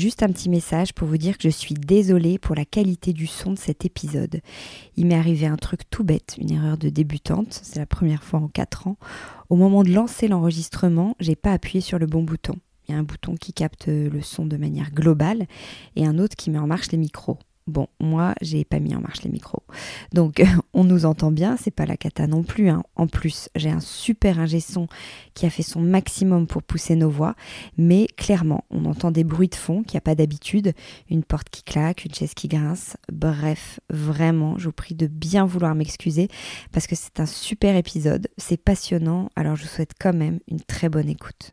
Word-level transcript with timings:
Juste 0.00 0.22
un 0.22 0.28
petit 0.28 0.48
message 0.48 0.94
pour 0.94 1.06
vous 1.06 1.18
dire 1.18 1.36
que 1.36 1.42
je 1.42 1.50
suis 1.50 1.74
désolée 1.74 2.38
pour 2.38 2.54
la 2.54 2.64
qualité 2.64 3.12
du 3.12 3.26
son 3.26 3.50
de 3.52 3.58
cet 3.58 3.84
épisode. 3.84 4.40
Il 4.96 5.06
m'est 5.06 5.14
arrivé 5.14 5.44
un 5.44 5.58
truc 5.58 5.82
tout 5.90 6.04
bête, 6.04 6.36
une 6.40 6.50
erreur 6.50 6.78
de 6.78 6.88
débutante, 6.88 7.60
c'est 7.62 7.80
la 7.80 7.84
première 7.84 8.24
fois 8.24 8.40
en 8.40 8.48
4 8.48 8.86
ans. 8.86 8.96
Au 9.50 9.56
moment 9.56 9.82
de 9.82 9.92
lancer 9.92 10.26
l'enregistrement, 10.26 11.16
j'ai 11.20 11.36
pas 11.36 11.52
appuyé 11.52 11.82
sur 11.82 11.98
le 11.98 12.06
bon 12.06 12.22
bouton. 12.22 12.54
Il 12.88 12.92
y 12.92 12.94
a 12.94 12.98
un 12.98 13.02
bouton 13.02 13.34
qui 13.34 13.52
capte 13.52 13.88
le 13.88 14.22
son 14.22 14.46
de 14.46 14.56
manière 14.56 14.90
globale 14.90 15.46
et 15.96 16.06
un 16.06 16.18
autre 16.18 16.34
qui 16.34 16.48
met 16.48 16.58
en 16.58 16.66
marche 16.66 16.90
les 16.92 16.98
micros. 16.98 17.36
Bon, 17.70 17.86
moi, 18.00 18.34
j'ai 18.40 18.64
pas 18.64 18.80
mis 18.80 18.94
en 18.96 19.00
marche 19.00 19.22
les 19.22 19.30
micros. 19.30 19.62
Donc, 20.12 20.42
on 20.74 20.84
nous 20.84 21.06
entend 21.06 21.30
bien, 21.30 21.56
c'est 21.56 21.70
pas 21.70 21.86
la 21.86 21.96
cata 21.96 22.26
non 22.26 22.42
plus. 22.42 22.68
Hein. 22.68 22.82
En 22.96 23.06
plus, 23.06 23.48
j'ai 23.54 23.70
un 23.70 23.80
super 23.80 24.38
ingé 24.38 24.60
qui 25.34 25.46
a 25.46 25.50
fait 25.50 25.62
son 25.62 25.80
maximum 25.80 26.46
pour 26.46 26.62
pousser 26.62 26.96
nos 26.96 27.08
voix, 27.08 27.34
mais 27.78 28.06
clairement, 28.16 28.64
on 28.70 28.84
entend 28.84 29.10
des 29.10 29.24
bruits 29.24 29.48
de 29.48 29.54
fond 29.54 29.82
qu'il 29.82 29.94
n'y 29.94 29.98
a 29.98 30.02
pas 30.02 30.14
d'habitude, 30.14 30.72
une 31.08 31.22
porte 31.22 31.48
qui 31.48 31.62
claque, 31.62 32.04
une 32.04 32.14
chaise 32.14 32.34
qui 32.34 32.48
grince. 32.48 32.96
Bref, 33.12 33.80
vraiment, 33.88 34.58
je 34.58 34.66
vous 34.66 34.72
prie 34.72 34.94
de 34.94 35.06
bien 35.06 35.46
vouloir 35.46 35.74
m'excuser 35.74 36.28
parce 36.72 36.86
que 36.86 36.96
c'est 36.96 37.20
un 37.20 37.26
super 37.26 37.76
épisode, 37.76 38.28
c'est 38.36 38.56
passionnant, 38.56 39.30
alors 39.36 39.56
je 39.56 39.62
vous 39.62 39.68
souhaite 39.68 39.92
quand 39.98 40.12
même 40.12 40.40
une 40.48 40.60
très 40.60 40.88
bonne 40.88 41.08
écoute. 41.08 41.52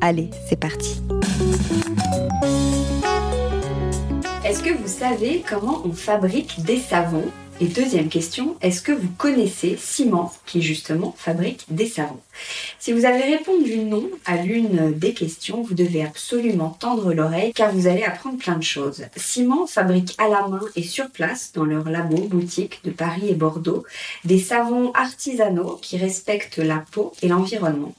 Allez, 0.00 0.30
c'est 0.48 0.60
parti. 0.60 1.00
Est-ce 4.44 4.62
que 4.62 4.70
vous 4.70 4.88
savez 4.88 5.42
comment 5.48 5.82
on 5.84 5.92
fabrique 5.92 6.62
des 6.62 6.78
savons? 6.78 7.24
Et 7.58 7.68
deuxième 7.68 8.10
question, 8.10 8.56
est-ce 8.60 8.82
que 8.82 8.92
vous 8.92 9.08
connaissez 9.16 9.78
Ciment 9.80 10.30
qui 10.44 10.60
justement 10.60 11.14
fabrique 11.16 11.64
des 11.70 11.86
savons? 11.86 12.20
Si 12.78 12.92
vous 12.92 13.06
avez 13.06 13.22
répondu 13.22 13.78
non 13.78 14.10
à 14.26 14.36
l'une 14.36 14.92
des 14.92 15.14
questions, 15.14 15.62
vous 15.62 15.72
devez 15.72 16.04
absolument 16.04 16.76
tendre 16.78 17.14
l'oreille 17.14 17.54
car 17.54 17.72
vous 17.72 17.86
allez 17.86 18.02
apprendre 18.02 18.36
plein 18.36 18.56
de 18.56 18.62
choses. 18.62 19.06
Ciment 19.16 19.66
fabrique 19.66 20.14
à 20.18 20.28
la 20.28 20.46
main 20.48 20.60
et 20.76 20.82
sur 20.82 21.08
place 21.08 21.52
dans 21.54 21.64
leur 21.64 21.88
labo 21.88 22.18
boutique 22.28 22.80
de 22.84 22.90
Paris 22.90 23.30
et 23.30 23.34
Bordeaux 23.34 23.86
des 24.24 24.38
savons 24.38 24.92
artisanaux 24.92 25.78
qui 25.80 25.96
respectent 25.96 26.58
la 26.58 26.84
peau 26.92 27.14
et 27.22 27.28
l'environnement. 27.28 27.94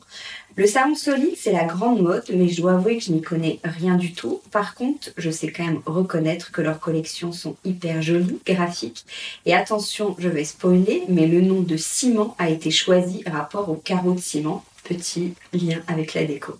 Le 0.57 0.66
savon 0.66 0.95
solide, 0.95 1.35
c'est 1.38 1.51
la 1.51 1.66
grande 1.66 2.01
mode, 2.01 2.23
mais 2.34 2.47
je 2.47 2.59
dois 2.59 2.73
avouer 2.73 2.97
que 2.97 3.03
je 3.03 3.12
n'y 3.12 3.22
connais 3.22 3.59
rien 3.63 3.94
du 3.94 4.13
tout. 4.13 4.41
Par 4.51 4.73
contre, 4.73 5.12
je 5.16 5.29
sais 5.29 5.51
quand 5.51 5.63
même 5.63 5.84
reconnaître 5.85 6.51
que 6.51 6.63
leurs 6.63 6.79
collections 6.79 7.31
sont 7.31 7.56
hyper 7.63 8.01
jolies, 8.01 8.40
graphiques. 8.44 9.06
Et 9.45 9.53
attention, 9.53 10.16
je 10.18 10.28
vais 10.28 10.44
spoiler, 10.44 11.03
mais 11.09 11.28
le 11.28 11.41
nom 11.41 11.62
de 11.62 11.78
ciment 11.78 12.35
a 12.40 12.50
été 12.50 12.72
choisi 12.72 13.22
rapport 13.28 13.69
au 13.69 13.75
carreau 13.75 14.13
de 14.13 14.19
ciment. 14.19 14.66
Petit 14.84 15.35
lien 15.53 15.84
avec 15.88 16.16
la 16.16 16.23
déco. 16.23 16.53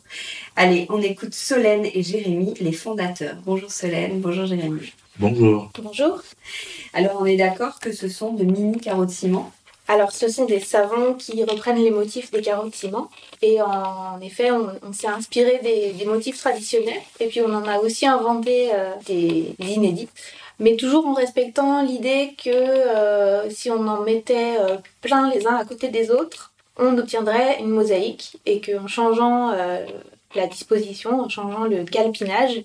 Allez, 0.56 0.86
on 0.90 1.02
écoute 1.02 1.34
Solène 1.34 1.88
et 1.92 2.04
Jérémy, 2.04 2.54
les 2.60 2.74
fondateurs. 2.74 3.38
Bonjour 3.46 3.72
Solène, 3.72 4.20
bonjour 4.20 4.46
Jérémy. 4.46 4.94
Bonjour. 5.18 5.72
Bonjour. 5.82 6.22
Alors 6.94 7.18
on 7.20 7.26
est 7.26 7.38
d'accord 7.38 7.80
que 7.80 7.92
ce 7.92 8.10
sont 8.10 8.34
de 8.34 8.44
mini 8.44 8.78
carreaux 8.80 9.06
de 9.06 9.12
ciment? 9.12 9.52
Alors, 9.88 10.12
ce 10.12 10.28
sont 10.28 10.46
des 10.46 10.60
savons 10.60 11.14
qui 11.14 11.44
reprennent 11.44 11.82
les 11.82 11.92
motifs 11.92 12.30
des 12.32 12.42
carreaux 12.42 12.68
de 12.68 12.76
ciment. 12.76 13.10
Et 13.42 13.62
en 13.62 14.20
effet, 14.22 14.52
on, 14.52 14.92
s'est 14.92 15.08
inspiré 15.08 15.60
des, 15.64 16.06
motifs 16.06 16.38
traditionnels. 16.38 17.02
Et 17.22 17.28
puis, 17.28 17.42
on 17.42 17.54
en 17.54 17.66
a 17.66 17.80
aussi 17.80 18.06
inventé 18.06 18.70
euh, 18.74 18.92
des, 19.06 19.56
inédits. 19.60 20.10
Mais 20.60 20.76
toujours 20.76 21.08
en 21.08 21.14
respectant 21.14 21.84
l'idée 21.84 22.36
que 22.44 22.50
euh, 22.50 23.50
si 23.50 23.72
on 23.72 23.88
en 23.88 24.02
mettait 24.02 24.58
euh, 24.60 24.78
plein 25.02 25.32
les 25.34 25.48
uns 25.48 25.56
à 25.56 25.64
côté 25.64 25.88
des 25.88 26.12
autres, 26.12 26.52
on 26.78 26.98
obtiendrait 26.98 27.60
une 27.60 27.70
mosaïque. 27.70 28.38
Et 28.46 28.60
qu'en 28.60 28.88
changeant 28.88 29.52
la 30.36 30.48
disposition, 30.48 31.22
en 31.22 31.30
changeant 31.30 31.64
le 31.64 31.84
galpinage, 31.84 32.62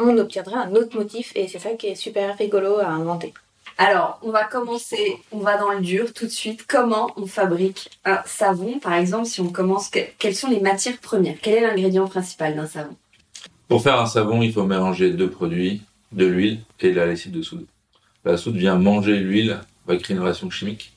on 0.00 0.18
obtiendrait 0.18 0.56
un 0.56 0.74
autre 0.74 0.96
motif. 0.96 1.30
Et 1.36 1.46
c'est 1.46 1.60
ça 1.60 1.70
qui 1.70 1.86
est 1.86 1.94
super 1.94 2.36
rigolo 2.36 2.78
à 2.78 2.88
inventer. 2.88 3.32
Alors, 3.78 4.18
on 4.22 4.30
va 4.30 4.44
commencer, 4.44 5.18
on 5.32 5.40
va 5.40 5.58
dans 5.58 5.70
le 5.70 5.80
dur 5.80 6.14
tout 6.14 6.24
de 6.24 6.30
suite. 6.30 6.66
Comment 6.66 7.10
on 7.16 7.26
fabrique 7.26 7.90
un 8.06 8.20
savon 8.24 8.78
Par 8.78 8.94
exemple, 8.94 9.26
si 9.26 9.42
on 9.42 9.50
commence, 9.50 9.90
quelles 10.18 10.34
sont 10.34 10.48
les 10.48 10.60
matières 10.60 10.98
premières? 10.98 11.36
Quel 11.42 11.54
est 11.54 11.60
l'ingrédient 11.60 12.06
principal 12.06 12.56
d'un 12.56 12.66
savon? 12.66 12.96
Pour 13.68 13.82
faire 13.82 14.00
un 14.00 14.06
savon, 14.06 14.40
il 14.42 14.52
faut 14.52 14.64
mélanger 14.64 15.12
deux 15.12 15.28
produits, 15.28 15.82
de 16.12 16.24
l'huile 16.24 16.60
et 16.80 16.90
de 16.90 16.96
la 16.96 17.06
lessive 17.06 17.32
de 17.32 17.42
soude. 17.42 17.66
La 18.24 18.38
soude 18.38 18.56
vient 18.56 18.76
manger 18.76 19.18
l'huile, 19.18 19.60
va 19.86 19.96
créer 19.96 20.16
une 20.16 20.22
réaction 20.22 20.48
chimique, 20.48 20.94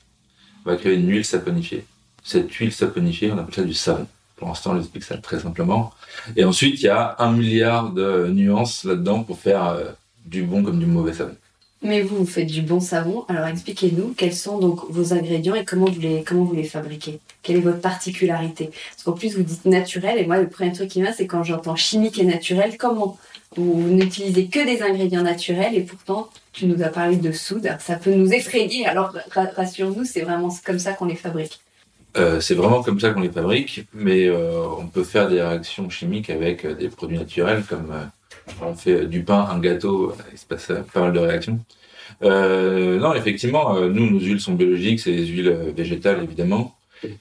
va 0.64 0.76
créer 0.76 0.94
une 0.94 1.08
huile 1.08 1.24
saponifiée. 1.24 1.84
Cette 2.22 2.50
huile 2.52 2.72
saponifiée, 2.72 3.30
on 3.30 3.38
appelle 3.38 3.54
ça 3.54 3.62
du 3.62 3.74
savon. 3.74 4.06
Pour 4.36 4.48
l'instant, 4.48 4.72
on 4.72 4.78
explique 4.78 5.04
ça 5.04 5.18
très 5.18 5.40
simplement. 5.40 5.92
Et 6.34 6.44
ensuite, 6.44 6.80
il 6.80 6.86
y 6.86 6.88
a 6.88 7.16
un 7.18 7.32
milliard 7.32 7.90
de 7.90 8.28
nuances 8.28 8.84
là-dedans 8.84 9.22
pour 9.22 9.38
faire 9.38 9.66
euh, 9.66 9.90
du 10.24 10.44
bon 10.44 10.62
comme 10.62 10.78
du 10.78 10.86
mauvais 10.86 11.12
savon. 11.12 11.36
Mais 11.82 12.02
vous, 12.02 12.18
vous 12.18 12.26
faites 12.26 12.46
du 12.46 12.62
bon 12.62 12.80
savon. 12.80 13.24
Alors 13.28 13.46
expliquez-nous 13.46 14.14
quels 14.16 14.34
sont 14.34 14.58
donc 14.58 14.90
vos 14.90 15.14
ingrédients 15.14 15.54
et 15.54 15.64
comment 15.64 15.86
vous 15.86 16.00
les, 16.00 16.22
comment 16.22 16.44
vous 16.44 16.54
les 16.54 16.64
fabriquez? 16.64 17.20
Quelle 17.42 17.56
est 17.56 17.60
votre 17.60 17.80
particularité? 17.80 18.70
Parce 18.90 19.02
qu'en 19.04 19.12
plus, 19.12 19.36
vous 19.36 19.42
dites 19.42 19.64
naturel. 19.64 20.18
Et 20.18 20.26
moi, 20.26 20.38
le 20.38 20.48
premier 20.48 20.72
truc 20.72 20.90
qui 20.90 21.00
vient, 21.00 21.12
c'est 21.12 21.26
quand 21.26 21.42
j'entends 21.42 21.76
chimique 21.76 22.18
et 22.18 22.24
naturel. 22.24 22.76
Comment? 22.76 23.18
Vous 23.56 23.82
n'utilisez 23.88 24.46
que 24.46 24.64
des 24.64 24.82
ingrédients 24.82 25.22
naturels 25.22 25.74
et 25.74 25.80
pourtant, 25.80 26.28
tu 26.52 26.66
nous 26.66 26.82
as 26.82 26.88
parlé 26.88 27.16
de 27.16 27.32
soude. 27.32 27.68
Ça 27.80 27.96
peut 27.96 28.14
nous 28.14 28.32
effrayer. 28.32 28.86
Alors 28.86 29.16
rassure-nous, 29.56 30.04
c'est 30.04 30.20
vraiment 30.20 30.54
comme 30.64 30.78
ça 30.78 30.92
qu'on 30.92 31.06
les 31.06 31.16
fabrique. 31.16 31.60
Euh, 32.16 32.40
c'est 32.40 32.54
vraiment 32.54 32.82
comme 32.82 33.00
ça 33.00 33.10
qu'on 33.10 33.20
les 33.20 33.30
fabrique, 33.30 33.86
mais 33.94 34.26
euh, 34.26 34.66
on 34.78 34.86
peut 34.86 35.04
faire 35.04 35.28
des 35.28 35.40
réactions 35.40 35.88
chimiques 35.88 36.28
avec 36.28 36.64
euh, 36.64 36.74
des 36.74 36.88
produits 36.88 37.18
naturels 37.18 37.64
comme 37.68 37.92
on 38.62 38.74
fait 38.74 39.06
du 39.06 39.22
pain, 39.22 39.48
un 39.50 39.58
gâteau, 39.58 40.14
il 40.32 40.38
se 40.38 40.46
passe 40.46 40.72
pas 40.92 41.00
mal 41.00 41.12
de 41.12 41.18
réactions. 41.18 41.60
Euh, 42.22 42.98
non, 42.98 43.14
effectivement, 43.14 43.76
euh, 43.76 43.88
nous, 43.88 44.10
nos 44.10 44.20
huiles 44.20 44.40
sont 44.40 44.54
biologiques, 44.54 45.00
c'est 45.00 45.12
des 45.12 45.26
huiles 45.26 45.72
végétales, 45.76 46.22
évidemment. 46.22 46.76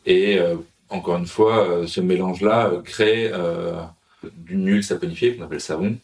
Et 0.05 0.39
euh, 0.39 0.55
encore 0.89 1.17
une 1.17 1.27
fois, 1.27 1.87
ce 1.87 2.01
mélange-là 2.01 2.71
crée 2.83 3.31
d'une 4.23 4.67
huile 4.67 4.83
saponifiée, 4.83 5.35
qu'on 5.35 5.45
appelle 5.45 5.61
savon, 5.61 5.95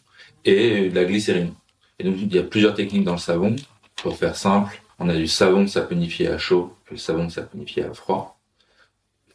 et 0.44 0.88
de 0.88 0.94
la 0.94 1.04
glycérine. 1.04 1.52
Et 1.98 2.04
donc, 2.04 2.14
il 2.18 2.34
y 2.34 2.38
a 2.38 2.42
plusieurs 2.42 2.74
techniques 2.74 3.04
dans 3.04 3.12
le 3.12 3.18
savon. 3.18 3.56
Pour 3.96 4.16
faire 4.16 4.36
simple, 4.36 4.80
on 4.98 5.08
a 5.08 5.14
du 5.14 5.26
savon 5.26 5.66
saponifié 5.66 6.28
à 6.28 6.38
chaud, 6.38 6.74
le 6.90 6.96
savon 6.96 7.28
saponifié 7.28 7.84
à 7.84 7.92
froid. 7.92 8.38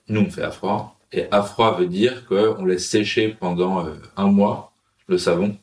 Nous, 0.07 0.21
on 0.21 0.29
fait 0.29 0.43
à 0.43 0.51
froid. 0.51 0.97
Et 1.11 1.25
à 1.31 1.41
froid 1.41 1.77
veut 1.77 1.87
dire 1.87 2.25
qu'on 2.25 2.63
laisse 2.63 2.87
sécher 2.87 3.35
pendant 3.37 3.85
un 4.15 4.27
mois 4.27 4.70
le 5.11 5.17
savon 5.17 5.55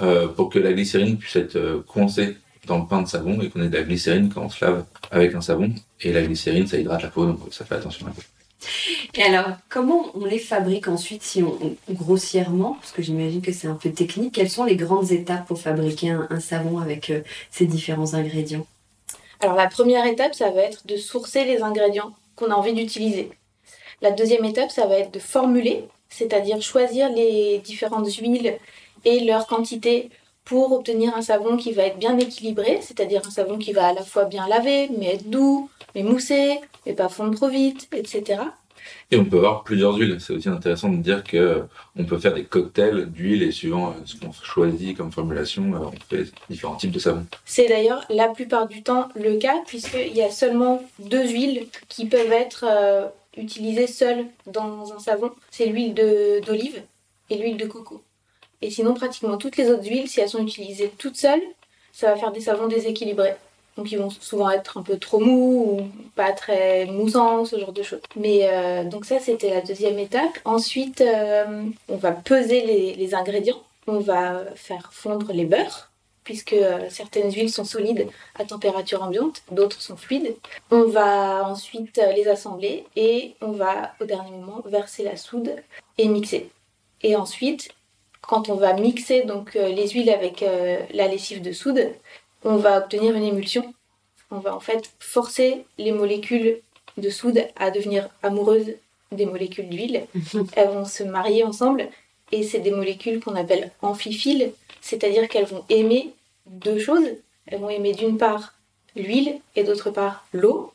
euh, 0.00 0.28
pour 0.28 0.50
que 0.50 0.58
la 0.58 0.72
glycérine 0.72 1.18
puisse 1.18 1.36
être 1.36 1.56
euh, 1.56 1.82
coincée 1.86 2.36
dans 2.66 2.78
le 2.78 2.86
pain 2.86 3.02
de 3.02 3.08
savon 3.08 3.40
et 3.40 3.50
qu'on 3.50 3.60
ait 3.62 3.68
de 3.68 3.76
la 3.76 3.82
glycérine 3.82 4.30
quand 4.32 4.42
on 4.42 4.48
se 4.48 4.64
lave 4.64 4.84
avec 5.10 5.34
un 5.34 5.40
savon. 5.40 5.72
Et 6.00 6.12
la 6.12 6.22
glycérine, 6.22 6.66
ça 6.66 6.78
hydrate 6.78 7.02
la 7.02 7.08
peau, 7.08 7.26
donc 7.26 7.40
ça 7.50 7.64
fait 7.64 7.74
attention 7.74 8.06
à 8.06 8.10
la 8.10 8.14
peau. 8.14 8.22
Et 9.14 9.22
alors, 9.24 9.56
comment 9.68 10.12
on 10.14 10.24
les 10.24 10.38
fabrique 10.38 10.86
ensuite, 10.86 11.24
si 11.24 11.42
on, 11.42 11.76
grossièrement, 11.90 12.74
parce 12.74 12.92
que 12.92 13.02
j'imagine 13.02 13.42
que 13.42 13.50
c'est 13.50 13.66
un 13.66 13.74
peu 13.74 13.90
technique, 13.90 14.34
quelles 14.34 14.50
sont 14.50 14.64
les 14.64 14.76
grandes 14.76 15.10
étapes 15.10 15.46
pour 15.48 15.58
fabriquer 15.58 16.10
un, 16.10 16.38
savon 16.38 16.78
avec 16.78 17.10
euh, 17.10 17.22
ces 17.50 17.66
différents 17.66 18.14
ingrédients? 18.14 18.66
Alors, 19.40 19.56
la 19.56 19.66
première 19.66 20.06
étape, 20.06 20.34
ça 20.34 20.50
va 20.50 20.60
être 20.60 20.86
de 20.86 20.96
sourcer 20.96 21.44
les 21.44 21.62
ingrédients 21.62 22.14
qu'on 22.36 22.52
a 22.52 22.54
envie 22.54 22.74
d'utiliser. 22.74 23.30
La 24.00 24.12
deuxième 24.12 24.44
étape, 24.44 24.70
ça 24.70 24.86
va 24.86 24.98
être 24.98 25.12
de 25.12 25.18
formuler 25.18 25.84
c'est-à-dire 26.12 26.60
choisir 26.60 27.08
les 27.10 27.58
différentes 27.58 28.12
huiles 28.14 28.58
et 29.04 29.20
leur 29.20 29.46
quantité 29.46 30.10
pour 30.44 30.72
obtenir 30.72 31.16
un 31.16 31.22
savon 31.22 31.56
qui 31.56 31.72
va 31.72 31.84
être 31.84 31.98
bien 31.98 32.18
équilibré, 32.18 32.80
c'est-à-dire 32.80 33.22
un 33.26 33.30
savon 33.30 33.58
qui 33.58 33.72
va 33.72 33.88
à 33.88 33.92
la 33.92 34.02
fois 34.02 34.24
bien 34.24 34.48
laver, 34.48 34.90
mais 34.98 35.14
être 35.14 35.30
doux, 35.30 35.70
mais 35.94 36.02
mousser, 36.02 36.58
mais 36.84 36.94
pas 36.94 37.08
fondre 37.08 37.36
trop 37.36 37.48
vite, 37.48 37.88
etc. 37.92 38.42
Et 39.10 39.16
on 39.16 39.24
peut 39.24 39.38
avoir 39.38 39.62
plusieurs 39.62 39.94
huiles. 39.94 40.16
C'est 40.20 40.32
aussi 40.32 40.48
intéressant 40.48 40.88
de 40.88 40.96
dire 40.96 41.22
que 41.22 41.64
on 41.96 42.04
peut 42.04 42.18
faire 42.18 42.34
des 42.34 42.44
cocktails 42.44 43.06
d'huile 43.06 43.42
et 43.42 43.52
suivant 43.52 43.90
euh, 43.90 43.92
ce 44.04 44.16
qu'on 44.16 44.32
choisit 44.32 44.96
comme 44.96 45.12
formulation, 45.12 45.74
euh, 45.74 45.86
on 45.86 45.92
fait 46.08 46.32
différents 46.48 46.76
types 46.76 46.90
de 46.90 46.98
savons. 46.98 47.26
C'est 47.44 47.68
d'ailleurs 47.68 48.04
la 48.08 48.28
plupart 48.28 48.66
du 48.66 48.82
temps 48.82 49.08
le 49.14 49.36
cas 49.38 49.62
puisqu'il 49.66 50.14
y 50.14 50.22
a 50.22 50.30
seulement 50.30 50.82
deux 50.98 51.28
huiles 51.28 51.66
qui 51.88 52.06
peuvent 52.06 52.32
être 52.32 52.64
euh, 52.68 53.06
utilisées 53.36 53.86
seules 53.86 54.26
dans 54.46 54.92
un 54.92 54.98
savon. 54.98 55.30
C'est 55.50 55.66
l'huile 55.66 55.94
d'olive 56.44 56.82
et 57.30 57.38
l'huile 57.38 57.56
de 57.56 57.66
coco. 57.66 58.02
Et 58.62 58.70
sinon, 58.70 58.94
pratiquement 58.94 59.36
toutes 59.36 59.56
les 59.56 59.70
autres 59.70 59.86
huiles, 59.86 60.08
si 60.08 60.20
elles 60.20 60.28
sont 60.28 60.42
utilisées 60.42 60.92
toutes 60.96 61.16
seules, 61.16 61.42
ça 61.92 62.08
va 62.08 62.16
faire 62.16 62.32
des 62.32 62.40
savons 62.40 62.68
déséquilibrés. 62.68 63.34
Donc 63.76 63.90
ils 63.90 63.98
vont 63.98 64.10
souvent 64.10 64.50
être 64.50 64.78
un 64.78 64.82
peu 64.82 64.98
trop 64.98 65.18
mous 65.18 65.78
ou 65.78 66.10
pas 66.14 66.32
très 66.32 66.86
moussants, 66.86 67.44
ce 67.44 67.58
genre 67.58 67.72
de 67.72 67.82
choses. 67.82 68.02
Mais 68.16 68.40
euh, 68.42 68.84
donc 68.84 69.04
ça 69.06 69.18
c'était 69.18 69.50
la 69.50 69.62
deuxième 69.62 69.98
étape. 69.98 70.38
Ensuite 70.44 71.00
euh, 71.00 71.64
on 71.88 71.96
va 71.96 72.12
peser 72.12 72.94
les, 72.96 73.14
ingrédients. 73.14 73.62
On 73.86 73.98
va 73.98 74.44
faire 74.54 74.92
fondre 74.92 75.32
les 75.32 75.46
beurres 75.46 75.90
puisque 76.22 76.52
euh, 76.52 76.88
certaines 76.88 77.32
huiles 77.32 77.50
sont 77.50 77.64
solides 77.64 78.06
à 78.38 78.44
température 78.44 79.02
ambiante, 79.02 79.42
d'autres 79.50 79.80
sont 79.80 79.96
fluides. 79.96 80.36
On 80.70 80.84
va 80.84 81.48
ensuite 81.48 82.00
les 82.14 82.28
assembler 82.28 82.84
et 82.94 83.34
on 83.40 83.52
va 83.52 83.94
au 84.00 84.04
dernier 84.04 84.30
moment 84.30 84.62
verser 84.66 85.02
la 85.02 85.16
soude 85.16 85.56
et 85.98 86.08
mixer. 86.08 86.50
Et 87.02 87.16
ensuite, 87.16 87.70
quand 88.26 88.48
on 88.48 88.54
va 88.54 88.72
mixer 88.74 89.22
donc 89.22 89.54
les 89.54 89.88
huiles 89.88 90.10
avec 90.10 90.44
la 90.92 91.08
lessive 91.08 91.42
de 91.42 91.52
soude, 91.52 91.90
on 92.44 92.56
va 92.56 92.78
obtenir 92.78 93.14
une 93.14 93.24
émulsion. 93.24 93.74
On 94.30 94.38
va 94.38 94.54
en 94.54 94.60
fait 94.60 94.90
forcer 94.98 95.64
les 95.78 95.92
molécules 95.92 96.60
de 96.96 97.10
soude 97.10 97.46
à 97.56 97.70
devenir 97.70 98.08
amoureuses 98.22 98.74
des 99.12 99.26
molécules 99.26 99.68
d'huile. 99.68 100.06
Elles 100.56 100.68
vont 100.68 100.84
se 100.84 101.02
marier 101.02 101.44
ensemble 101.44 101.88
et 102.32 102.42
c'est 102.42 102.60
des 102.60 102.70
molécules 102.70 103.20
qu'on 103.20 103.36
appelle 103.36 103.70
amphiphiles, 103.82 104.52
c'est-à-dire 104.80 105.28
qu'elles 105.28 105.46
vont 105.46 105.64
aimer 105.68 106.14
deux 106.46 106.78
choses. 106.78 107.08
Elles 107.46 107.60
vont 107.60 107.70
aimer 107.70 107.92
d'une 107.92 108.18
part 108.18 108.54
l'huile 108.96 109.38
et 109.56 109.64
d'autre 109.64 109.90
part 109.90 110.26
l'eau. 110.32 110.72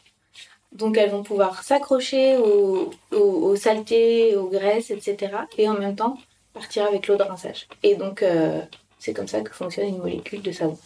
Donc 0.72 0.98
elles 0.98 1.10
vont 1.10 1.24
pouvoir 1.24 1.64
s'accrocher 1.64 2.38
aux, 2.38 3.56
saletés, 3.56 4.36
aux 4.36 4.48
graisses, 4.48 4.92
etc. 4.92 5.32
Et 5.58 5.68
en 5.68 5.74
même 5.74 5.96
temps 5.96 6.18
partir 6.58 6.82
avec 6.86 7.08
l'eau 7.08 7.18
de 7.22 7.24
rinçage. 7.24 7.68
Et 7.84 7.96
donc 7.96 8.18
euh, 8.22 8.62
c'est 9.00 9.14
comme 9.14 9.28
ça 9.34 9.42
que 9.42 9.54
fonctionne 9.54 9.88
une 9.88 10.04
molécule 10.06 10.42
de 10.42 10.52
savon. 10.52 10.78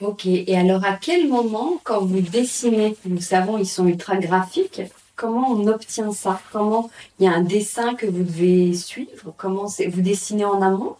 Ok, 0.00 0.26
et 0.26 0.56
alors 0.56 0.84
à 0.84 0.94
quel 1.04 1.28
moment, 1.28 1.80
quand 1.84 2.00
vous 2.10 2.20
dessinez, 2.20 2.96
nous 3.04 3.20
savons 3.20 3.58
ils 3.58 3.72
sont 3.76 3.86
ultra 3.86 4.16
graphiques, 4.16 4.82
comment 5.16 5.48
on 5.50 5.66
obtient 5.68 6.12
ça? 6.12 6.40
Comment 6.52 6.90
il 7.18 7.26
y 7.26 7.28
a 7.28 7.32
un 7.32 7.42
dessin 7.42 7.94
que 7.94 8.06
vous 8.06 8.24
devez 8.24 8.74
suivre? 8.74 9.32
Comment 9.36 9.66
vous 9.66 10.02
dessinez 10.10 10.44
en 10.44 10.60
amont? 10.70 10.96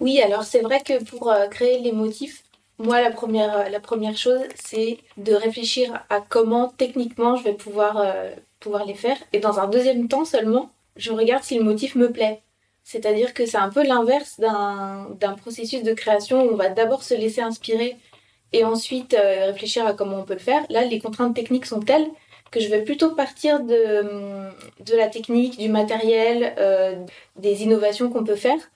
Oui, 0.00 0.20
alors 0.20 0.44
c'est 0.44 0.60
vrai 0.60 0.80
que 0.88 0.96
pour 1.10 1.30
euh, 1.30 1.46
créer 1.48 1.78
les 1.80 1.92
motifs, 1.92 2.42
moi 2.78 3.00
la 3.00 3.10
première, 3.10 3.56
euh, 3.56 3.68
la 3.68 3.80
première 3.80 4.16
chose 4.16 4.42
c'est 4.54 4.98
de 5.16 5.34
réfléchir 5.34 5.86
à 6.10 6.20
comment 6.20 6.72
techniquement 6.82 7.36
je 7.36 7.44
vais 7.44 7.54
pouvoir, 7.54 7.92
euh, 7.98 8.30
pouvoir 8.60 8.84
les 8.84 8.94
faire. 8.94 9.18
Et 9.32 9.40
dans 9.40 9.58
un 9.58 9.68
deuxième 9.68 10.08
temps 10.08 10.24
seulement, 10.24 10.70
je 10.96 11.12
regarde 11.12 11.44
si 11.44 11.56
le 11.58 11.64
motif 11.64 11.94
me 11.94 12.10
plaît. 12.10 12.40
C'est-à-dire 12.90 13.34
que 13.34 13.44
c'est 13.44 13.58
un 13.58 13.68
peu 13.68 13.86
l'inverse 13.86 14.40
d'un 14.40 15.34
processus 15.34 15.82
de 15.82 15.92
création 15.92 16.46
où 16.46 16.52
on 16.54 16.56
va 16.56 16.70
d'abord 16.70 17.02
se 17.02 17.12
laisser 17.12 17.42
inspirer 17.42 17.98
et 18.54 18.64
ensuite 18.64 19.12
euh, 19.12 19.48
réfléchir 19.48 19.86
à 19.86 19.92
comment 19.92 20.20
on 20.20 20.24
peut 20.24 20.32
le 20.32 20.38
faire. 20.38 20.64
Là, 20.70 20.86
les 20.86 20.98
contraintes 20.98 21.36
techniques 21.36 21.66
sont 21.66 21.80
telles 21.80 22.08
que 22.50 22.60
je 22.60 22.68
vais 22.68 22.82
plutôt 22.82 23.14
partir 23.14 23.60
de, 23.60 24.48
de 24.82 24.96
la 24.96 25.08
technique, 25.08 25.58
du 25.58 25.68
matériel, 25.68 26.54
euh, 26.58 27.04
des 27.36 27.62
innovations 27.62 28.08
qu'on 28.08 28.24
peut 28.24 28.36
faire 28.36 28.70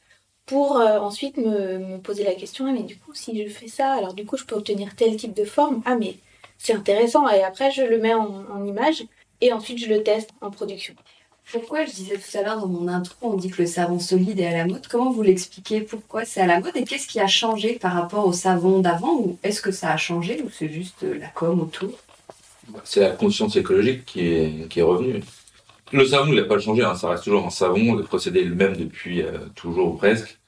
pour 0.44 0.76
euh, 0.76 0.99
ensuite 0.99 1.38
me, 1.38 1.97
poser 1.97 2.25
la 2.25 2.35
question, 2.35 2.67
ah, 2.69 2.73
mais 2.73 2.82
du 2.82 2.99
coup, 2.99 3.14
si 3.14 3.43
je 3.43 3.49
fais 3.49 3.69
ça, 3.69 3.94
alors 3.94 4.12
du 4.12 4.26
coup, 4.26 4.37
je 4.37 4.44
peux 4.44 4.56
obtenir 4.56 4.94
tel 4.94 5.17
type 5.17 5.32
de 5.32 5.47
forme? 5.47 5.81
Ah, 5.87 5.97
mais 5.97 6.17
c'est 6.59 6.75
intéressant. 6.75 7.26
Et 7.31 7.43
après, 7.43 7.70
je 7.70 7.81
le 7.81 7.97
mets 7.97 8.12
en 8.12 8.67
image 8.67 9.05
et 9.41 9.55
ensuite, 9.55 9.79
je 9.79 9.88
le 9.88 10.03
teste 10.03 10.32
en 10.43 10.50
production. 10.50 10.94
Pourquoi 11.52 11.84
je 11.84 11.90
disais 11.90 12.16
tout 12.16 12.38
à 12.38 12.43
l'heure 12.43 12.60
dans 12.60 12.66
mon 12.66 12.88
intro, 12.88 13.14
on 13.20 13.37
dit 13.37 13.50
que 13.50 13.60
le 13.60 13.69
savon 13.69 13.99
solide 13.99 14.40
est 14.40 14.46
à 14.46 14.56
la 14.56 14.64
mode. 14.64 14.87
Comment 14.88 15.12
vous 15.12 15.22
l'expliquez? 15.22 15.82
Pourquoi 15.82 16.25
c'est 16.25 16.40
à 16.40 16.46
la 16.46 16.60
mode 16.60 16.75
Et 16.76 16.84
qu'est-ce 16.84 17.06
qui 17.06 17.20
a 17.20 17.26
changé 17.26 17.75
par 17.75 17.93
rapport 17.93 18.26
au 18.26 18.32
savon 18.32 18.78
d'avant? 18.78 19.19
Ou 19.19 19.38
est-ce 19.43 19.60
que 19.60 19.70
ça 19.70 19.93
a 19.93 19.99
changé 19.99 20.40
Ou 20.43 20.49
c'est 20.49 20.70
juste 20.70 21.02
la 21.02 21.28
com 21.28 21.60
autour? 21.60 21.90
Bah, 22.69 22.81
C'est 22.84 23.00
la 23.00 23.10
conscience 23.10 23.54
écologique 23.56 24.06
qui 24.06 24.20
est, 24.20 24.69
qui 24.70 24.81
est 24.81 24.82
revenue. 24.82 25.22
Le 25.93 26.06
savon, 26.06 26.32
il 26.32 26.37
n'a 26.37 26.44
pas 26.44 26.58
changé. 26.58 26.82
Hein. 26.82 26.94
Ça 26.94 27.10
reste 27.10 27.25
toujours 27.25 27.44
un 27.44 27.50
savon. 27.50 27.96
Le 27.96 28.02
procédé 28.02 28.40
est 28.40 28.44
le 28.44 28.54
même 28.54 28.75
depuis 28.75 29.20
euh, 29.20 29.37
toujours 29.54 29.99
presque. 29.99 30.38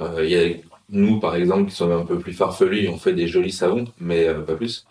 Euh, 0.00 0.24
y 0.26 0.34
a 0.34 0.56
nous, 0.88 1.20
par 1.20 1.36
exemple, 1.36 1.68
qui 1.68 1.76
sommes 1.76 1.92
un 1.92 2.06
peu 2.06 2.18
plus 2.18 2.32
farfelus, 2.32 2.88
on 2.88 2.98
fait 2.98 3.12
des 3.12 3.26
jolis 3.26 3.52
savons, 3.52 3.84
mais 4.00 4.28
euh, 4.28 4.40
pas 4.40 4.54
plus. 4.54 4.86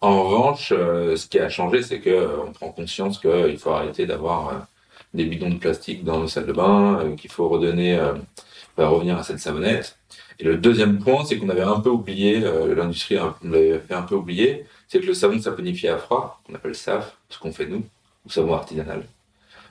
En 0.00 0.24
revanche, 0.24 0.68
ce 0.68 1.26
qui 1.26 1.38
a 1.38 1.48
changé, 1.48 1.82
c'est 1.82 2.00
que 2.00 2.28
on 2.46 2.52
prend 2.52 2.70
conscience 2.70 3.18
qu'il 3.18 3.58
faut 3.58 3.70
arrêter 3.70 4.06
d'avoir 4.06 4.68
des 5.14 5.24
bidons 5.24 5.50
de 5.50 5.58
plastique 5.58 6.04
dans 6.04 6.20
nos 6.20 6.28
salles 6.28 6.46
de 6.46 6.52
bain, 6.52 7.00
euh, 7.00 7.16
qu'il 7.16 7.30
faut 7.30 7.48
redonner, 7.48 7.98
euh, 7.98 8.14
bah, 8.76 8.88
revenir 8.88 9.18
à 9.18 9.22
cette 9.22 9.38
savonnette. 9.38 9.98
Et 10.38 10.44
le 10.44 10.56
deuxième 10.56 10.98
point, 10.98 11.24
c'est 11.24 11.38
qu'on 11.38 11.48
avait 11.48 11.62
un 11.62 11.80
peu 11.80 11.90
oublié, 11.90 12.44
euh, 12.44 12.74
l'industrie 12.74 13.16
l'avait 13.42 13.80
fait 13.80 13.94
un 13.94 14.02
peu 14.02 14.14
oublier, 14.14 14.66
c'est 14.86 15.00
que 15.00 15.06
le 15.06 15.14
savon 15.14 15.40
saponifié 15.40 15.88
à 15.88 15.98
froid, 15.98 16.40
qu'on 16.44 16.54
appelle 16.54 16.74
SAF, 16.74 17.16
ce 17.28 17.38
qu'on 17.38 17.52
fait 17.52 17.66
nous, 17.66 17.84
ou 18.26 18.30
savon 18.30 18.54
artisanal, 18.54 19.04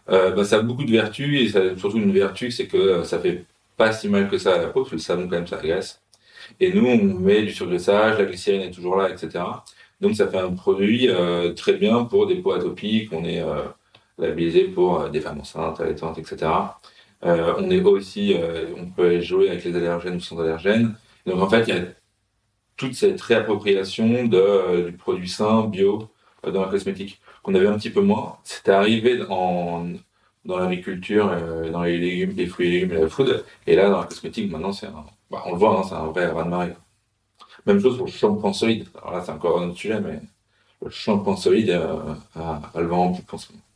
bah, 0.08 0.44
ça 0.46 0.58
a 0.58 0.62
beaucoup 0.62 0.86
de 0.86 0.92
vertus, 0.92 1.42
et 1.42 1.50
ça 1.50 1.60
a 1.60 1.78
surtout 1.78 1.98
une 1.98 2.14
vertu, 2.14 2.52
c'est 2.52 2.68
que 2.68 3.04
ça 3.04 3.20
fait 3.20 3.46
pas 3.76 3.92
si 3.92 4.08
mal 4.10 4.30
que 4.30 4.38
ça 4.38 4.56
à 4.56 4.58
la 4.58 4.68
peau, 4.68 4.82
parce 4.82 4.92
que 4.92 4.96
le 4.96 5.02
savon, 5.02 5.24
quand 5.24 5.36
même, 5.36 5.48
ça 5.48 5.58
agace. 5.58 6.02
Et 6.60 6.74
nous, 6.74 6.86
on 6.88 6.98
met 6.98 7.44
du 7.44 7.52
surglissage, 7.52 8.18
la 8.18 8.26
glycérine 8.26 8.62
est 8.62 8.72
toujours 8.72 8.96
là, 8.96 9.10
etc. 9.10 9.44
Donc 10.02 10.16
ça 10.16 10.28
fait 10.28 10.38
un 10.38 10.52
produit 10.54 11.10
euh, 11.10 11.54
très 11.54 11.74
bien 11.74 12.04
pour 12.06 12.28
des 12.28 12.36
peaux 12.36 12.54
atopiques. 12.54 13.12
On 13.12 13.24
est 13.26 13.42
euh, 13.42 13.64
labellisé 14.18 14.66
pour 14.66 15.02
euh, 15.02 15.10
des 15.10 15.22
femmes 15.22 15.40
enceintes, 15.40 15.80
allaitantes, 15.80 16.18
etc. 16.18 16.52
Euh, 17.26 17.54
on 17.58 17.70
est 17.70 17.82
aussi, 17.82 18.34
euh, 18.36 18.68
on 18.78 18.88
peut 18.88 19.20
jouer 19.22 19.50
avec 19.50 19.64
les 19.64 19.76
allergènes 19.76 20.16
ou 20.16 20.20
sans 20.20 20.40
allergènes. 20.40 20.96
Donc 21.26 21.42
en 21.42 21.50
fait, 21.50 21.64
il 21.68 21.76
y 21.76 21.78
a 21.78 21.84
toute 22.78 22.94
cette 22.94 23.22
réappropriation 23.22 24.26
de, 24.26 24.90
du 24.92 24.98
produit 24.98 25.30
sain, 25.30 25.66
bio, 25.66 26.10
dans 26.44 26.62
la 26.62 26.70
cosmétique, 26.70 27.20
qu'on 27.44 27.56
avait 27.56 27.68
un 27.68 27.78
petit 27.78 27.90
peu 27.90 28.02
moins. 28.02 28.38
C'était 28.44 28.72
arrivé 28.72 29.24
en, 29.30 29.88
dans 30.46 30.60
l'agriculture, 30.60 31.36
dans 31.72 31.84
les 31.84 31.98
légumes, 31.98 32.34
les 32.38 32.46
fruits 32.46 32.68
et 32.68 32.72
légumes 32.82 33.02
la 33.02 33.10
food. 33.10 33.44
Et 33.66 33.76
là, 33.76 33.90
dans 33.90 34.00
la 34.00 34.06
cosmétique, 34.06 34.52
maintenant, 34.52 34.72
c'est 34.72 34.88
bah, 35.32 35.44
on 35.46 35.54
le 35.54 35.58
voit, 35.58 35.80
hein, 35.80 35.84
c'est 35.88 35.96
un 35.96 36.06
vrai 36.08 36.28
raz-de-marée. 36.28 36.74
Même 37.66 37.80
chose 37.82 37.98
pour 37.98 38.06
le 38.06 38.12
shampoing 38.12 38.54
solide. 38.54 38.88
Alors 38.98 39.14
là, 39.14 39.24
c'est 39.26 39.32
encore 39.32 39.62
un 39.62 39.70
autre 39.70 39.78
sujet, 39.78 40.00
mais 40.00 40.22
le 40.82 40.90
shampoing 40.90 41.36
solide 41.36 41.72
à, 41.72 42.62
à, 42.74 42.82
le 42.82 42.88
vent 42.88 43.08
en. 43.08 43.22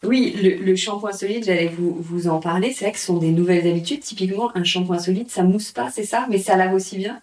Oui, 0.03 0.31
le, 0.31 0.75
shampoing 0.75 1.12
solide, 1.12 1.43
j'allais 1.46 1.67
vous, 1.67 2.27
en 2.27 2.39
parler. 2.39 2.74
C'est 2.74 2.86
vrai 2.86 2.91
que 2.91 3.00
ce 3.00 3.05
sont 3.05 3.17
des 3.17 3.29
nouvelles 3.29 3.67
habitudes. 3.67 4.01
Typiquement, 4.01 4.55
un 4.55 4.63
shampoing 4.63 4.98
solide, 4.98 5.29
ça 5.29 5.43
mousse 5.43 5.72
pas, 5.72 5.91
c'est 5.91 6.03
ça? 6.03 6.25
Mais 6.29 6.39
ça 6.39 6.55
lave 6.58 6.74
aussi 6.74 6.98
bien? 6.98 7.22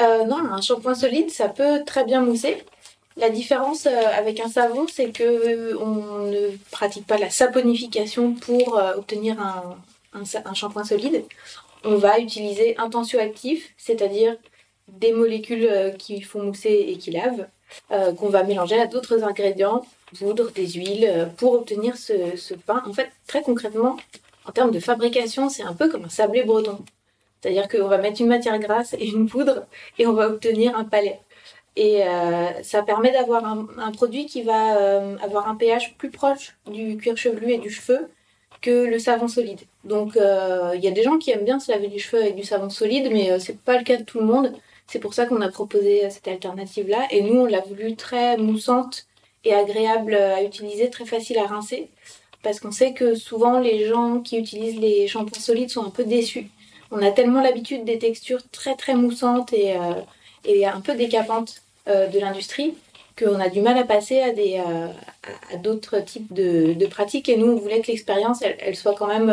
Euh, 0.00 0.24
Non, 0.24 0.38
un 0.38 0.60
shampoing 0.60 0.94
solide, 0.96 1.30
ça 1.30 1.48
peut 1.48 1.84
très 1.86 2.04
bien 2.04 2.22
mousser. 2.22 2.64
La 3.16 3.30
différence 3.30 3.86
euh, 3.86 4.06
avec 4.16 4.40
un 4.40 4.48
savon, 4.48 4.86
c'est 4.92 5.12
que 5.12 5.22
euh, 5.22 5.78
on 5.78 6.26
ne 6.26 6.56
pratique 6.72 7.06
pas 7.06 7.18
la 7.18 7.30
saponification 7.30 8.34
pour 8.34 8.80
obtenir 8.96 9.40
un, 9.40 9.76
un, 10.12 10.54
shampoing 10.54 10.84
solide. 10.84 11.22
On 11.84 11.96
va 11.96 12.18
utiliser 12.18 12.76
un 12.78 12.90
tensioactif, 12.90 13.74
c'est-à-dire 13.76 14.36
des 14.88 15.12
molécules 15.12 15.94
qui 15.98 16.20
font 16.20 16.42
mousser 16.42 16.86
et 16.88 16.98
qui 16.98 17.12
lavent, 17.12 17.46
qu'on 17.90 18.28
va 18.28 18.42
mélanger 18.42 18.80
à 18.80 18.86
d'autres 18.86 19.24
ingrédients 19.24 19.82
poudre, 20.18 20.50
des 20.50 20.68
huiles, 20.68 21.06
euh, 21.08 21.26
pour 21.26 21.52
obtenir 21.52 21.96
ce, 21.96 22.54
pain. 22.54 22.82
En 22.86 22.92
fait, 22.92 23.10
très 23.26 23.42
concrètement, 23.42 23.96
en 24.46 24.52
termes 24.52 24.70
de 24.70 24.80
fabrication, 24.80 25.48
c'est 25.48 25.62
un 25.62 25.74
peu 25.74 25.88
comme 25.88 26.04
un 26.04 26.08
sablé 26.08 26.42
breton. 26.42 26.78
C'est-à-dire 27.40 27.68
qu'on 27.68 27.88
va 27.88 27.98
mettre 27.98 28.20
une 28.20 28.28
matière 28.28 28.58
grasse 28.58 28.94
et 28.94 29.06
une 29.06 29.28
poudre 29.28 29.66
et 29.98 30.06
on 30.06 30.12
va 30.12 30.28
obtenir 30.28 30.76
un 30.76 30.84
palais. 30.84 31.20
Et 31.76 32.02
euh, 32.02 32.62
ça 32.62 32.82
permet 32.82 33.12
d'avoir 33.12 33.44
un, 33.46 33.92
produit 33.92 34.26
qui 34.26 34.42
va 34.42 34.76
euh, 34.76 35.16
avoir 35.22 35.48
un 35.48 35.54
pH 35.54 35.94
plus 35.96 36.10
proche 36.10 36.56
du 36.70 36.96
cuir 36.96 37.16
chevelu 37.16 37.52
et 37.52 37.58
du 37.58 37.70
cheveu 37.70 38.10
que 38.60 38.84
le 38.84 38.98
savon 38.98 39.28
solide. 39.28 39.60
Donc 39.84 40.16
euh, 40.16 40.72
il 40.74 40.84
y 40.84 40.88
a 40.88 40.90
des 40.90 41.02
gens 41.02 41.16
qui 41.16 41.30
aiment 41.30 41.44
bien 41.44 41.60
se 41.60 41.70
laver 41.72 41.88
les 41.88 41.98
cheveux 41.98 42.22
avec 42.22 42.36
du 42.36 42.42
savon 42.42 42.68
solide, 42.68 43.08
mais 43.10 43.38
c'est 43.38 43.58
pas 43.58 43.78
le 43.78 43.84
cas 43.84 43.96
de 43.96 44.02
tout 44.02 44.18
le 44.18 44.26
monde. 44.26 44.52
C'est 44.90 44.98
pour 44.98 45.14
ça 45.14 45.26
qu'on 45.26 45.40
a 45.40 45.48
proposé 45.48 46.10
cette 46.10 46.26
alternative-là. 46.26 47.06
Et 47.12 47.22
nous, 47.22 47.42
on 47.42 47.46
l'a 47.46 47.60
voulu 47.60 47.94
très 47.94 48.36
moussante 48.36 49.06
et 49.44 49.54
agréable 49.54 50.14
à 50.14 50.42
utiliser, 50.42 50.90
très 50.90 51.04
facile 51.06 51.38
à 51.38 51.46
rincer. 51.46 51.88
parce 52.42 52.58
qu'on 52.58 52.72
sait 52.72 52.92
que 52.94 53.14
souvent 53.14 53.60
les 53.60 53.86
gens 53.86 54.20
qui 54.20 54.38
utilisent 54.38 54.80
les 54.80 55.06
shampoings 55.06 55.40
solides 55.40 55.70
sont 55.70 55.84
un 55.84 55.90
peu 55.90 56.04
déçus. 56.04 56.48
On 56.90 57.02
a 57.02 57.12
tellement 57.12 57.40
l'habitude 57.42 57.84
des 57.84 57.98
textures 57.98 58.42
très 58.50 58.74
très 58.76 58.94
moussantes 58.94 59.52
et, 59.52 59.76
euh, 59.76 60.66
un 60.66 60.80
peu 60.80 60.94
décapantes 60.96 61.62
euh, 61.88 62.08
de 62.08 62.18
l'industrie 62.18 62.74
qu'on 63.18 63.38
a 63.38 63.48
du 63.48 63.60
mal 63.60 63.78
à 63.78 63.84
passer 63.84 64.20
à, 64.22 64.30
euh, 64.30 64.88
d'autres 65.62 66.00
types 66.00 66.32
de, 66.32 66.72
de, 66.72 66.86
pratiques. 66.86 67.28
Et 67.28 67.36
nous, 67.36 67.52
on 67.52 67.56
voulait 67.56 67.80
que 67.82 67.88
l'expérience, 67.88 68.42
elle, 68.42 68.56
elle, 68.60 68.76
soit 68.76 68.94
quand 68.94 69.06
même 69.06 69.32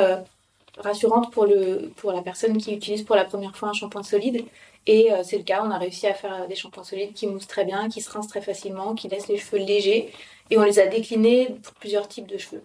rassurante 0.77 1.31
pour, 1.31 1.45
le, 1.45 1.91
pour 1.95 2.11
la 2.11 2.21
personne 2.21 2.57
qui 2.57 2.73
utilise 2.73 3.03
pour 3.03 3.15
la 3.15 3.25
première 3.25 3.55
fois 3.55 3.69
un 3.69 3.73
shampoing 3.73 4.03
solide. 4.03 4.45
Et 4.87 5.09
c'est 5.23 5.37
le 5.37 5.43
cas, 5.43 5.61
on 5.65 5.69
a 5.69 5.77
réussi 5.77 6.07
à 6.07 6.13
faire 6.13 6.47
des 6.47 6.55
shampoings 6.55 6.85
solides 6.85 7.13
qui 7.13 7.27
moussent 7.27 7.47
très 7.47 7.65
bien, 7.65 7.89
qui 7.89 8.01
se 8.01 8.09
rincent 8.09 8.29
très 8.29 8.41
facilement, 8.41 8.95
qui 8.95 9.09
laissent 9.09 9.27
les 9.27 9.37
cheveux 9.37 9.59
légers. 9.59 10.11
Et 10.49 10.57
on 10.57 10.63
les 10.63 10.79
a 10.79 10.87
déclinés 10.87 11.49
pour 11.61 11.73
plusieurs 11.73 12.07
types 12.07 12.27
de 12.27 12.37
cheveux. 12.37 12.63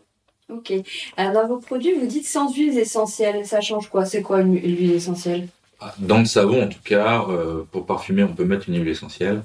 Ok. 0.49 0.73
Alors, 1.17 1.43
dans 1.43 1.49
vos 1.49 1.59
produits, 1.59 1.95
vous 1.95 2.07
dites 2.07 2.27
sans 2.27 2.53
huiles 2.55 2.79
essentielles. 2.79 3.47
Ça 3.47 3.61
change 3.61 3.89
quoi? 3.89 4.05
C'est 4.05 4.23
quoi 4.23 4.43
l'huile 4.43 4.93
essentielle? 4.93 5.49
Ah, 5.81 5.95
Dans 5.99 6.19
le 6.19 6.25
savon, 6.25 6.63
en 6.65 6.69
tout 6.69 6.83
cas, 6.85 7.25
euh, 7.29 7.65
pour 7.71 7.87
parfumer, 7.87 8.23
on 8.23 8.35
peut 8.35 8.45
mettre 8.45 8.69
une 8.69 8.79
huile 8.79 8.89
essentielle. 8.89 9.43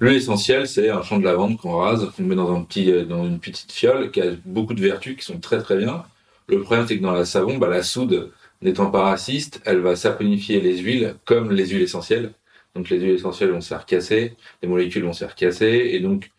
L'huile 0.00 0.16
essentielle, 0.16 0.66
c'est 0.66 0.88
un 0.90 1.02
champ 1.02 1.18
de 1.18 1.24
lavande 1.24 1.56
qu'on 1.58 1.76
rase, 1.76 2.10
qu'on 2.16 2.22
met 2.22 2.34
dans, 2.34 2.54
un 2.54 2.62
petit, 2.62 2.90
euh, 2.90 3.04
dans 3.04 3.24
une 3.24 3.38
petite 3.38 3.70
fiole 3.72 4.10
qui 4.10 4.20
a 4.20 4.32
beaucoup 4.44 4.74
de 4.74 4.80
vertus 4.80 5.16
qui 5.16 5.24
sont 5.24 5.38
très 5.38 5.60
très 5.60 5.76
bien. 5.76 6.04
Le 6.46 6.60
problème, 6.60 6.86
c'est 6.86 6.98
que 6.98 7.02
dans 7.02 7.12
la 7.12 7.24
savon, 7.24 7.58
bah, 7.58 7.68
la 7.68 7.82
soude, 7.82 8.30
n'étant 8.64 8.90
pas 8.90 9.02
raciste, 9.02 9.60
elle 9.64 9.80
va 9.80 9.94
saponifier 9.96 10.60
les 10.60 10.78
huiles 10.78 11.14
comme 11.24 11.52
les 11.52 11.68
huiles 11.68 11.82
essentielles. 11.82 12.32
Donc 12.74 12.90
les 12.90 12.98
huiles 12.98 13.14
essentielles 13.14 13.50
vont 13.50 13.60
se 13.60 13.68
faire 13.68 13.86
casser, 13.86 14.34
les 14.62 14.68
molécules 14.68 15.04
vont 15.04 15.12
se 15.12 15.24
faire 15.24 15.34
casser, 15.34 15.90
et 15.92 16.00
donc 16.00 16.30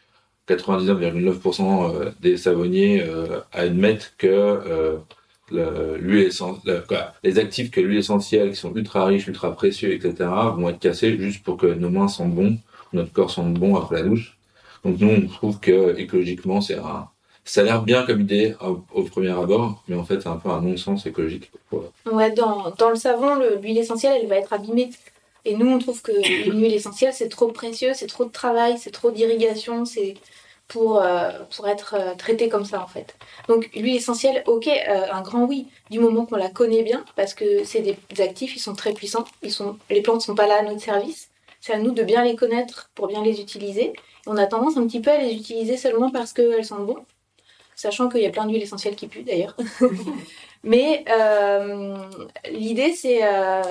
99,9% 0.50 1.96
euh, 1.96 2.12
des 2.20 2.38
savonniers 2.38 3.04
euh, 3.04 3.40
admettent 3.54 4.14
que 4.18 4.28
euh, 4.28 4.98
l'huile 5.52 6.32
les 7.24 7.40
actifs 7.40 7.72
que 7.72 7.80
l'huile 7.80 8.00
essentielle, 8.00 8.52
qui 8.52 8.56
sont 8.56 8.74
ultra 8.76 9.06
riches, 9.06 9.28
ultra 9.28 9.56
précieux, 9.56 9.94
etc., 9.94 10.30
vont 10.58 10.70
être 10.70 10.80
cassés 10.80 11.18
juste 11.18 11.44
pour 11.44 11.58
que 11.58 11.68
nos 11.68 11.90
mains 11.90 12.08
sentent 12.08 12.34
bon, 12.34 12.58
notre 12.94 13.14
corps 13.14 13.32
sente 13.32 13.54
bon 13.54 13.76
après 13.76 13.98
la 13.98 14.04
douche. 14.04 14.38
Donc 14.84 15.00
nous, 15.00 15.10
on 15.10 15.28
trouve 15.28 15.60
que 15.60 15.98
écologiquement, 15.98 16.62
c'est 16.62 16.78
un, 16.78 17.08
ça 17.46 17.62
a 17.62 17.64
l'air 17.64 17.84
bien 17.84 18.04
comme 18.04 18.22
idée 18.22 18.56
au, 18.60 19.04
premier 19.04 19.30
abord, 19.30 19.84
mais 19.88 19.96
en 19.96 20.04
fait, 20.04 20.20
c'est 20.22 20.28
un 20.28 20.38
peu 20.38 20.50
un 20.50 20.62
non-sens 20.62 21.06
écologique. 21.06 21.52
Ouais, 22.12 22.32
dans, 22.32 22.72
dans 22.72 22.90
le 22.90 22.96
savon, 22.96 23.36
l'huile 23.62 23.78
essentielle, 23.78 24.20
elle 24.22 24.28
va 24.28 24.38
être 24.38 24.52
abîmée. 24.52 24.90
Et 25.46 25.56
nous, 25.56 25.68
on 25.68 25.78
trouve 25.78 26.02
que 26.02 26.12
l'huile 26.50 26.74
essentielle, 26.74 27.14
c'est 27.14 27.30
trop 27.30 27.50
précieux, 27.50 27.92
c'est 27.94 28.08
trop 28.08 28.26
de 28.26 28.32
travail, 28.32 28.78
c'est 28.80 28.92
trop 28.92 29.12
d'irrigation, 29.12 29.86
c'est 29.86 30.16
pour, 30.68 31.02
euh, 31.02 31.32
pour 31.56 31.68
être 31.68 31.96
euh, 31.98 32.16
traité 32.16 32.50
comme 32.50 32.66
ça 32.66 32.82
en 32.82 32.88
fait. 32.88 33.16
Donc 33.48 33.70
l'huile 33.76 33.96
essentielle, 33.96 34.44
ok, 34.48 34.68
euh, 34.68 35.06
un 35.12 35.22
grand 35.22 35.46
oui, 35.46 35.68
du 35.92 36.00
moment 36.00 36.26
qu'on 36.26 36.38
la 36.38 36.50
connaît 36.50 36.84
bien, 36.84 37.06
parce 37.16 37.34
que 37.34 37.64
c'est 37.64 37.82
des 37.82 38.22
actifs, 38.22 38.56
ils 38.56 38.60
sont 38.60 38.74
très 38.74 38.94
puissants, 38.94 39.26
ils 39.44 39.52
sont, 39.52 39.78
les 39.90 40.02
plantes 40.02 40.22
sont 40.22 40.36
pas 40.36 40.48
là 40.48 40.60
à 40.60 40.64
notre 40.64 40.82
service, 40.82 41.30
c'est 41.62 41.74
à 41.74 41.78
nous 41.78 41.92
de 41.92 42.04
bien 42.04 42.24
les 42.24 42.36
connaître 42.36 42.90
pour 42.96 43.08
bien 43.08 43.24
les 43.24 43.40
utiliser. 43.40 43.94
on 44.26 44.38
a 44.38 44.48
tendance 44.48 44.78
un 44.78 44.88
petit 44.88 45.02
peu 45.02 45.12
à 45.12 45.18
les 45.20 45.34
utiliser 45.34 45.78
seulement 45.78 46.10
parce 46.10 46.34
qu'elles 46.34 46.66
sont 46.66 46.84
bon, 46.84 46.98
sachant 47.76 48.10
qu'il 48.10 48.22
y 48.22 48.26
a 48.26 48.30
plein 48.30 48.46
d'huiles 48.46 48.64
essentielles 48.64 48.96
qui 48.96 49.08
puent 49.08 49.24
d'ailleurs. 49.24 49.56
Mais 50.66 51.06
euh, 51.10 51.96
l'idée, 52.52 52.94
c'est 52.94 53.20
euh, 53.24 53.62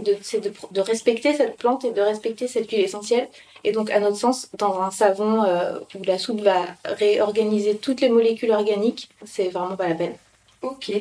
de, 0.00 0.80
respecter 0.80 1.34
cette 1.34 1.56
plante 1.56 1.84
et 1.84 1.92
de 1.92 2.00
respecter 2.00 2.48
cette 2.48 2.68
huile 2.68 2.80
essentielle. 2.80 3.28
Et 3.62 3.70
donc, 3.70 3.90
à 3.90 4.00
notre 4.00 4.16
sens, 4.16 4.48
dans 4.58 4.82
un 4.82 4.90
savon 4.90 5.44
euh, 5.44 5.78
où 5.94 6.02
la 6.02 6.18
soude 6.18 6.40
va 6.40 6.66
réorganiser 6.84 7.76
toutes 7.76 8.00
les 8.00 8.08
molécules 8.08 8.50
organiques, 8.50 9.08
c'est 9.24 9.50
vraiment 9.50 9.76
pas 9.76 9.88
la 9.88 9.94
peine. 9.94 10.14
Ok. 10.62 10.92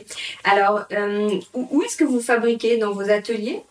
Alors, 0.43 0.81
où 1.53 1.83
est-ce 1.83 1.97
que 1.97 2.03
vous 2.03 2.21
fabriquez? 2.21 2.77
Dans 2.77 2.91
vos 2.91 3.09
ateliers? 3.09 3.63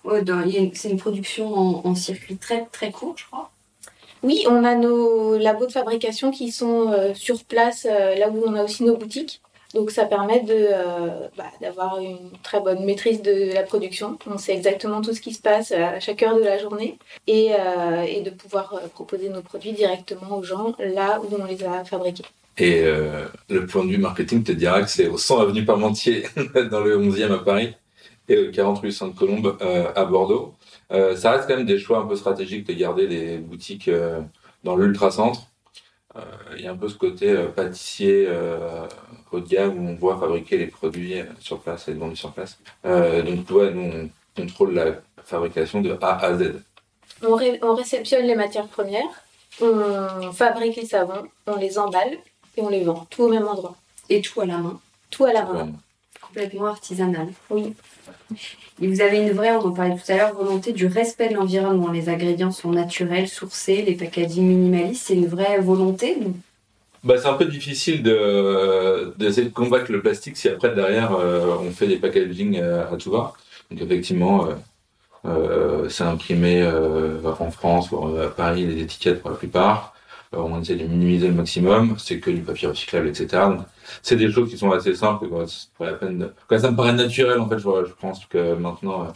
C'est 0.75 0.91
une 0.91 0.99
production 0.99 1.55
en, 1.55 1.87
en, 1.87 1.95
circuit 1.95 2.37
très 2.37 2.67
très 2.73 2.91
court, 2.91 3.15
je 3.17 3.27
crois. 3.27 3.51
Oui, 4.23 4.45
on 4.49 4.65
a 4.65 4.75
nos 4.75 5.39
labos 5.39 5.67
de 5.67 5.73
fabrication 5.73 6.31
qui 6.31 6.53
sont 6.53 6.93
euh, 6.93 7.15
sur 7.15 7.43
place, 7.45 7.85
là 7.85 8.29
où 8.29 8.43
on 8.47 8.55
a 8.55 8.65
aussi 8.65 8.85
nos 8.85 8.97
boutiques. 8.97 9.41
Donc 9.75 9.93
ça 9.93 10.05
permet 10.05 10.41
de 10.41 10.53
euh, 10.53 11.29
bah, 11.37 11.45
d'avoir 11.61 12.01
une 12.01 12.19
très 12.43 12.61
bonne 12.61 12.85
maîtrise 12.85 13.23
de 13.23 13.53
la 13.55 13.63
production. 13.63 14.19
On 14.27 14.37
sait 14.37 14.55
exactement 14.57 15.01
tout 15.01 15.15
ce 15.15 15.21
qui 15.21 15.33
se 15.33 15.41
passe 15.41 15.71
à 15.71 16.01
chaque 16.01 16.23
heure 16.23 16.37
de 16.37 16.43
la 16.43 16.59
journée 16.59 16.99
et, 17.29 17.53
euh, 17.53 18.23
de 18.23 18.31
pouvoir 18.31 18.75
euh, 18.75 18.89
proposer 18.89 19.29
nos 19.29 19.43
produits 19.43 19.73
directement 19.73 20.39
aux 20.39 20.43
gens 20.43 20.75
là 20.81 21.21
où 21.21 21.37
on 21.41 21.45
les 21.45 21.63
a 21.63 21.85
fabriqués. 21.85 22.25
Et 22.59 22.83
le 22.83 23.67
point 23.67 23.87
de 23.87 23.91
vue 23.91 23.97
marketing 23.97 24.43
te 24.43 24.53
dira 24.53 24.83
que 24.83 24.91
c'est 24.91 25.07
au 25.07 25.17
100 25.17 25.41
avenue 25.41 25.65
Parmentier 25.65 26.25
dans 26.71 26.81
le 26.81 26.99
11e 26.99 27.33
à 27.33 27.39
Paris 27.39 27.75
et 28.29 28.37
au 28.37 28.51
40 28.51 28.81
rue 28.81 28.93
Sainte-Colombe 28.93 29.57
à 29.95 30.05
Bordeaux. 30.05 30.53
Ça 30.91 31.31
reste 31.31 31.47
quand 31.47 31.57
même 31.57 31.67
des 31.67 31.79
choix 31.79 31.99
un 31.99 32.07
peu 32.07 32.17
stratégiques 32.17 32.67
de 32.67 32.73
garder 32.73 33.07
les 33.07 33.39
boutiques 33.39 33.91
dans 34.65 34.77
l'ultra-centre 34.77 35.51
euh, 36.17 36.21
il 36.57 36.65
y 36.65 36.67
a 36.67 36.73
un 36.73 36.77
peu 36.77 36.89
ce 36.89 36.97
côté 36.97 37.31
euh, 37.31 37.49
pâtissier 37.49 38.27
euh, 38.29 38.87
haut 39.31 39.39
de 39.39 39.49
gamme 39.49 39.79
où 39.79 39.91
on 39.91 39.95
voit 39.95 40.19
fabriquer 40.19 40.59
les 40.59 40.67
produits 40.67 41.15
sur 41.39 41.61
place 41.61 41.87
et 41.89 41.93
vendus 41.93 42.17
sur 42.17 42.33
place. 42.33 42.59
donc, 42.85 43.51
ouais, 43.51 43.73
nous, 43.73 44.11
on 44.37 44.43
contrôle 44.43 44.75
la 44.75 44.95
fabrication 45.23 45.81
de 45.81 45.97
A 46.01 46.19
à 46.25 46.37
Z. 46.37 46.63
On, 47.23 47.39
on, 47.63 47.75
réceptionne 47.75 48.27
les 48.27 48.35
matières 48.35 48.67
premières, 48.67 49.25
on 49.61 50.33
fabrique 50.33 50.77
les 50.77 50.87
savons, 50.87 51.23
on 51.47 51.57
les 51.57 51.79
emballe 51.79 52.19
et 52.57 52.63
on 52.63 52.69
les 52.69 52.83
vend, 52.83 53.07
tout 53.11 53.25
au 53.25 53.29
même 53.29 53.47
endroit. 53.47 53.77
Et 54.09 54.21
tout 54.21 54.41
à 54.41 54.47
la 54.47 54.59
main 54.59 54.81
Tout 55.11 55.27
à 55.27 55.33
la 55.33 55.45
main. 55.45 55.71
Complètement 56.21 56.67
artisanal. 56.67 57.29
Oui. 57.51 57.75
Et 58.81 58.89
vous 58.89 59.01
avez 59.01 59.19
une 59.19 59.33
vraie, 59.33 59.53
on 59.53 59.67
en 59.67 59.73
parlait 59.73 59.95
tout 59.95 60.13
à 60.13 60.17
l'heure, 60.17 60.35
volonté 60.35 60.73
du 60.73 60.87
respect 60.87 61.29
de 61.29 61.35
l'environnement. 61.35 61.91
Les 61.91 62.09
ingrédients 62.09 62.51
sont 62.51 62.71
naturels, 62.71 63.29
sourcés, 63.29 63.83
les 63.83 63.95
packaging 63.95 64.47
minimalistes, 64.47 65.07
c'est 65.07 65.15
une 65.15 65.27
vraie 65.27 65.59
volonté 65.59 66.17
bah, 67.03 67.15
c'est 67.19 67.29
un 67.29 67.35
peu 67.35 67.47
difficile 67.47 68.03
de, 68.03 69.15
d'essayer 69.17 69.49
de 69.49 69.53
combattre 69.53 69.91
le 69.91 70.03
plastique 70.03 70.37
si 70.37 70.49
après 70.49 70.75
derrière 70.75 71.13
euh, 71.13 71.57
on 71.63 71.71
fait 71.71 71.87
des 71.87 71.97
packaging 71.97 72.59
euh, 72.59 72.93
à 72.93 72.97
tout 72.97 73.11
va. 73.11 73.33
Donc 73.71 73.81
effectivement, 73.81 74.49
euh, 75.25 75.89
c'est 75.89 76.05
imprimé 76.05 76.67
en 76.67 77.51
France 77.51 77.91
ou 77.93 78.19
à 78.19 78.29
Paris 78.29 78.67
les 78.67 78.83
étiquettes 78.83 79.23
pour 79.23 79.31
la 79.31 79.37
plupart. 79.37 79.95
On 80.33 80.61
essaie 80.61 80.77
de 80.77 80.87
minimiser 80.87 81.29
le 81.29 81.35
maximum. 81.35 81.97
C'est 81.99 82.21
que 82.21 82.31
du 82.31 82.43
papier 82.43 82.69
recyclable, 82.69 83.09
etc. 83.09 83.43
C'est 84.03 84.17
des 84.17 84.31
choses 84.31 84.51
qui 84.51 84.59
sont 84.59 84.71
assez 84.71 84.95
simples. 84.95 85.29
Quoi. 85.29 85.45
la 85.81 85.95
peine 85.95 86.33
Quand 86.49 86.59
ça 86.59 86.71
me 86.71 86.77
paraît 86.77 86.93
naturel, 86.93 87.41
en 87.41 87.49
fait, 87.49 87.59
je, 87.59 87.93
pense 88.01 88.25
que 88.27 88.55
maintenant, 88.55 89.03
euh, 89.03 89.09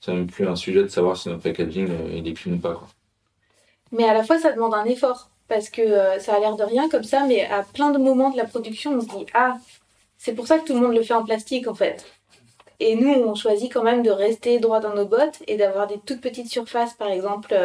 c'est 0.00 0.12
même 0.12 0.26
plus 0.26 0.46
un 0.46 0.56
sujet 0.56 0.82
de 0.82 0.88
savoir 0.88 1.16
si 1.16 1.28
notre 1.28 1.42
packaging 1.42 1.88
euh, 1.90 2.22
est 2.22 2.32
clean 2.34 2.54
ou 2.54 2.58
pas. 2.58 2.80
Mais 3.92 4.04
à 4.04 4.14
la 4.14 4.22
fois, 4.22 4.38
ça 4.38 4.52
demande 4.52 4.74
un 4.74 4.84
effort. 4.84 5.30
Parce 5.48 5.70
que 5.70 5.80
euh, 5.80 6.18
ça 6.18 6.34
a 6.34 6.40
l'air 6.40 6.56
de 6.56 6.62
rien 6.62 6.90
comme 6.90 7.04
ça, 7.04 7.24
mais 7.26 7.46
à 7.46 7.62
plein 7.62 7.90
de 7.90 7.98
moments 7.98 8.28
de 8.28 8.36
la 8.36 8.44
production, 8.44 8.92
on 8.92 9.00
se 9.00 9.06
dit 9.06 9.24
Ah, 9.32 9.56
c'est 10.18 10.34
pour 10.34 10.46
ça 10.46 10.58
que 10.58 10.66
tout 10.66 10.74
le 10.74 10.80
monde 10.80 10.94
le 10.94 11.02
fait 11.02 11.14
en 11.14 11.24
plastique, 11.24 11.66
en 11.68 11.74
fait. 11.74 12.04
Et 12.80 12.94
nous, 12.94 13.10
on 13.10 13.34
choisit 13.34 13.72
quand 13.72 13.82
même 13.82 14.02
de 14.02 14.10
rester 14.10 14.58
droit 14.58 14.80
dans 14.80 14.94
nos 14.94 15.06
bottes 15.06 15.42
et 15.46 15.56
d'avoir 15.56 15.86
des 15.86 15.98
toutes 16.04 16.20
petites 16.20 16.50
surfaces, 16.50 16.92
par 16.94 17.08
exemple, 17.08 17.56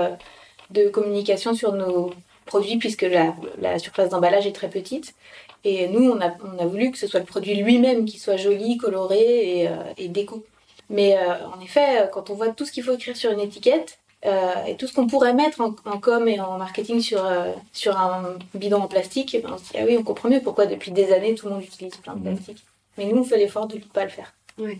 de 0.71 0.87
communication 0.89 1.53
sur 1.53 1.73
nos 1.73 2.13
produits, 2.45 2.77
puisque 2.77 3.03
la, 3.03 3.35
la 3.59 3.79
surface 3.79 4.09
d'emballage 4.09 4.47
est 4.47 4.53
très 4.53 4.69
petite. 4.69 5.13
Et 5.63 5.87
nous, 5.87 6.11
on 6.11 6.19
a, 6.19 6.31
on 6.43 6.59
a 6.59 6.65
voulu 6.65 6.91
que 6.91 6.97
ce 6.97 7.07
soit 7.07 7.21
le 7.21 7.25
produit 7.25 7.55
lui-même 7.55 8.05
qui 8.05 8.19
soit 8.19 8.35
joli, 8.35 8.77
coloré 8.77 9.61
et, 9.61 9.67
euh, 9.69 9.75
et 9.97 10.09
déco. 10.09 10.45
Mais 10.89 11.17
euh, 11.17 11.47
en 11.47 11.61
effet, 11.61 12.09
quand 12.11 12.29
on 12.29 12.33
voit 12.33 12.49
tout 12.49 12.65
ce 12.65 12.71
qu'il 12.73 12.83
faut 12.83 12.93
écrire 12.93 13.15
sur 13.15 13.31
une 13.31 13.39
étiquette 13.39 13.97
euh, 14.25 14.65
et 14.67 14.75
tout 14.75 14.87
ce 14.87 14.93
qu'on 14.93 15.07
pourrait 15.07 15.33
mettre 15.33 15.61
en, 15.61 15.73
en, 15.85 15.99
com 15.99 16.27
et 16.27 16.39
en 16.39 16.57
marketing 16.57 16.99
sur, 16.99 17.25
sur 17.71 17.97
un 17.97 18.37
bidon 18.53 18.81
en 18.81 18.87
plastique, 18.87 19.37
ben 19.41 19.51
on 19.53 19.57
se 19.57 19.63
dit 19.63 19.77
ah 19.79 19.83
oui, 19.87 19.95
on 19.97 20.03
comprend 20.03 20.29
mieux 20.29 20.41
pourquoi 20.41 20.65
depuis 20.65 20.91
des 20.91 21.13
années 21.13 21.33
tout 21.35 21.47
le 21.47 21.53
monde 21.53 21.63
utilise 21.63 21.95
plein 21.95 22.15
de 22.15 22.19
mmh. 22.19 22.35
plastique. 22.35 22.65
Mais 22.97 23.05
nous, 23.05 23.21
on 23.21 23.23
fait 23.23 23.37
l'effort 23.37 23.67
de 23.67 23.75
ne 23.75 23.81
pas 23.81 24.03
le 24.03 24.09
faire. 24.09 24.33
Oui. 24.59 24.77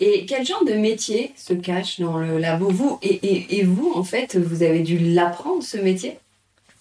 Et 0.00 0.26
quel 0.26 0.44
genre 0.44 0.64
de 0.64 0.74
métier 0.74 1.32
se 1.36 1.54
cache 1.54 1.98
dans 1.98 2.18
le 2.18 2.38
labo? 2.38 2.68
Vous 2.68 2.98
et, 3.02 3.14
et, 3.22 3.58
et 3.58 3.62
vous, 3.62 3.92
en 3.94 4.04
fait, 4.04 4.36
vous 4.36 4.62
avez 4.62 4.80
dû 4.80 4.98
l'apprendre 4.98 5.62
ce 5.62 5.78
métier? 5.78 6.18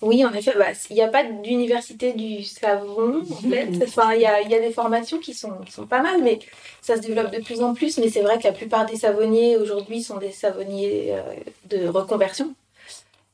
Oui, 0.03 0.25
en 0.25 0.33
effet, 0.33 0.53
bah, 0.57 0.67
il 0.89 0.95
n'y 0.95 1.01
a 1.01 1.07
pas 1.07 1.23
d'université 1.23 2.13
du 2.13 2.43
savon, 2.43 3.21
en 3.21 3.49
fait. 3.49 3.69
Enfin, 3.83 4.13
il 4.13 4.21
y 4.21 4.25
a, 4.25 4.41
y 4.41 4.53
a, 4.53 4.59
des 4.59 4.71
formations 4.71 5.19
qui 5.19 5.33
sont, 5.33 5.53
qui 5.65 5.71
sont 5.71 5.87
pas 5.87 6.01
mal, 6.01 6.21
mais 6.21 6.39
ça 6.81 6.97
se 6.97 7.01
développe 7.01 7.31
de 7.31 7.41
plus 7.41 7.61
en 7.61 7.73
plus. 7.73 7.97
Mais 7.97 8.09
c'est 8.09 8.21
vrai 8.21 8.37
que 8.37 8.43
la 8.43 8.51
plupart 8.51 8.85
des 8.85 8.97
savonniers 8.97 9.57
aujourd'hui 9.57 10.03
sont 10.03 10.17
des 10.17 10.31
savonniers 10.31 11.13
euh, 11.13 11.21
de 11.69 11.87
reconversion. 11.87 12.53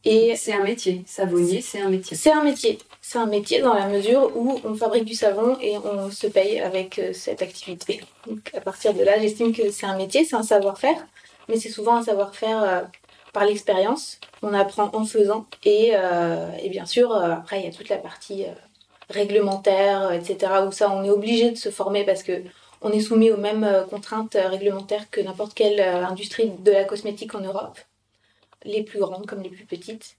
Et 0.05 0.35
c'est 0.35 0.53
un 0.53 0.63
métier. 0.63 1.03
Savonnier, 1.07 1.61
c'est 1.61 1.81
un 1.81 1.89
métier. 1.89 2.15
C'est 2.15 2.31
un 2.31 2.43
métier. 2.43 2.77
C'est 3.01 3.17
un 3.17 3.25
métier 3.25 3.61
dans 3.61 3.73
la 3.73 3.87
mesure 3.87 4.31
où 4.35 4.59
on 4.63 4.75
fabrique 4.75 5.05
du 5.05 5.15
savon 5.15 5.57
et 5.61 5.77
on 5.77 6.11
se 6.11 6.27
paye 6.27 6.59
avec 6.59 6.99
euh, 6.99 7.13
cette 7.13 7.41
activité. 7.41 8.01
Donc 8.27 8.51
à 8.55 8.61
partir 8.61 8.93
de 8.93 9.03
là, 9.03 9.19
j'estime 9.19 9.53
que 9.53 9.71
c'est 9.71 9.87
un 9.87 9.97
métier, 9.97 10.23
c'est 10.23 10.35
un 10.35 10.43
savoir-faire, 10.43 11.05
mais 11.47 11.57
c'est 11.57 11.69
souvent 11.69 11.97
un 11.97 12.03
savoir-faire 12.03 12.63
euh, 12.63 12.81
par 13.39 13.47
l'expérience. 13.47 14.19
On 14.41 14.53
apprend 14.53 14.89
en 14.91 15.05
faisant. 15.05 15.45
Et, 15.63 15.91
euh, 15.93 16.51
et 16.61 16.67
bien 16.67 16.85
sûr, 16.85 17.15
euh, 17.15 17.31
après, 17.31 17.61
il 17.61 17.65
y 17.65 17.69
a 17.69 17.71
toute 17.71 17.87
la 17.87 17.97
partie 17.97 18.43
euh, 18.43 18.51
réglementaires, 19.09 20.11
etc. 20.11 20.51
Où 20.67 20.73
ça, 20.73 20.91
on 20.91 21.05
est 21.05 21.09
obligé 21.09 21.51
de 21.51 21.55
se 21.55 21.69
former 21.69 22.03
parce 22.03 22.21
que 22.21 22.43
on 22.81 22.91
est 22.91 22.99
soumis 22.99 23.31
aux 23.31 23.37
mêmes 23.37 23.85
contraintes 23.89 24.37
réglementaires 24.39 25.09
que 25.09 25.21
n'importe 25.21 25.53
quelle 25.53 25.81
industrie 25.81 26.49
de 26.49 26.71
la 26.71 26.85
cosmétique 26.85 27.35
en 27.35 27.41
Europe, 27.41 27.77
les 28.63 28.83
plus 28.83 28.99
grandes 28.99 29.25
comme 29.25 29.41
les 29.41 29.49
plus 29.49 29.65
petites. 29.65 30.15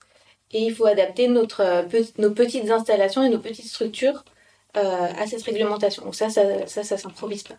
Et 0.52 0.62
il 0.62 0.74
faut 0.74 0.84
adapter 0.84 1.28
notre, 1.28 1.86
nos 2.18 2.30
petites 2.32 2.70
installations 2.70 3.22
et 3.22 3.30
nos 3.30 3.38
petites 3.38 3.66
structures 3.66 4.24
à 4.74 5.26
cette 5.26 5.42
réglementation. 5.42 6.04
Donc 6.04 6.14
ça, 6.14 6.28
ça, 6.28 6.66
ça, 6.66 6.82
ça 6.82 6.98
s'improvise 6.98 7.44
pas. 7.44 7.56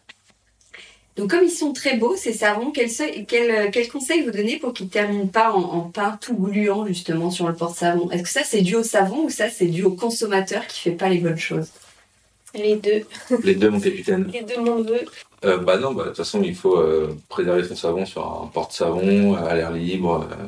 Donc 1.17 1.31
comme 1.31 1.43
ils 1.43 1.51
sont 1.51 1.73
très 1.73 1.97
beaux, 1.97 2.15
ces 2.15 2.33
savons, 2.33 2.71
quel, 2.71 2.89
quel, 3.27 3.71
quel 3.71 3.89
conseil 3.89 4.23
vous 4.23 4.31
donnez 4.31 4.57
pour 4.57 4.73
qu'ils 4.73 4.85
ne 4.85 4.91
terminent 4.91 5.27
pas 5.27 5.51
en, 5.51 5.61
en, 5.61 5.81
pain 5.81 6.17
tout 6.21 6.35
gluant 6.35 6.85
justement 6.85 7.31
sur 7.31 7.47
le 7.47 7.53
porte-savon? 7.53 8.09
Est-ce 8.11 8.23
que 8.23 8.29
ça 8.29 8.43
c'est 8.43 8.61
dû 8.61 8.75
au 8.75 8.83
savon 8.83 9.25
ou 9.25 9.29
ça 9.29 9.49
c'est 9.49 9.65
dû 9.65 9.83
au 9.83 9.91
consommateur 9.91 10.65
qui 10.67 10.79
fait 10.79 10.91
pas 10.91 11.09
les 11.09 11.17
bonnes 11.17 11.37
choses? 11.37 11.69
Les 12.53 12.75
deux. 12.75 13.03
Les 13.43 13.55
deux, 13.55 13.69
mon 13.69 13.79
capitaine. 13.79 14.29
Les 14.31 14.43
deux, 14.43 14.61
mon 14.61 14.79
neveu. 14.79 15.05
Euh, 15.45 15.57
bah 15.57 15.77
non, 15.77 15.93
bah, 15.93 16.03
de 16.03 16.07
toute 16.09 16.17
façon, 16.17 16.41
il 16.43 16.55
faut 16.55 16.77
euh, 16.77 17.15
préserver 17.29 17.63
son 17.63 17.75
savon 17.75 18.05
sur 18.05 18.25
un 18.25 18.47
porte-savon, 18.47 19.35
à 19.35 19.55
l'air 19.55 19.71
libre, 19.71 20.27
euh, 20.31 20.45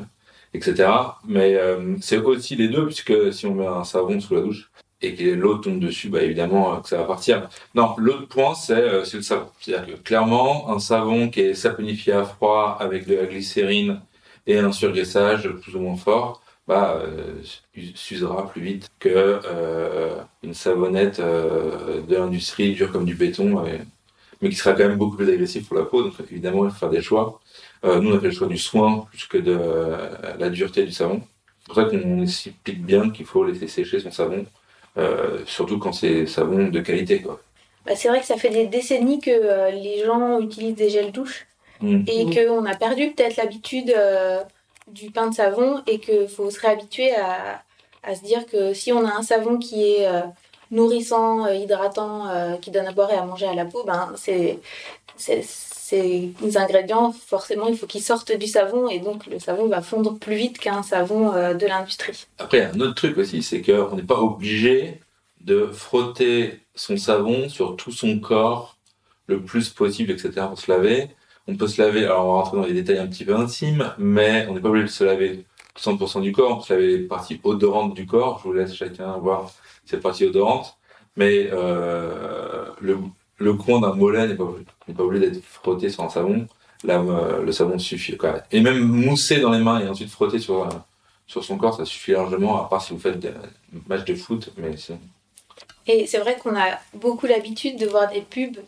etc. 0.52 0.88
Mais 1.26 1.54
euh, 1.54 1.96
c'est 2.00 2.18
aussi 2.18 2.56
les 2.56 2.68
deux, 2.68 2.86
puisque 2.86 3.32
si 3.32 3.46
on 3.46 3.54
met 3.54 3.66
un 3.66 3.84
savon 3.84 4.20
sous 4.20 4.34
la 4.34 4.42
douche, 4.42 4.70
et 5.04 5.14
que 5.14 5.24
l'eau 5.24 5.56
tombe 5.58 5.80
dessus, 5.80 6.08
bah 6.08 6.22
évidemment 6.22 6.74
euh, 6.74 6.80
que 6.80 6.88
ça 6.88 6.98
va 6.98 7.04
partir. 7.04 7.48
Non, 7.74 7.94
l'autre 7.98 8.28
point, 8.28 8.54
c'est 8.54 8.72
euh, 8.74 9.04
le 9.12 9.22
savon. 9.22 9.48
C'est-à-dire 9.60 9.96
que 9.96 10.00
clairement, 10.02 10.70
un 10.70 10.78
savon 10.78 11.28
qui 11.28 11.40
est 11.40 11.54
saponifié 11.54 12.12
à 12.12 12.24
froid 12.24 12.76
avec 12.80 13.06
de 13.06 13.14
la 13.16 13.26
glycérine 13.26 14.00
et 14.46 14.58
un 14.58 14.72
surgraissage 14.72 15.48
plus 15.48 15.76
ou 15.76 15.80
moins 15.80 15.96
fort, 15.96 16.42
bah, 16.66 16.98
euh, 17.02 17.42
s'usera 17.94 18.48
plus 18.48 18.62
vite 18.62 18.88
que 18.98 19.08
euh, 19.10 20.16
une 20.42 20.54
savonnette 20.54 21.20
euh, 21.20 22.00
de 22.02 22.16
l'industrie 22.16 22.72
dure 22.74 22.90
comme 22.90 23.04
du 23.04 23.14
béton, 23.14 23.62
mais 24.40 24.48
qui 24.48 24.56
sera 24.56 24.72
quand 24.72 24.88
même 24.88 24.96
beaucoup 24.96 25.16
plus 25.16 25.30
agressif 25.30 25.68
pour 25.68 25.76
la 25.76 25.84
peau. 25.84 26.02
Donc 26.02 26.14
évidemment, 26.30 26.64
il 26.64 26.70
faut 26.70 26.78
faire 26.78 26.90
des 26.90 27.02
choix. 27.02 27.40
Nous, 27.84 28.10
on 28.10 28.16
a 28.16 28.20
fait 28.20 28.28
le 28.28 28.32
choix 28.32 28.48
du 28.48 28.56
soin 28.56 29.06
plus 29.10 29.26
que 29.26 29.36
de 29.36 29.58
la 30.38 30.48
dureté 30.48 30.84
du 30.84 30.92
savon. 30.92 31.20
C'est 31.60 31.66
pour 31.66 31.74
ça 31.76 31.84
qu'on 31.84 32.22
explique 32.22 32.84
bien 32.84 33.10
qu'il 33.10 33.26
faut 33.26 33.44
laisser 33.44 33.68
sécher 33.68 34.00
son 34.00 34.10
savon 34.10 34.46
surtout 35.46 35.78
quand 35.78 35.92
c'est 35.92 36.26
savon 36.26 36.68
de 36.68 36.80
qualité. 36.80 37.20
Quoi. 37.20 37.40
Bah, 37.86 37.94
c'est 37.96 38.08
vrai 38.08 38.20
que 38.20 38.26
ça 38.26 38.36
fait 38.36 38.50
des 38.50 38.66
décennies 38.66 39.20
que 39.20 39.30
euh, 39.30 39.70
les 39.70 40.04
gens 40.04 40.40
utilisent 40.40 40.74
des 40.74 40.88
gels 40.88 41.12
douches 41.12 41.46
mmh. 41.80 42.04
et 42.06 42.24
mmh. 42.24 42.34
qu'on 42.34 42.64
a 42.64 42.74
perdu 42.74 43.12
peut-être 43.12 43.36
l'habitude 43.36 43.92
euh, 43.96 44.42
du 44.88 45.10
pain 45.10 45.28
de 45.28 45.34
savon 45.34 45.82
et 45.86 45.98
qu'il 45.98 46.28
faut 46.28 46.50
se 46.50 46.60
réhabituer 46.60 47.14
à, 47.14 47.62
à, 48.02 48.14
se 48.14 48.22
dire 48.22 48.46
que 48.46 48.72
si 48.72 48.92
on 48.92 49.04
a 49.04 49.14
un 49.14 49.22
savon 49.22 49.58
qui 49.58 49.84
est 49.84 50.06
euh, 50.06 50.22
nourrissant, 50.70 51.46
hydratant, 51.46 52.58
qui 52.60 52.70
donne 52.70 52.86
à 52.86 52.92
boire 52.92 53.10
et 53.10 53.16
à 53.16 53.24
manger 53.24 53.46
à 53.46 53.54
la 53.54 53.64
peau, 53.64 53.84
ben 53.84 54.12
c'est 54.16 54.58
ces 55.84 56.32
ingrédients, 56.56 57.12
forcément, 57.12 57.66
il 57.68 57.76
faut 57.76 57.86
qu'ils 57.86 58.00
sortent 58.00 58.32
du 58.32 58.46
savon 58.46 58.88
et 58.88 59.00
donc 59.00 59.26
le 59.26 59.38
savon 59.38 59.68
va 59.68 59.82
fondre 59.82 60.18
plus 60.18 60.34
vite 60.34 60.58
qu'un 60.58 60.82
savon 60.82 61.34
euh, 61.34 61.52
de 61.52 61.66
l'industrie. 61.66 62.26
Après, 62.38 62.64
un 62.64 62.80
autre 62.80 62.94
truc 62.94 63.18
aussi, 63.18 63.42
c'est 63.42 63.60
qu'on 63.60 63.94
n'est 63.94 64.02
pas 64.02 64.18
obligé 64.18 65.02
de 65.42 65.66
frotter 65.66 66.60
son 66.74 66.96
savon 66.96 67.50
sur 67.50 67.76
tout 67.76 67.92
son 67.92 68.18
corps 68.18 68.78
le 69.26 69.42
plus 69.42 69.68
possible, 69.68 70.10
etc. 70.10 70.46
pour 70.48 70.58
se 70.58 70.70
laver. 70.70 71.10
On 71.48 71.54
peut 71.54 71.66
se 71.66 71.82
laver, 71.82 72.06
alors 72.06 72.28
on 72.28 72.32
va 72.32 72.40
rentrer 72.40 72.56
dans 72.56 72.66
les 72.66 72.72
détails 72.72 72.98
un 72.98 73.06
petit 73.06 73.26
peu 73.26 73.36
intimes, 73.36 73.92
mais 73.98 74.46
on 74.48 74.54
n'est 74.54 74.60
pas 74.60 74.70
obligé 74.70 74.86
de 74.86 74.90
se 74.90 75.04
laver 75.04 75.44
100% 75.78 76.22
du 76.22 76.32
corps, 76.32 76.52
on 76.52 76.56
peut 76.56 76.64
se 76.64 76.72
laver 76.72 76.96
les 76.96 77.02
parties 77.06 77.38
odorantes 77.44 77.92
du 77.92 78.06
corps. 78.06 78.38
Je 78.38 78.48
vous 78.48 78.54
laisse 78.54 78.74
chacun 78.74 79.18
voir 79.18 79.52
cette 79.84 80.00
partie 80.00 80.24
odorante. 80.24 80.78
Mais 81.16 81.50
euh, 81.52 82.64
le, 82.80 82.96
le 83.38 83.54
coin 83.54 83.80
d'un 83.80 83.94
mollet 83.94 84.28
n'est 84.28 84.34
pas, 84.34 84.46
pas 84.96 85.02
obligé 85.02 85.30
d'être 85.30 85.44
frotté 85.44 85.88
sur 85.88 86.04
un 86.04 86.08
savon. 86.08 86.46
Euh, 86.86 87.42
le 87.42 87.52
savon 87.52 87.78
suffit. 87.78 88.16
Quoi. 88.16 88.42
Et 88.52 88.60
même 88.60 88.80
mousser 88.80 89.40
dans 89.40 89.50
les 89.50 89.58
mains 89.58 89.80
et 89.80 89.88
ensuite 89.88 90.10
frotter 90.10 90.38
sur, 90.38 90.64
euh, 90.64 90.68
sur 91.26 91.42
son 91.42 91.56
corps, 91.56 91.76
ça 91.76 91.84
suffit 91.84 92.12
largement, 92.12 92.62
à 92.62 92.68
part 92.68 92.82
si 92.82 92.92
vous 92.92 92.98
faites 92.98 93.18
des 93.18 93.32
matchs 93.88 94.04
de 94.04 94.14
foot. 94.14 94.50
Mais 94.58 94.74
et 95.86 96.06
c'est 96.06 96.18
vrai 96.18 96.36
qu'on 96.36 96.56
a 96.56 96.78
beaucoup 96.94 97.26
l'habitude 97.26 97.78
de 97.78 97.86
voir 97.86 98.10
des 98.10 98.22
pubs 98.22 98.58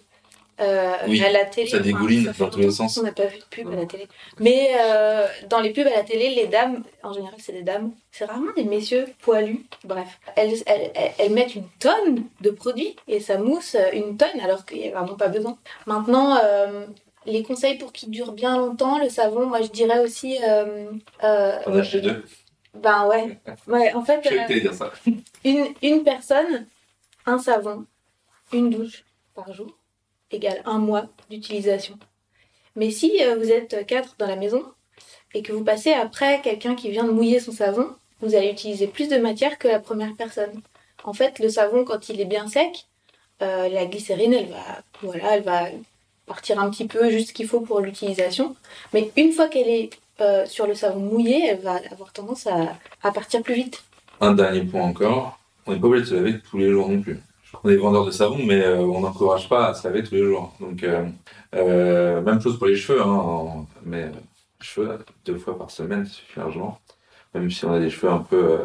euh, 0.58 0.94
oui, 1.06 1.22
à 1.22 1.30
la 1.30 1.44
télé. 1.44 1.68
Ça 1.68 1.80
dégouline 1.80 2.28
enfin, 2.30 2.44
dans 2.44 2.50
tous 2.50 2.60
les 2.60 2.70
sens. 2.70 2.96
On 2.96 3.02
n'a 3.02 3.12
pas 3.12 3.26
vu 3.26 3.38
de 3.38 3.44
pub 3.44 3.68
à 3.70 3.76
la 3.76 3.86
télé. 3.86 4.08
Mais 4.40 4.70
euh, 4.80 5.26
dans 5.48 5.60
les 5.60 5.70
pubs 5.70 5.86
à 5.86 5.90
la 5.90 6.02
télé, 6.02 6.34
les 6.34 6.46
dames, 6.46 6.82
en 7.02 7.12
général, 7.12 7.34
c'est 7.38 7.52
des 7.52 7.62
dames, 7.62 7.92
c'est 8.10 8.24
rarement 8.24 8.52
des 8.56 8.64
messieurs 8.64 9.06
poilus. 9.20 9.66
Bref, 9.84 10.08
elles, 10.34 10.54
elles, 10.66 10.92
elles, 11.18 11.32
mettent 11.32 11.54
une 11.54 11.68
tonne 11.78 12.24
de 12.40 12.50
produits 12.50 12.96
et 13.06 13.20
ça 13.20 13.36
mousse 13.38 13.76
une 13.92 14.16
tonne 14.16 14.40
alors 14.42 14.64
qu'il 14.64 14.78
n'y 14.78 14.88
a 14.88 14.98
vraiment 14.98 15.16
pas 15.16 15.28
besoin. 15.28 15.58
Maintenant, 15.86 16.38
euh, 16.42 16.86
les 17.26 17.42
conseils 17.42 17.76
pour 17.76 17.92
qu'il 17.92 18.10
dure 18.10 18.32
bien 18.32 18.56
longtemps, 18.56 18.98
le 18.98 19.10
savon, 19.10 19.46
moi 19.46 19.60
je 19.60 19.68
dirais 19.68 19.98
aussi. 19.98 20.38
Euh, 20.42 20.86
On 21.20 21.76
a 21.76 21.80
acheté 21.80 22.00
deux. 22.00 22.24
Ben 22.74 23.06
ouais. 23.06 23.38
ouais 23.68 23.92
en 23.94 24.04
fait, 24.04 24.20
dire 24.48 24.74
ça. 24.74 24.92
Une, 25.44 25.66
une 25.82 26.02
personne, 26.02 26.66
un 27.24 27.38
savon, 27.38 27.84
une 28.52 28.70
douche 28.70 29.04
par 29.34 29.52
jour 29.52 29.76
égale 30.30 30.62
un 30.64 30.78
mois 30.78 31.06
d'utilisation. 31.30 31.98
Mais 32.74 32.90
si 32.90 33.22
euh, 33.22 33.36
vous 33.36 33.50
êtes 33.50 33.86
quatre 33.86 34.16
dans 34.18 34.26
la 34.26 34.36
maison 34.36 34.62
et 35.34 35.42
que 35.42 35.52
vous 35.52 35.64
passez 35.64 35.92
après 35.92 36.40
quelqu'un 36.42 36.74
qui 36.74 36.90
vient 36.90 37.04
de 37.04 37.10
mouiller 37.10 37.40
son 37.40 37.52
savon, 37.52 37.88
vous 38.20 38.34
allez 38.34 38.50
utiliser 38.50 38.86
plus 38.86 39.08
de 39.08 39.16
matière 39.16 39.58
que 39.58 39.68
la 39.68 39.80
première 39.80 40.14
personne. 40.14 40.60
En 41.04 41.12
fait, 41.12 41.38
le 41.38 41.48
savon, 41.48 41.84
quand 41.84 42.08
il 42.08 42.20
est 42.20 42.26
bien 42.26 42.48
sec, 42.48 42.86
euh, 43.42 43.68
la 43.68 43.86
glycérine, 43.86 44.34
elle 44.34 44.48
va, 44.48 44.82
voilà, 45.02 45.36
elle 45.36 45.42
va 45.42 45.68
partir 46.26 46.58
un 46.58 46.70
petit 46.70 46.86
peu, 46.86 47.10
juste 47.10 47.28
ce 47.28 47.32
qu'il 47.34 47.46
faut 47.46 47.60
pour 47.60 47.80
l'utilisation. 47.80 48.56
Mais 48.92 49.10
une 49.16 49.32
fois 49.32 49.48
qu'elle 49.48 49.68
est 49.68 49.90
euh, 50.20 50.46
sur 50.46 50.66
le 50.66 50.74
savon 50.74 51.00
mouillé, 51.00 51.46
elle 51.46 51.60
va 51.60 51.80
avoir 51.90 52.12
tendance 52.12 52.46
à, 52.46 52.76
à 53.02 53.12
partir 53.12 53.42
plus 53.42 53.54
vite. 53.54 53.84
Un 54.20 54.32
dernier 54.32 54.62
point 54.62 54.82
encore, 54.82 55.38
on 55.66 55.72
n'est 55.72 55.78
pas 55.78 55.86
obligé 55.86 56.04
de 56.04 56.08
se 56.08 56.14
laver 56.14 56.40
tous 56.40 56.58
les 56.58 56.70
jours 56.70 56.88
non 56.88 57.00
plus 57.00 57.20
on 57.66 57.68
est 57.68 57.76
vendeur 57.76 58.06
de 58.06 58.12
savon, 58.12 58.38
mais 58.44 58.62
euh, 58.62 58.78
on 58.78 59.00
n'encourage 59.00 59.48
pas 59.48 59.68
à 59.68 59.74
se 59.74 59.86
laver 59.86 60.04
tous 60.04 60.14
les 60.14 60.24
jours. 60.24 60.54
Donc, 60.60 60.84
euh, 60.84 61.04
euh, 61.56 62.22
même 62.22 62.40
chose 62.40 62.58
pour 62.58 62.68
les 62.68 62.76
cheveux, 62.76 63.02
hein, 63.02 63.66
mais 63.84 64.12
cheveux 64.60 64.98
deux 65.24 65.36
fois 65.36 65.58
par 65.58 65.70
semaine, 65.72 66.06
suffit 66.06 66.38
largement. 66.38 66.80
Même 67.34 67.50
si 67.50 67.64
on 67.64 67.72
a 67.72 67.80
des 67.80 67.90
cheveux 67.90 68.12
un 68.12 68.20
peu 68.20 68.60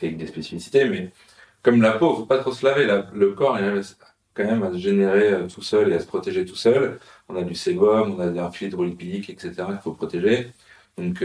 avec 0.00 0.16
des 0.16 0.26
spécificités, 0.26 0.86
mais 0.88 1.10
comme 1.62 1.82
la 1.82 1.92
peau, 1.92 2.14
faut 2.14 2.26
pas 2.26 2.38
trop 2.38 2.52
se 2.52 2.64
laver. 2.64 2.86
La, 2.86 3.06
le 3.14 3.32
corps, 3.32 3.58
il 3.58 3.64
arrive 3.64 3.86
quand 4.32 4.44
même 4.44 4.62
à 4.62 4.72
se 4.72 4.78
générer 4.78 5.46
tout 5.52 5.62
seul 5.62 5.92
et 5.92 5.96
à 5.96 6.00
se 6.00 6.06
protéger 6.06 6.46
tout 6.46 6.56
seul. 6.56 6.98
On 7.28 7.36
a 7.36 7.42
du 7.42 7.54
sébum, 7.54 8.16
on 8.18 8.20
a 8.20 8.42
un 8.42 8.50
filet 8.50 8.68
hydrolipidique, 8.68 9.28
etc. 9.28 9.52
qu'il 9.66 9.78
faut 9.84 9.92
protéger. 9.92 10.50
Donc, 10.96 11.22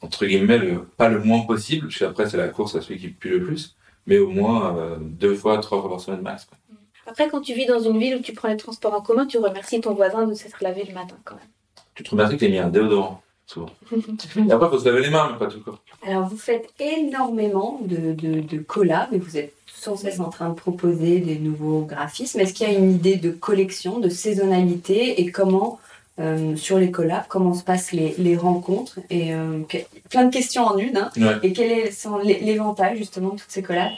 entre 0.00 0.24
guillemets, 0.26 0.58
le, 0.58 0.84
pas 0.84 1.10
le 1.10 1.20
moins 1.20 1.42
possible, 1.42 1.88
parce 1.88 1.98
qu'après, 1.98 2.28
c'est 2.30 2.38
la 2.38 2.48
course 2.48 2.74
à 2.76 2.80
celui 2.80 2.98
qui 2.98 3.08
pue 3.08 3.38
le 3.38 3.44
plus 3.44 3.76
mais 4.06 4.18
au 4.18 4.28
moins 4.28 4.76
euh, 4.76 4.96
deux 5.00 5.34
fois, 5.34 5.58
trois 5.58 5.80
fois 5.80 5.90
par 5.90 6.00
semaine 6.00 6.22
max. 6.22 6.44
Quoi. 6.44 6.58
Après, 7.06 7.28
quand 7.28 7.40
tu 7.40 7.54
vis 7.54 7.66
dans 7.66 7.80
une 7.80 7.98
ville 7.98 8.16
où 8.16 8.20
tu 8.20 8.32
prends 8.32 8.48
les 8.48 8.56
transports 8.56 8.94
en 8.94 9.00
commun, 9.00 9.26
tu 9.26 9.38
remercies 9.38 9.80
ton 9.80 9.94
voisin 9.94 10.26
de 10.26 10.34
s'être 10.34 10.62
lavé 10.62 10.84
le 10.86 10.94
matin 10.94 11.16
quand 11.24 11.34
même. 11.34 11.48
Tu 11.94 12.02
te 12.02 12.10
remercies 12.10 12.36
qu'il 12.36 12.48
ait 12.48 12.50
mis 12.50 12.58
un 12.58 12.68
déodorant, 12.68 13.22
souvent. 13.46 13.70
et 13.92 14.52
après, 14.52 14.66
il 14.66 14.70
faut 14.70 14.78
se 14.78 14.84
laver 14.84 15.02
les 15.02 15.10
mains, 15.10 15.30
mais 15.32 15.38
pas 15.38 15.46
tout 15.46 15.58
le 15.58 15.64
corps. 15.64 15.82
Alors, 16.06 16.28
vous 16.28 16.36
faites 16.36 16.72
énormément 16.78 17.80
de, 17.84 18.12
de, 18.12 18.40
de 18.40 18.58
collabs 18.58 19.12
et 19.12 19.18
vous 19.18 19.36
êtes 19.36 19.54
sans 19.66 19.96
cesse 19.96 20.20
en 20.20 20.28
train 20.28 20.50
de 20.50 20.54
proposer 20.54 21.20
des 21.20 21.38
nouveaux 21.38 21.82
graphismes. 21.82 22.40
Est-ce 22.40 22.52
qu'il 22.52 22.70
y 22.70 22.74
a 22.74 22.78
une 22.78 22.92
idée 22.92 23.16
de 23.16 23.30
collection, 23.30 23.98
de 23.98 24.08
saisonnalité 24.08 25.20
et 25.20 25.32
comment 25.32 25.80
euh, 26.20 26.54
sur 26.54 26.78
les 26.78 26.90
collabs, 26.90 27.24
comment 27.28 27.54
se 27.54 27.64
passent 27.64 27.92
les, 27.92 28.14
les 28.18 28.36
rencontres 28.36 28.98
et 29.08 29.32
euh, 29.34 29.62
que, 29.68 29.78
plein 30.10 30.26
de 30.26 30.32
questions 30.32 30.64
en 30.64 30.76
une. 30.76 30.96
Hein, 30.96 31.10
ouais. 31.16 31.38
Et 31.42 31.52
quel 31.52 31.72
est 31.72 32.06
l'éventail 32.42 32.98
justement 32.98 33.30
de 33.30 33.40
toutes 33.40 33.50
ces 33.50 33.62
collabs? 33.62 33.92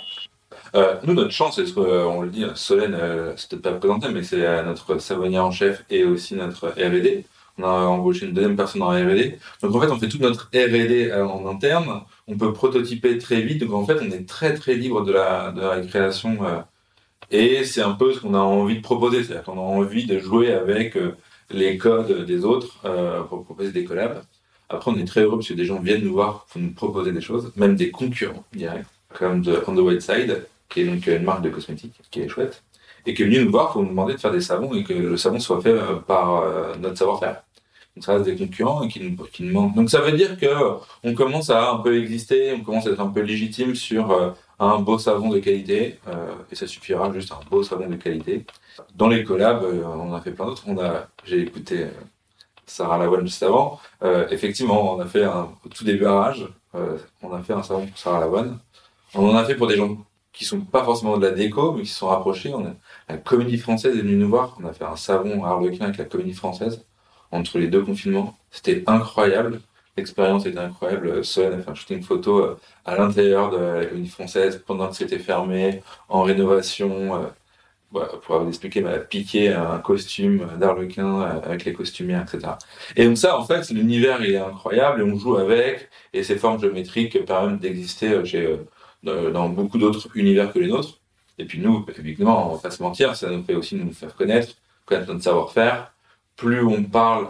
Euh, 0.74 0.94
Nous, 1.04 1.14
notre 1.14 1.32
chance, 1.32 1.56
c'est 1.56 1.66
ce 1.66 1.72
qu'on 1.72 2.22
le 2.22 2.30
dit, 2.30 2.44
Solène, 2.54 2.94
euh, 2.94 3.32
c'est 3.37 3.50
peut-être 3.50 3.62
pas 3.62 3.72
présenté, 3.72 4.08
mais 4.11 4.22
c'est 4.22 4.62
notre 4.62 4.98
savonnière 4.98 5.44
en 5.44 5.50
chef 5.50 5.85
et 5.90 6.04
aussi 6.04 6.35
notre 6.35 6.68
R&D. 6.68 7.24
On 7.58 7.64
a 7.64 7.68
embauché 7.68 8.26
une 8.26 8.32
deuxième 8.32 8.56
personne 8.56 8.82
en 8.82 8.90
R&D. 8.90 9.38
Donc 9.61 9.74
en 9.74 9.80
fait, 9.80 9.88
on 9.88 9.98
fait 9.98 10.08
toute 10.08 10.22
notre 10.22 10.48
R&D 10.54 11.12
en 11.12 11.46
interne. 11.48 12.02
On 12.28 12.37
peut 12.37 12.52
prototyper 12.52 13.18
très 13.18 13.42
vite. 13.42 13.61
Donc 13.64 13.72
en 13.74 13.85
fait, 13.85 13.98
on 14.00 14.11
est 14.11 14.26
très 14.26 14.54
très 14.54 14.74
libre 14.74 15.04
de 15.04 15.12
la, 15.12 15.50
de 15.50 15.61
la 15.61 15.80
création. 15.80 16.38
Et 17.30 17.64
c'est 17.64 17.82
un 17.82 17.92
peu 17.92 18.14
ce 18.14 18.20
qu'on 18.20 18.35
a 18.35 18.38
envie 18.38 18.76
de 18.76 18.82
proposer. 18.82 19.22
C'est-à-dire 19.22 19.44
qu'on 19.44 19.58
a 19.58 19.61
envie 19.61 20.06
de 20.06 20.18
jouer 20.18 20.52
avec 20.52 20.96
les 21.52 21.78
codes 21.78 22.24
des 22.24 22.44
autres 22.44 22.78
euh, 22.84 23.22
pour 23.22 23.44
proposer 23.44 23.72
des 23.72 23.84
collabs. 23.84 24.22
Après, 24.68 24.90
on 24.90 24.96
est 24.96 25.04
très 25.04 25.20
heureux 25.20 25.36
parce 25.36 25.48
que 25.48 25.54
des 25.54 25.64
gens 25.64 25.80
viennent 25.80 26.04
nous 26.04 26.14
voir 26.14 26.46
pour 26.50 26.60
nous 26.60 26.72
proposer 26.72 27.12
des 27.12 27.20
choses, 27.20 27.52
même 27.56 27.76
des 27.76 27.90
concurrents, 27.90 28.44
direct, 28.54 28.86
comme 29.12 29.42
de 29.42 29.62
On 29.66 29.74
the 29.74 29.80
White 29.80 30.02
Side, 30.02 30.46
qui 30.68 30.80
est 30.80 30.84
donc 30.84 31.06
une 31.06 31.24
marque 31.24 31.42
de 31.42 31.50
cosmétiques 31.50 32.00
qui 32.10 32.20
est 32.20 32.28
chouette, 32.28 32.62
et 33.04 33.14
qui 33.14 33.22
est 33.22 33.26
venu 33.26 33.44
nous 33.44 33.50
voir 33.50 33.72
pour 33.72 33.82
nous 33.82 33.90
demander 33.90 34.14
de 34.14 34.18
faire 34.18 34.32
des 34.32 34.40
savons 34.40 34.74
et 34.74 34.84
que 34.84 34.94
le 34.94 35.16
savon 35.16 35.38
soit 35.38 35.60
fait 35.60 35.76
par 36.06 36.36
euh, 36.36 36.74
notre 36.80 36.96
savoir-faire. 36.96 37.42
Donc 37.94 38.04
ça 38.04 38.14
reste 38.14 38.24
des 38.24 38.36
concurrents 38.36 38.88
qui 38.88 39.00
nous, 39.00 39.16
qui 39.26 39.42
nous 39.42 39.52
manquent. 39.52 39.74
Donc 39.74 39.90
ça 39.90 40.00
veut 40.00 40.12
dire 40.12 40.38
que 40.38 40.46
on 41.04 41.14
commence 41.14 41.50
à 41.50 41.72
un 41.72 41.78
peu 41.78 42.00
exister, 42.00 42.52
on 42.54 42.60
commence 42.60 42.86
à 42.86 42.90
être 42.90 43.00
un 43.00 43.08
peu 43.08 43.20
légitime 43.20 43.74
sur 43.74 44.10
euh, 44.10 44.30
un 44.62 44.79
beau 44.79 44.98
savon 44.98 45.29
de 45.29 45.40
qualité, 45.40 45.98
euh, 46.09 46.33
et 46.51 46.55
ça 46.55 46.66
suffira 46.66 47.12
juste 47.12 47.33
un 47.33 47.40
beau 47.51 47.62
savon 47.62 47.88
de 47.88 47.96
qualité. 47.96 48.46
Dans 48.94 49.09
les 49.09 49.25
collabs, 49.25 49.64
euh, 49.64 49.83
on 49.85 50.14
a 50.14 50.20
fait 50.20 50.31
plein 50.31 50.46
d'autres. 50.46 50.64
On 50.66 50.79
a, 50.79 51.09
j'ai 51.25 51.40
écouté 51.40 51.85
euh, 51.85 51.90
Sarah 52.66 52.98
Lavoine 52.98 53.27
juste 53.27 53.42
avant. 53.42 53.81
Euh, 54.03 54.27
effectivement, 54.31 54.94
on 54.94 55.01
a 55.01 55.07
fait 55.07 55.25
un, 55.25 55.48
au 55.64 55.68
tout 55.68 55.85
début 55.85 56.07
Rage, 56.07 56.46
euh, 56.75 56.96
on 57.22 57.33
a 57.33 57.42
fait 57.42 57.53
un 57.53 57.62
savon 57.62 57.87
pour 57.87 57.98
Sarah 57.98 58.20
Lavoine. 58.20 58.59
On 59.14 59.29
en 59.29 59.37
a 59.37 59.44
fait 59.44 59.57
pour 59.57 59.66
des 59.66 59.77
gens 59.77 59.98
qui 60.33 60.44
sont 60.44 60.61
pas 60.61 60.85
forcément 60.85 61.18
de 61.18 61.27
la 61.27 61.33
déco, 61.33 61.72
mais 61.72 61.83
qui 61.83 61.88
se 61.88 61.98
sont 61.98 62.09
rapprochés. 62.09 62.55
On 62.55 62.64
a, 62.64 62.72
la 63.09 63.18
comédie 63.18 63.59
française 63.59 63.96
est 63.96 64.01
venue 64.01 64.16
nous 64.16 64.29
voir. 64.29 64.57
On 64.62 64.66
a 64.66 64.72
fait 64.72 64.85
un 64.85 64.96
savon 64.96 65.44
harlequin 65.44 65.87
avec 65.87 65.98
la 65.98 66.05
comédie 66.05 66.33
française 66.33 66.85
entre 67.31 67.59
les 67.59 67.66
deux 67.66 67.83
confinements. 67.83 68.35
C'était 68.51 68.85
incroyable. 68.87 69.61
L'expérience 69.96 70.46
était 70.46 70.59
incroyable. 70.59 71.22
Solène 71.24 71.61
a 71.61 71.62
fait 71.62 71.70
un 71.70 71.74
shooting 71.74 72.02
photo 72.02 72.38
euh, 72.40 72.59
à 72.87 72.96
l'intérieur 72.96 73.50
de 73.50 73.59
la 73.59 74.07
française 74.07 74.62
pendant 74.66 74.88
que 74.88 74.96
c'était 74.96 75.18
fermé, 75.18 75.83
en 76.09 76.22
rénovation. 76.22 77.14
euh, 77.16 77.26
pour 78.22 78.38
vous 78.38 78.48
expliquer, 78.48 78.81
m'a 78.81 78.98
piqué 78.98 79.52
un 79.52 79.78
costume 79.78 80.48
d'Arlequin 80.59 81.20
euh, 81.22 81.40
avec 81.44 81.66
les 81.66 81.74
costumières, 81.74 82.22
etc. 82.22 82.55
Et 82.96 83.05
donc 83.05 83.18
ça, 83.18 83.38
en 83.38 83.44
fait, 83.44 83.68
l'univers 83.70 84.22
est 84.22 84.38
incroyable 84.38 85.02
et 85.02 85.05
on 85.05 85.18
joue 85.18 85.37
avec. 85.37 85.90
Et 86.14 86.22
ces 86.22 86.37
formes 86.37 86.59
géométriques 86.59 87.22
permettent 87.26 87.61
d'exister 87.61 88.24
chez, 88.24 88.59
dans 89.02 89.48
beaucoup 89.50 89.76
d'autres 89.78 90.09
univers 90.14 90.52
que 90.52 90.59
les 90.59 90.68
nôtres. 90.68 91.00
Et 91.38 91.44
puis 91.44 91.61
nous, 91.61 91.85
évidemment, 91.98 92.50
on 92.52 92.55
va 92.57 92.62
pas 92.62 92.70
se 92.70 92.83
mentir, 92.83 93.14
ça 93.16 93.28
nous 93.31 93.42
fait 93.42 93.55
aussi 93.55 93.74
nous 93.76 93.92
faire 93.92 94.14
connaître, 94.16 94.55
connaître 94.87 95.09
notre 95.09 95.24
savoir-faire. 95.24 95.92
Plus 96.37 96.64
on 96.64 96.83
parle 96.85 97.28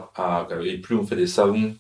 et 0.64 0.78
plus 0.78 0.94
on 0.96 1.04
fait 1.04 1.16
des 1.16 1.26
savons 1.26 1.74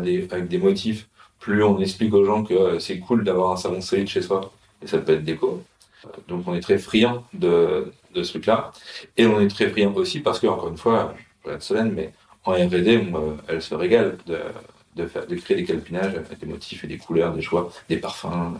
des, 0.00 0.28
avec 0.30 0.48
des 0.48 0.58
motifs, 0.58 1.08
plus 1.40 1.62
on 1.62 1.80
explique 1.80 2.12
aux 2.14 2.24
gens 2.24 2.42
que 2.44 2.54
euh, 2.54 2.78
c'est 2.78 2.98
cool 2.98 3.24
d'avoir 3.24 3.52
un 3.52 3.56
savon 3.56 3.80
solide 3.80 4.08
chez 4.08 4.22
soi. 4.22 4.52
Et 4.82 4.86
ça 4.86 4.98
peut 4.98 5.12
être 5.14 5.24
déco. 5.24 5.62
Euh, 6.04 6.08
Donc 6.28 6.46
on 6.46 6.54
est 6.54 6.60
très 6.60 6.78
friand 6.78 7.24
de, 7.32 7.92
de 8.14 8.22
ce 8.22 8.30
truc-là. 8.30 8.72
Et 9.16 9.26
on 9.26 9.40
est 9.40 9.48
très 9.48 9.68
friand 9.70 9.94
aussi 9.94 10.20
parce 10.20 10.40
que, 10.40 10.46
encore 10.46 10.68
une 10.68 10.76
fois, 10.76 11.14
être 11.48 11.62
Solène, 11.62 11.92
mais 11.92 12.12
en 12.44 12.52
R&D, 12.52 13.12
euh, 13.14 13.36
elle 13.48 13.62
se 13.62 13.74
régale 13.74 14.18
de, 14.26 15.06
faire, 15.06 15.26
de 15.26 15.34
créer 15.36 15.56
des 15.56 15.64
calpinages 15.64 16.14
avec 16.14 16.38
des 16.38 16.46
motifs 16.46 16.84
et 16.84 16.86
des 16.86 16.98
couleurs, 16.98 17.32
des 17.32 17.42
choix, 17.42 17.70
des 17.88 17.98
parfums. 17.98 18.54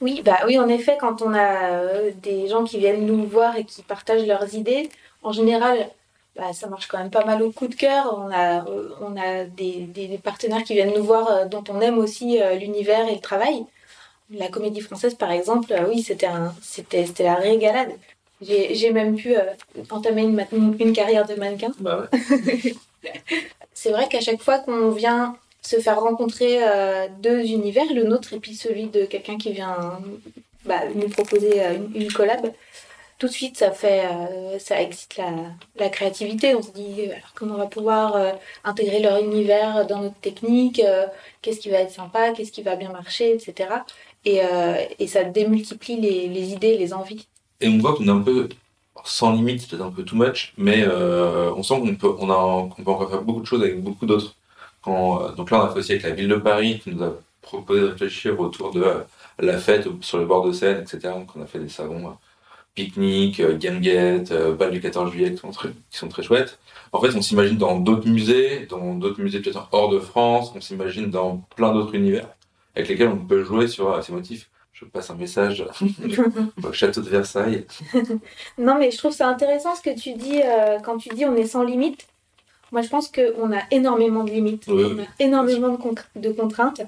Oui, 0.00 0.22
bah 0.24 0.38
oui, 0.46 0.58
en 0.58 0.68
effet, 0.68 0.96
quand 1.00 1.22
on 1.22 1.32
a 1.34 2.10
des 2.22 2.48
gens 2.48 2.64
qui 2.64 2.78
viennent 2.78 3.06
nous 3.06 3.26
voir 3.26 3.56
et 3.56 3.64
qui 3.64 3.82
partagent 3.82 4.26
leurs 4.26 4.54
idées, 4.54 4.88
en 5.22 5.32
général, 5.32 5.88
bah, 6.36 6.52
ça 6.52 6.66
marche 6.68 6.88
quand 6.88 6.98
même 6.98 7.10
pas 7.10 7.24
mal 7.24 7.42
au 7.42 7.50
coup 7.52 7.68
de 7.68 7.74
cœur. 7.74 8.16
On 8.18 8.30
a, 8.32 8.64
on 9.00 9.16
a 9.16 9.44
des, 9.44 9.86
des 9.86 10.18
partenaires 10.18 10.64
qui 10.64 10.74
viennent 10.74 10.94
nous 10.94 11.04
voir 11.04 11.30
euh, 11.30 11.44
dont 11.46 11.64
on 11.68 11.80
aime 11.80 11.98
aussi 11.98 12.40
euh, 12.40 12.54
l'univers 12.54 13.08
et 13.08 13.14
le 13.14 13.20
travail. 13.20 13.64
La 14.30 14.48
comédie 14.48 14.80
française, 14.80 15.14
par 15.14 15.30
exemple, 15.30 15.72
euh, 15.72 15.86
oui, 15.88 16.02
c'était 16.02 16.28
c'était, 16.62 17.06
c'était 17.06 17.24
la 17.24 17.36
régalade. 17.36 17.92
J'ai, 18.42 18.74
j'ai 18.74 18.90
même 18.90 19.14
pu 19.16 19.36
euh, 19.36 19.42
entamer 19.90 20.22
une, 20.22 20.76
une 20.80 20.92
carrière 20.92 21.26
de 21.26 21.34
mannequin. 21.34 21.72
Bah 21.80 22.06
ouais. 22.12 22.74
C'est 23.74 23.90
vrai 23.90 24.08
qu'à 24.08 24.20
chaque 24.20 24.40
fois 24.40 24.58
qu'on 24.58 24.90
vient 24.90 25.36
se 25.62 25.78
faire 25.80 26.00
rencontrer 26.00 26.58
euh, 26.62 27.06
deux 27.20 27.42
univers, 27.42 27.92
le 27.92 28.04
nôtre 28.04 28.32
et 28.34 28.40
puis 28.40 28.54
celui 28.54 28.86
de 28.86 29.04
quelqu'un 29.04 29.38
qui 29.38 29.52
vient 29.52 29.98
bah, 30.64 30.80
nous 30.94 31.08
proposer 31.08 31.62
euh, 31.62 31.74
une, 31.74 32.02
une 32.02 32.12
collab, 32.12 32.52
tout 33.18 33.26
de 33.26 33.32
suite 33.32 33.56
ça 33.58 33.70
fait 33.70 34.04
euh, 34.06 34.58
ça 34.58 34.80
excite 34.80 35.16
la, 35.16 35.30
la 35.76 35.88
créativité. 35.88 36.54
On 36.54 36.62
se 36.62 36.72
dit 36.72 37.02
euh, 37.02 37.12
alors 37.12 37.32
comment 37.34 37.54
on 37.54 37.58
va 37.58 37.66
pouvoir 37.66 38.16
euh, 38.16 38.32
intégrer 38.64 39.00
leur 39.00 39.22
univers 39.22 39.86
dans 39.86 40.00
notre 40.02 40.20
technique, 40.20 40.82
qu'est-ce 41.42 41.60
qui 41.60 41.70
va 41.70 41.78
être 41.78 41.90
sympa, 41.92 42.32
qu'est-ce 42.32 42.52
qui 42.52 42.62
va 42.62 42.76
bien 42.76 42.90
marcher, 42.90 43.34
etc. 43.34 43.70
Et, 44.24 44.40
et 44.98 45.06
ça 45.06 45.22
démultiplie 45.22 46.00
les, 46.00 46.28
les 46.28 46.52
idées, 46.52 46.78
les 46.78 46.94
envies. 46.94 47.26
Et 47.60 47.68
on 47.68 47.76
voit 47.78 47.94
qu'on 47.94 48.06
est 48.06 48.10
un 48.10 48.20
peu 48.20 48.48
sans 49.04 49.32
limite, 49.32 49.68
peut-être 49.68 49.84
un 49.84 49.90
peu 49.90 50.02
too 50.02 50.16
much, 50.16 50.54
mais 50.56 50.86
on 50.88 51.62
sent 51.62 51.74
qu'on 51.80 51.94
peut, 51.94 52.14
on 52.18 52.30
a, 52.30 52.68
peut 52.82 52.90
encore 52.90 53.10
faire 53.10 53.22
beaucoup 53.22 53.42
de 53.42 53.46
choses 53.46 53.62
avec 53.62 53.82
beaucoup 53.82 54.06
d'autres. 54.06 54.34
Quand, 54.82 55.30
donc 55.34 55.50
là, 55.50 55.60
on 55.60 55.66
a 55.66 55.72
fait 55.72 55.80
aussi 55.80 55.92
avec 55.92 56.04
la 56.04 56.10
ville 56.10 56.28
de 56.28 56.36
Paris 56.36 56.80
qui 56.82 56.90
nous 56.90 57.04
a 57.04 57.12
proposé 57.42 57.82
de 57.82 57.86
réfléchir 57.88 58.40
autour 58.40 58.72
de 58.72 58.84
la 59.38 59.58
fête 59.58 59.86
sur 60.00 60.18
le 60.18 60.24
bord 60.24 60.46
de 60.46 60.52
Seine, 60.52 60.80
etc. 60.80 61.00
Donc 61.14 61.28
on 61.36 61.42
a 61.42 61.46
fait 61.46 61.58
des 61.58 61.68
savons 61.68 62.16
pique-nique, 62.74 63.40
euh, 63.40 63.56
guinguette, 63.56 64.32
euh, 64.32 64.54
bal 64.54 64.70
du 64.70 64.80
14 64.80 65.10
juillet 65.12 65.32
qui 65.32 65.38
sont 65.38 65.50
très, 65.50 65.68
qui 65.90 65.98
sont 65.98 66.08
très 66.08 66.22
chouettes. 66.22 66.58
En 66.92 67.00
fait, 67.00 67.14
on 67.16 67.22
s'imagine 67.22 67.56
dans 67.56 67.78
d'autres 67.78 68.08
musées, 68.08 68.66
dans 68.66 68.94
d'autres 68.94 69.20
musées 69.20 69.40
peut-être 69.40 69.68
hors 69.72 69.88
de 69.90 69.98
France, 69.98 70.52
on 70.54 70.60
s'imagine 70.60 71.10
dans 71.10 71.38
plein 71.56 71.72
d'autres 71.72 71.94
univers 71.94 72.28
avec 72.76 72.88
lesquels 72.88 73.08
on 73.08 73.16
peut 73.24 73.44
jouer 73.44 73.68
sur 73.68 73.90
euh, 73.92 74.02
ces 74.02 74.12
motifs. 74.12 74.48
Je 74.72 74.84
passe 74.84 75.08
un 75.10 75.14
message 75.14 75.64
au 76.64 76.72
château 76.72 77.00
de 77.00 77.08
Versailles. 77.08 77.64
Non, 78.58 78.76
mais 78.78 78.90
je 78.90 78.98
trouve 78.98 79.12
ça 79.12 79.28
intéressant 79.28 79.74
ce 79.76 79.82
que 79.82 79.94
tu 79.98 80.14
dis 80.14 80.40
euh, 80.44 80.78
quand 80.80 80.98
tu 80.98 81.08
dis 81.10 81.24
on 81.24 81.36
est 81.36 81.46
sans 81.46 81.62
limite. 81.62 82.06
Moi, 82.72 82.82
je 82.82 82.88
pense 82.88 83.08
qu'on 83.08 83.52
a 83.52 83.60
énormément 83.70 84.24
de 84.24 84.30
limites, 84.32 84.64
Oui, 84.66 84.82
on 84.84 84.98
a 85.00 85.06
énormément 85.20 85.68
de, 85.68 85.76
con- 85.76 85.94
de 86.16 86.30
contraintes. 86.32 86.80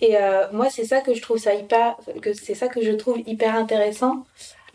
Et 0.00 0.16
euh, 0.16 0.46
moi, 0.52 0.70
c'est 0.70 0.84
ça 0.84 1.02
que 1.02 1.14
je 1.14 1.22
trouve 1.22 1.36
ça 1.38 1.54
hyper, 1.54 1.96
que 2.20 2.32
c'est 2.32 2.54
ça 2.56 2.66
que 2.68 2.82
je 2.82 2.90
trouve 2.92 3.18
hyper 3.26 3.54
intéressant. 3.54 4.26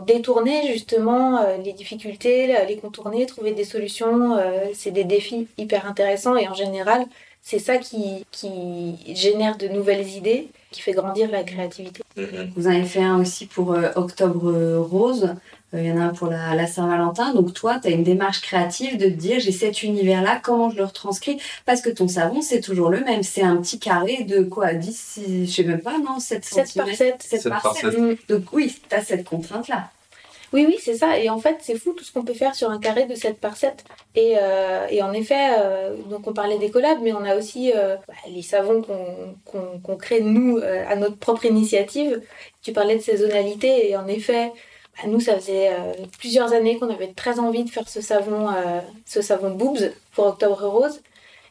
Détourner 0.04 0.68
justement 0.72 1.40
euh, 1.40 1.58
les 1.58 1.74
difficultés, 1.74 2.56
les 2.68 2.78
contourner, 2.78 3.26
trouver 3.26 3.52
des 3.52 3.64
solutions, 3.64 4.38
euh, 4.38 4.66
c'est 4.74 4.92
des 4.92 5.04
défis 5.04 5.48
hyper 5.58 5.88
intéressants. 5.88 6.36
Et 6.36 6.48
en 6.48 6.54
général, 6.54 7.06
c'est 7.48 7.60
ça 7.60 7.78
qui, 7.78 8.26
qui 8.32 8.96
génère 9.14 9.56
de 9.56 9.68
nouvelles 9.68 10.08
idées, 10.08 10.48
qui 10.72 10.82
fait 10.82 10.94
grandir 10.94 11.30
la 11.30 11.44
créativité. 11.44 12.02
Vous 12.56 12.66
avez 12.66 12.84
fait 12.86 13.04
un 13.04 13.20
aussi 13.22 13.46
pour 13.46 13.74
euh, 13.74 13.92
Octobre 13.96 14.52
euh, 14.52 14.80
Rose. 14.80 15.36
Il 15.78 15.86
y 15.86 15.92
en 15.92 15.98
a 16.00 16.06
un 16.06 16.10
pour 16.14 16.28
la, 16.28 16.56
la 16.56 16.68
Saint-Valentin. 16.68 17.34
Donc 17.34 17.54
toi, 17.54 17.80
tu 17.82 17.88
as 17.88 17.92
une 17.92 18.04
démarche 18.04 18.42
créative 18.42 18.98
de 18.98 19.06
te 19.06 19.10
dire 19.10 19.40
j'ai 19.40 19.52
cet 19.52 19.84
univers-là, 19.84 20.40
comment 20.44 20.70
je 20.70 20.78
le 20.78 20.86
retranscris? 20.86 21.40
Parce 21.66 21.82
que 21.82 21.90
ton 21.90 22.08
savon, 22.08 22.42
c'est 22.42 22.62
toujours 22.62 22.90
le 22.90 23.02
même. 23.02 23.24
C'est 23.24 23.44
un 23.44 23.58
petit 23.58 23.80
carré 23.80 24.24
de 24.24 24.42
quoi? 24.44 24.74
10, 24.74 24.98
six- 24.98 25.46
je 25.48 25.52
sais 25.52 25.64
même 25.64 25.82
pas, 25.82 25.98
non? 25.98 26.20
7 26.20 26.44
7 26.46 26.74
par 26.76 26.88
7. 26.88 26.98
7 26.98 27.22
Sept 27.42 27.50
par 27.50 27.62
par 27.62 27.76
7. 27.76 27.92
sept. 27.92 28.00
Mm. 28.00 28.16
Donc 28.30 28.44
oui, 28.54 28.76
tu 28.90 28.96
as 28.96 29.02
cette 29.04 29.24
contrainte-là. 29.28 29.90
Oui, 30.54 30.64
oui, 30.68 30.78
c'est 30.82 30.94
ça. 30.96 31.20
Et 31.20 31.30
en 31.30 31.40
fait, 31.40 31.58
c'est 31.62 31.78
fou 31.78 31.92
tout 31.92 32.04
ce 32.06 32.14
qu'on 32.14 32.24
peut 32.24 32.34
faire 32.34 32.56
sur 32.56 32.70
un 32.70 32.80
carré 32.80 33.06
de 33.08 33.16
7 33.16 33.40
par 33.42 33.58
7. 33.58 33.84
Et, 34.16 34.36
euh, 34.40 34.86
et 34.90 35.02
en 35.04 35.12
effet, 35.12 35.50
euh, 35.60 35.96
donc 36.10 36.28
on 36.28 36.34
parlait 36.34 36.58
des 36.60 36.70
collabs, 36.72 37.00
mais 37.02 37.12
on 37.12 37.26
a 37.26 37.36
aussi 37.36 37.74
euh, 37.76 37.98
bah, 38.08 38.14
les 38.30 38.42
savons 38.44 38.82
qu'on 38.82 39.36
qu'on 39.44 39.80
qu'on 39.80 39.98
crée 39.98 40.22
nous 40.22 40.58
euh, 40.60 40.86
à 40.88 40.96
notre 40.96 41.18
propre 41.18 41.44
initiative. 41.46 42.22
Tu 42.62 42.72
parlais 42.72 42.96
de 42.96 43.02
saisonnalité 43.02 43.90
et 43.90 43.98
en 43.98 44.08
effet, 44.08 44.52
bah, 44.98 45.08
nous, 45.08 45.20
ça 45.20 45.36
faisait 45.36 45.74
euh, 45.74 45.94
plusieurs 46.20 46.54
années 46.54 46.78
qu'on 46.78 46.90
avait 46.90 47.14
très 47.14 47.40
envie 47.40 47.64
de 47.64 47.70
faire 47.70 47.88
ce 47.88 48.02
savon, 48.02 48.50
euh, 48.50 48.82
ce 49.06 49.22
savon 49.22 49.52
Boobs 49.52 49.92
pour 50.14 50.28
Octobre 50.28 50.66
Rose. 50.66 51.02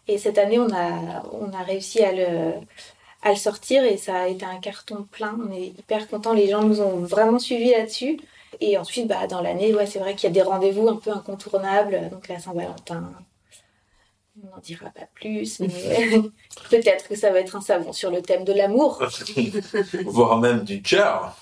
Et 0.08 0.18
cette 0.18 0.38
année, 0.38 0.58
on 0.58 0.72
a, 0.72 1.22
on 1.32 1.52
a 1.52 1.62
réussi 1.62 2.02
à 2.02 2.12
le, 2.12 2.52
à 3.22 3.30
le 3.30 3.36
sortir 3.36 3.84
et 3.84 3.96
ça 3.96 4.22
a 4.22 4.28
été 4.28 4.44
un 4.44 4.58
carton 4.60 5.06
plein. 5.10 5.38
On 5.48 5.52
est 5.52 5.66
hyper 5.66 6.08
contents. 6.08 6.32
Les 6.34 6.48
gens 6.48 6.62
nous 6.62 6.80
ont 6.80 6.98
vraiment 6.98 7.38
suivis 7.38 7.70
là-dessus. 7.70 8.20
Et 8.60 8.78
ensuite, 8.78 9.08
bah, 9.08 9.26
dans 9.26 9.40
l'année, 9.40 9.74
ouais, 9.74 9.86
c'est 9.86 9.98
vrai 9.98 10.14
qu'il 10.14 10.24
y 10.24 10.32
a 10.38 10.42
des 10.42 10.42
rendez-vous 10.42 10.88
un 10.88 10.96
peu 10.96 11.10
incontournables. 11.10 12.10
Donc 12.10 12.28
la 12.28 12.38
Saint-Valentin, 12.38 13.12
on 14.44 14.54
n'en 14.54 14.60
dira 14.62 14.86
pas 14.86 15.06
plus, 15.14 15.60
mais 15.60 15.68
peut-être 16.70 17.08
que 17.08 17.16
ça 17.16 17.30
va 17.30 17.40
être 17.40 17.56
un 17.56 17.60
savon 17.60 17.92
sur 17.92 18.10
le 18.10 18.20
thème 18.22 18.44
de 18.44 18.52
l'amour. 18.52 19.02
Voire 20.06 20.38
même 20.40 20.64
du 20.64 20.82
cœur. 20.82 21.36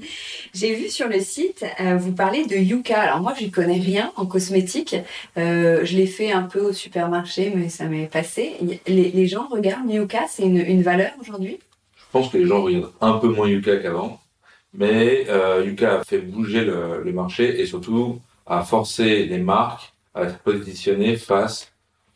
J'ai 0.54 0.74
vu 0.74 0.88
sur 0.88 1.08
le 1.08 1.20
site, 1.20 1.64
euh, 1.80 1.96
vous 1.96 2.12
parlez 2.12 2.46
de 2.46 2.56
Yuka. 2.56 3.00
Alors 3.00 3.20
moi, 3.20 3.34
je 3.38 3.46
connais 3.46 3.80
rien 3.80 4.12
en 4.16 4.26
cosmétique. 4.26 4.96
Euh, 5.36 5.84
je 5.84 5.96
l'ai 5.96 6.06
fait 6.06 6.32
un 6.32 6.42
peu 6.42 6.60
au 6.60 6.72
supermarché, 6.72 7.52
mais 7.54 7.68
ça 7.68 7.86
m'est 7.86 8.06
passé. 8.06 8.54
Les, 8.86 9.10
les 9.10 9.26
gens 9.26 9.48
regardent 9.50 9.90
Yuka, 9.90 10.26
c'est 10.28 10.44
une, 10.44 10.58
une 10.58 10.82
valeur 10.82 11.12
aujourd'hui? 11.20 11.58
Je 11.96 12.04
pense 12.12 12.30
que 12.30 12.38
les 12.38 12.46
gens 12.46 12.62
regardent 12.62 12.92
un 13.00 13.14
peu 13.14 13.28
moins 13.28 13.48
Yuka 13.48 13.78
qu'avant. 13.78 14.20
Mais 14.72 15.26
euh, 15.28 15.64
Yuka 15.64 16.00
a 16.00 16.04
fait 16.04 16.18
bouger 16.18 16.64
le, 16.64 17.02
le 17.02 17.12
marché 17.12 17.60
et 17.60 17.66
surtout 17.66 18.20
a 18.46 18.62
forcé 18.64 19.24
les 19.24 19.38
marques 19.38 19.92
à 20.14 20.28
se 20.28 20.34
positionner 20.34 21.16
face 21.16 21.73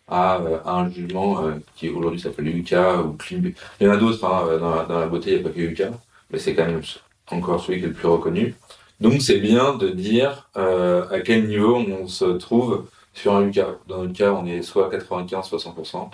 à, 0.09 0.39
euh, 0.41 0.59
à 0.65 0.73
un 0.81 0.91
jugement 0.91 1.45
euh, 1.47 1.55
qui 1.77 1.89
aujourd'hui 1.91 2.21
s'appelle 2.21 2.49
Yuka 2.49 3.03
ou 3.03 3.13
Beauty. 3.13 3.55
Il 3.81 3.87
y 3.87 3.91
en 3.91 3.93
a 3.93 3.97
d'autres 3.97 4.25
hein, 4.25 4.47
euh, 4.49 4.59
dans, 4.59 4.75
la, 4.75 4.85
dans 4.85 4.99
la 5.01 5.07
beauté, 5.07 5.31
il 5.33 5.35
n'y 5.37 5.41
a 5.41 5.49
pas 5.49 5.55
que 5.55 5.61
Yuka, 5.61 5.91
mais 6.31 6.39
c'est 6.39 6.55
quand 6.55 6.67
même 6.67 6.83
encore 7.31 7.63
celui 7.63 7.79
qui 7.81 7.85
est 7.85 7.89
le 7.89 7.95
plus 7.95 8.09
reconnu. 8.09 8.55
Donc 9.01 9.21
c'est 9.23 9.39
bien 9.41 9.77
de 9.77 9.89
dire 9.91 10.49
euh, 10.57 11.09
à 11.11 11.21
quel 11.21 11.47
niveau 11.47 11.77
on 11.77 12.07
se 12.09 12.25
trouve 12.25 12.89
sur 13.15 13.35
un 13.37 13.45
Yuka. 13.47 13.79
Dans 13.87 14.03
notre 14.03 14.13
cas, 14.15 14.33
on 14.33 14.47
est 14.47 14.63
soit 14.63 14.91
95, 14.91 15.47
soit 15.47 15.59
100%. 15.59 16.11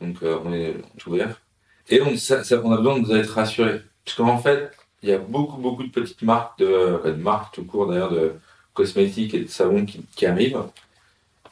Donc 0.00 0.22
euh, 0.22 0.38
on 0.44 0.52
est 0.52 0.74
ouvert. 1.06 1.40
Et 1.88 2.00
on, 2.02 2.16
ça, 2.16 2.44
ça- 2.44 2.60
on 2.64 2.72
a 2.72 2.76
besoin 2.78 3.00
d'être 3.00 3.30
rassuré. 3.34 3.80
Parce 4.04 4.16
qu'en 4.16 4.38
fait, 4.38 4.70
il 5.02 5.08
y 5.10 5.12
a 5.12 5.18
beaucoup, 5.18 5.58
beaucoup 5.58 5.82
de 5.84 5.90
petites 5.90 6.22
marques, 6.22 6.58
de, 6.58 7.00
de 7.04 7.12
marques 7.12 7.54
tout 7.54 7.64
court 7.64 7.86
d'ailleurs, 7.88 8.10
de 8.12 8.34
cosmétiques 8.74 9.34
et 9.34 9.40
de 9.40 9.48
savons 9.48 9.84
qui, 9.86 10.04
qui 10.16 10.26
arrivent. 10.26 10.62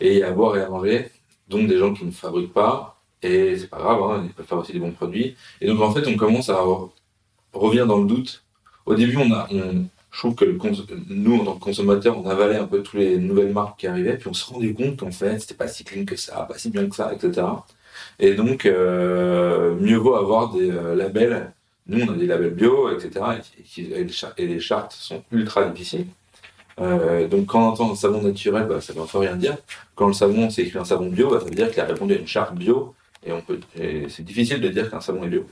Et 0.00 0.22
à 0.24 0.32
boire 0.32 0.56
et 0.56 0.62
à 0.62 0.68
manger. 0.68 1.10
Donc 1.52 1.68
des 1.68 1.78
gens 1.78 1.94
qui 1.94 2.04
ne 2.04 2.10
fabriquent 2.10 2.52
pas. 2.52 2.98
Et 3.22 3.56
c'est 3.56 3.68
pas 3.68 3.78
grave, 3.78 4.02
hein, 4.02 4.22
ils 4.24 4.32
peuvent 4.32 4.46
faire 4.46 4.58
aussi 4.58 4.72
des 4.72 4.80
bons 4.80 4.90
produits. 4.90 5.36
Et 5.60 5.66
donc 5.68 5.80
en 5.80 5.92
fait, 5.92 6.06
on 6.08 6.16
commence 6.16 6.48
à 6.48 6.58
revenir 7.52 7.86
dans 7.86 7.98
le 7.98 8.06
doute. 8.06 8.42
Au 8.84 8.94
début, 8.94 9.16
on 9.16 9.32
a, 9.32 9.48
je 10.12 10.18
trouve 10.18 10.34
que 10.34 10.44
nous, 11.08 11.40
en 11.40 11.44
tant 11.44 11.54
que 11.54 11.64
consommateurs, 11.64 12.18
on 12.18 12.28
avalait 12.28 12.58
un 12.58 12.66
peu 12.66 12.82
toutes 12.82 13.00
les 13.00 13.16
nouvelles 13.16 13.52
marques 13.52 13.80
qui 13.80 13.86
arrivaient, 13.86 14.16
puis 14.16 14.28
on 14.28 14.34
se 14.34 14.44
rendait 14.52 14.74
compte 14.74 14.98
qu'en 14.98 15.10
fait, 15.10 15.38
c'était 15.38 15.54
pas 15.54 15.68
si 15.68 15.84
clean 15.84 16.04
que 16.04 16.16
ça, 16.16 16.42
pas 16.42 16.58
si 16.58 16.70
bien 16.70 16.86
que 16.86 16.94
ça, 16.94 17.12
etc. 17.14 17.46
Et 18.18 18.34
donc, 18.34 18.66
euh, 18.66 19.74
mieux 19.76 19.96
vaut 19.96 20.14
avoir 20.14 20.52
des 20.52 20.70
euh, 20.70 20.94
labels. 20.94 21.52
Nous, 21.86 22.04
on 22.04 22.12
a 22.12 22.16
des 22.16 22.26
labels 22.26 22.54
bio, 22.54 22.90
etc. 22.90 23.24
Et, 23.78 24.46
les 24.46 24.60
chartes 24.60 24.92
sont 24.92 25.22
ultra 25.32 25.64
difficiles. 25.64 26.06
Euh, 26.80 27.28
donc, 27.28 27.46
quand 27.46 27.60
on 27.60 27.68
entend 27.72 27.92
un 27.92 27.94
savon 27.94 28.22
naturel, 28.22 28.66
bah, 28.66 28.80
ça 28.80 28.92
ne 28.94 29.00
veut 29.00 29.18
rien 29.18 29.36
dire. 29.36 29.56
Quand 29.94 30.06
le 30.06 30.12
savon, 30.12 30.50
c'est 30.50 30.62
écrit 30.62 30.78
un 30.78 30.84
savon 30.84 31.08
bio, 31.08 31.30
bah, 31.30 31.38
ça 31.40 31.46
veut 31.46 31.54
dire 31.54 31.70
qu'il 31.70 31.80
a 31.80 31.86
répondu 31.86 32.14
à 32.14 32.16
une 32.16 32.26
charte 32.26 32.54
bio. 32.54 32.94
Et, 33.24 33.32
on 33.32 33.40
peut, 33.40 33.60
c'est 34.08 34.24
difficile 34.24 34.60
de 34.60 34.68
dire 34.68 34.90
qu'un 34.90 35.00
savon 35.00 35.24
est 35.24 35.28
bio. 35.28 35.46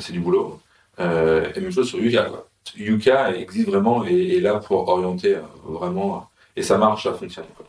c'est 0.00 0.12
du 0.12 0.20
boulot. 0.20 0.60
et 0.98 1.60
même 1.60 1.72
chose 1.72 1.88
sur 1.88 1.98
Yuka. 1.98 2.30
Yuka 2.76 3.36
existe 3.36 3.68
vraiment 3.68 4.04
et 4.06 4.36
est 4.36 4.40
là 4.40 4.54
pour 4.56 4.88
orienter 4.88 5.36
vraiment. 5.64 6.28
Et 6.54 6.62
ça 6.62 6.78
marche, 6.78 7.04
ça 7.04 7.14
fonctionne. 7.14 7.46
Quoi. 7.56 7.66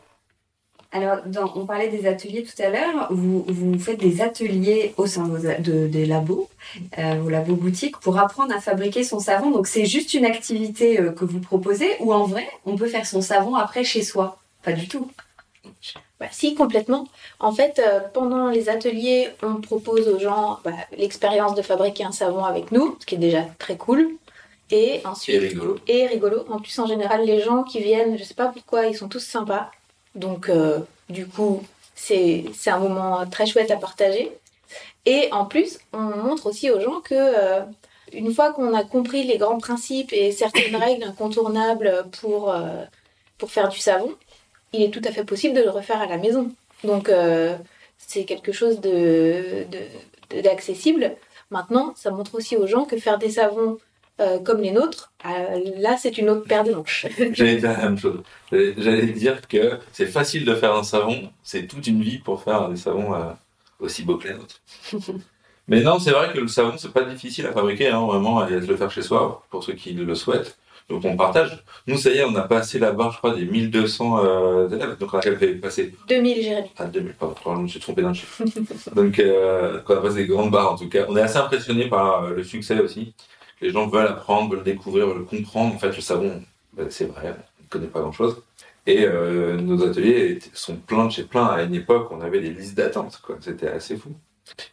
Alors, 0.94 1.18
on 1.56 1.66
parlait 1.66 1.88
des 1.88 2.06
ateliers 2.06 2.44
tout 2.44 2.62
à 2.62 2.68
l'heure. 2.68 3.08
Vous, 3.10 3.44
vous, 3.48 3.76
faites 3.80 3.98
des 3.98 4.22
ateliers 4.22 4.94
au 4.96 5.06
sein 5.06 5.26
de, 5.26 5.88
des 5.88 6.06
labos, 6.06 6.48
euh, 6.98 7.16
vos 7.20 7.30
labos 7.30 7.56
boutiques, 7.56 7.98
pour 7.98 8.16
apprendre 8.16 8.54
à 8.54 8.60
fabriquer 8.60 9.02
son 9.02 9.18
savon. 9.18 9.50
Donc, 9.50 9.66
c'est 9.66 9.86
juste 9.86 10.14
une 10.14 10.24
activité 10.24 11.00
euh, 11.00 11.10
que 11.10 11.24
vous 11.24 11.40
proposez 11.40 11.96
ou 11.98 12.14
en 12.14 12.26
vrai, 12.26 12.46
on 12.64 12.76
peut 12.76 12.86
faire 12.86 13.06
son 13.06 13.22
savon 13.22 13.56
après 13.56 13.82
chez 13.82 14.02
soi? 14.02 14.38
Pas 14.62 14.70
du 14.70 14.86
tout. 14.86 15.10
Bah, 16.20 16.26
si, 16.30 16.54
complètement. 16.54 17.08
En 17.40 17.50
fait, 17.50 17.82
euh, 17.84 17.98
pendant 18.12 18.48
les 18.48 18.68
ateliers, 18.68 19.30
on 19.42 19.56
propose 19.56 20.06
aux 20.06 20.20
gens 20.20 20.60
bah, 20.64 20.70
l'expérience 20.96 21.56
de 21.56 21.62
fabriquer 21.62 22.04
un 22.04 22.12
savon 22.12 22.44
avec 22.44 22.70
nous, 22.70 22.96
ce 23.00 23.06
qui 23.06 23.16
est 23.16 23.18
déjà 23.18 23.42
très 23.58 23.76
cool. 23.76 24.10
Et 24.70 25.00
ensuite. 25.04 25.34
Et 25.34 25.38
rigolo. 25.40 25.76
Et 25.88 26.06
rigolo. 26.06 26.44
En 26.48 26.60
plus, 26.60 26.78
en 26.78 26.86
général, 26.86 27.24
les 27.24 27.40
gens 27.40 27.64
qui 27.64 27.80
viennent, 27.80 28.16
je 28.16 28.22
sais 28.22 28.34
pas 28.34 28.46
pourquoi, 28.46 28.86
ils 28.86 28.96
sont 28.96 29.08
tous 29.08 29.18
sympas. 29.26 29.72
Donc, 30.14 30.48
euh, 30.48 30.80
du 31.08 31.26
coup, 31.26 31.62
c'est 31.94 32.44
un 32.66 32.78
moment 32.78 33.26
très 33.26 33.46
chouette 33.46 33.70
à 33.70 33.76
partager. 33.76 34.32
Et 35.06 35.28
en 35.32 35.44
plus, 35.46 35.78
on 35.92 35.98
montre 35.98 36.46
aussi 36.46 36.70
aux 36.70 36.80
gens 36.80 37.00
que 37.00 37.14
euh, 37.14 37.62
une 38.12 38.32
fois 38.32 38.52
qu'on 38.52 38.74
a 38.74 38.84
compris 38.84 39.24
les 39.24 39.38
grands 39.38 39.58
principes 39.58 40.12
et 40.12 40.32
certaines 40.32 40.76
règles 40.84 41.04
incontournables 41.04 42.06
pour, 42.20 42.50
euh, 42.50 42.84
pour 43.38 43.50
faire 43.50 43.68
du 43.68 43.78
savon, 43.78 44.14
il 44.72 44.82
est 44.82 44.90
tout 44.90 45.02
à 45.04 45.12
fait 45.12 45.24
possible 45.24 45.54
de 45.54 45.62
le 45.62 45.70
refaire 45.70 46.00
à 46.00 46.06
la 46.06 46.16
maison. 46.16 46.50
Donc, 46.82 47.10
c'est 47.98 48.24
quelque 48.24 48.52
chose 48.52 48.80
d'accessible. 50.30 51.00
De, 51.00 51.10
Maintenant, 51.50 51.92
ça 51.96 52.10
montre 52.10 52.34
aussi 52.34 52.56
aux 52.56 52.66
gens 52.66 52.84
que 52.84 52.98
faire 52.98 53.18
des 53.18 53.30
savons 53.30 53.78
euh, 54.20 54.38
comme 54.38 54.60
les 54.60 54.70
nôtres, 54.70 55.12
euh, 55.26 55.58
là 55.78 55.96
c'est 55.96 56.18
une 56.18 56.30
autre 56.30 56.46
paire 56.46 56.62
de 56.62 56.72
manches. 56.72 57.06
J'allais 57.32 57.56
dire 57.56 57.72
la 57.72 57.78
même 57.78 57.98
chose. 57.98 58.22
J'allais 58.52 59.06
dire 59.06 59.40
que 59.48 59.80
c'est 59.90 60.06
facile 60.06 60.44
de 60.44 60.54
faire 60.54 60.72
un 60.72 60.84
savon, 60.84 61.30
c'est 61.42 61.66
toute 61.66 61.88
une 61.88 62.00
vie 62.00 62.18
pour 62.18 62.40
faire 62.40 62.68
des 62.68 62.76
savons 62.76 63.12
euh, 63.12 63.32
aussi 63.80 64.04
beaux 64.04 64.16
que 64.16 64.28
les 64.28 64.34
nôtres. 64.34 64.60
Mais 65.66 65.80
non, 65.80 65.98
c'est 65.98 66.12
vrai 66.12 66.32
que 66.32 66.38
le 66.38 66.46
savon 66.46 66.74
c'est 66.78 66.92
pas 66.92 67.02
difficile 67.02 67.46
à 67.46 67.52
fabriquer, 67.52 67.88
hein, 67.88 68.06
vraiment, 68.06 68.46
et 68.46 68.54
à 68.54 68.60
le 68.60 68.76
faire 68.76 68.90
chez 68.90 69.02
soi 69.02 69.42
pour 69.50 69.64
ceux 69.64 69.72
qui 69.72 69.94
le 69.94 70.14
souhaitent. 70.14 70.56
Donc 70.88 71.04
on 71.04 71.16
partage. 71.16 71.64
Nous, 71.88 71.96
ça 71.96 72.10
y 72.10 72.18
est, 72.18 72.24
on 72.24 72.36
a 72.36 72.42
passé 72.42 72.78
la 72.78 72.92
barre, 72.92 73.10
je 73.10 73.18
crois, 73.18 73.34
des 73.34 73.46
1200 73.46 74.68
élèves. 74.70 74.98
Donc 74.98 75.14
on 75.14 75.18
a 75.18 75.22
fait 75.22 75.54
passer. 75.54 75.94
2000, 76.06 76.42
Jérémy. 76.42 76.70
Ah, 76.76 76.84
2000, 76.84 77.14
pardon, 77.14 77.56
je 77.56 77.62
me 77.62 77.68
suis 77.68 77.80
trompé 77.80 78.02
d'un 78.02 78.12
chiffre. 78.12 78.44
Donc 78.94 79.20
on 79.20 79.92
a 79.94 79.96
passé 79.96 80.16
des 80.16 80.26
grandes 80.26 80.52
barres 80.52 80.74
en 80.74 80.76
tout 80.76 80.90
cas. 80.90 81.06
On 81.08 81.16
est 81.16 81.22
assez 81.22 81.38
impressionné 81.38 81.88
par 81.88 82.28
le 82.28 82.44
succès 82.44 82.78
aussi 82.78 83.14
les 83.64 83.70
gens 83.70 83.86
veulent 83.86 84.06
apprendre, 84.06 84.54
veulent 84.54 84.62
découvrir, 84.62 85.06
veulent 85.06 85.24
comprendre. 85.24 85.74
En 85.74 85.78
fait, 85.78 85.96
le 85.96 86.02
savon, 86.02 86.42
ben, 86.74 86.86
c'est 86.90 87.06
vrai, 87.06 87.34
on 87.58 87.62
ne 87.64 87.68
connaît 87.70 87.86
pas 87.86 88.00
grand-chose. 88.00 88.42
Et 88.86 89.06
euh, 89.06 89.56
nos 89.56 89.82
ateliers 89.82 90.38
sont 90.52 90.76
pleins 90.76 91.06
de 91.06 91.12
chez 91.12 91.24
plein. 91.24 91.46
À 91.46 91.62
une 91.62 91.74
époque, 91.74 92.08
on 92.10 92.20
avait 92.20 92.40
des 92.40 92.50
listes 92.50 92.76
d'attente. 92.76 93.22
C'était 93.40 93.68
assez 93.68 93.96
fou. 93.96 94.10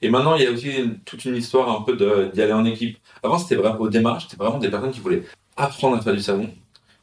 Et 0.02 0.10
maintenant, 0.10 0.36
il 0.36 0.44
y 0.44 0.46
a 0.46 0.52
aussi 0.52 1.00
toute 1.06 1.24
une 1.24 1.38
histoire 1.38 1.70
un 1.70 1.84
peu 1.84 1.96
d'y 2.34 2.42
aller 2.42 2.52
en 2.52 2.66
équipe. 2.66 2.98
Avant, 3.24 3.38
c'était 3.38 3.56
vraiment, 3.56 3.80
au 3.80 3.88
démarrage, 3.88 4.24
c'était 4.24 4.44
vraiment 4.44 4.58
des 4.58 4.70
personnes 4.70 4.92
qui 4.92 5.00
voulaient 5.00 5.24
apprendre 5.56 5.96
à 5.96 6.02
faire 6.02 6.14
du 6.14 6.22
savon. 6.22 6.50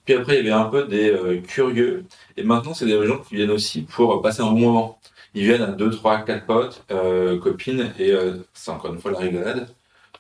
Puis 0.05 0.15
après, 0.15 0.41
il 0.41 0.47
y 0.47 0.51
avait 0.51 0.63
un 0.63 0.69
peu 0.69 0.85
des 0.85 1.11
euh, 1.11 1.41
curieux. 1.41 2.05
Et 2.37 2.43
maintenant, 2.43 2.75
c'est 2.75 2.85
des 2.85 3.07
gens 3.07 3.19
qui 3.21 3.37
viennent 3.37 3.51
aussi 3.51 3.83
pour 3.83 4.21
passer 4.21 4.43
un 4.43 4.53
bon 4.53 4.73
moment. 4.73 4.99
Ils 5.33 5.45
viennent 5.45 5.63
à 5.63 5.69
2, 5.69 5.91
3, 5.91 6.19
4 6.21 6.45
potes, 6.45 6.85
euh, 6.91 7.39
copines, 7.39 7.93
et 7.99 8.13
c'est 8.53 8.71
encore 8.71 8.93
une 8.93 9.01
fois 9.01 9.13
la 9.13 9.21
rigolade. 9.21 9.69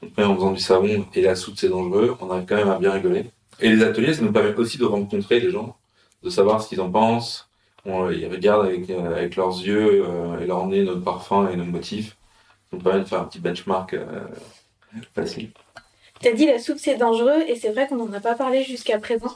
Donc, 0.02 0.18
en 0.18 0.34
faisant 0.34 0.52
du 0.52 0.60
savon 0.60 1.06
et 1.14 1.22
la 1.22 1.34
soude, 1.34 1.54
c'est 1.56 1.68
dangereux, 1.68 2.16
on 2.20 2.30
arrive 2.30 2.46
quand 2.46 2.56
même 2.56 2.70
à 2.70 2.78
bien 2.78 2.92
rigoler. 2.92 3.26
Et 3.60 3.68
les 3.68 3.82
ateliers, 3.82 4.14
ça 4.14 4.22
nous 4.22 4.32
permet 4.32 4.54
aussi 4.54 4.78
de 4.78 4.84
rencontrer 4.84 5.40
les 5.40 5.50
gens, 5.50 5.76
de 6.22 6.30
savoir 6.30 6.62
ce 6.62 6.68
qu'ils 6.68 6.80
en 6.80 6.90
pensent. 6.90 7.48
On, 7.84 8.10
ils 8.10 8.26
regardent 8.26 8.66
avec, 8.66 8.90
euh, 8.90 9.28
leurs 9.36 9.60
yeux 9.60 10.04
euh, 10.06 10.38
et 10.40 10.46
leur 10.46 10.66
nez 10.66 10.84
notre 10.84 11.02
parfum 11.02 11.48
et 11.48 11.56
nos 11.56 11.64
motifs. 11.64 12.16
Ça 12.70 12.76
nous 12.76 12.82
permet 12.82 13.00
de 13.00 13.04
faire 13.04 13.22
un 13.22 13.24
petit 13.24 13.40
benchmark 13.40 13.94
euh, 13.94 14.26
facile. 15.14 15.50
Tu 16.20 16.28
as 16.28 16.32
dit 16.32 16.46
la 16.46 16.58
soupe 16.58 16.78
c'est 16.78 16.96
dangereux 16.96 17.42
et 17.46 17.54
c'est 17.54 17.70
vrai 17.70 17.86
qu'on 17.86 17.96
n'en 17.96 18.12
a 18.12 18.20
pas 18.20 18.34
parlé 18.34 18.64
jusqu'à 18.64 18.98
présent. 18.98 19.32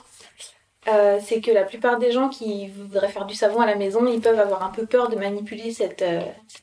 Euh, 0.88 1.20
c'est 1.24 1.40
que 1.40 1.52
la 1.52 1.62
plupart 1.62 1.98
des 2.00 2.10
gens 2.10 2.28
qui 2.28 2.66
voudraient 2.68 3.08
faire 3.08 3.24
du 3.24 3.36
savon 3.36 3.60
à 3.60 3.66
la 3.66 3.76
maison, 3.76 4.04
ils 4.06 4.20
peuvent 4.20 4.40
avoir 4.40 4.64
un 4.64 4.70
peu 4.70 4.84
peur 4.84 5.08
de 5.08 5.16
manipuler 5.16 5.72
euh, 6.02 6.22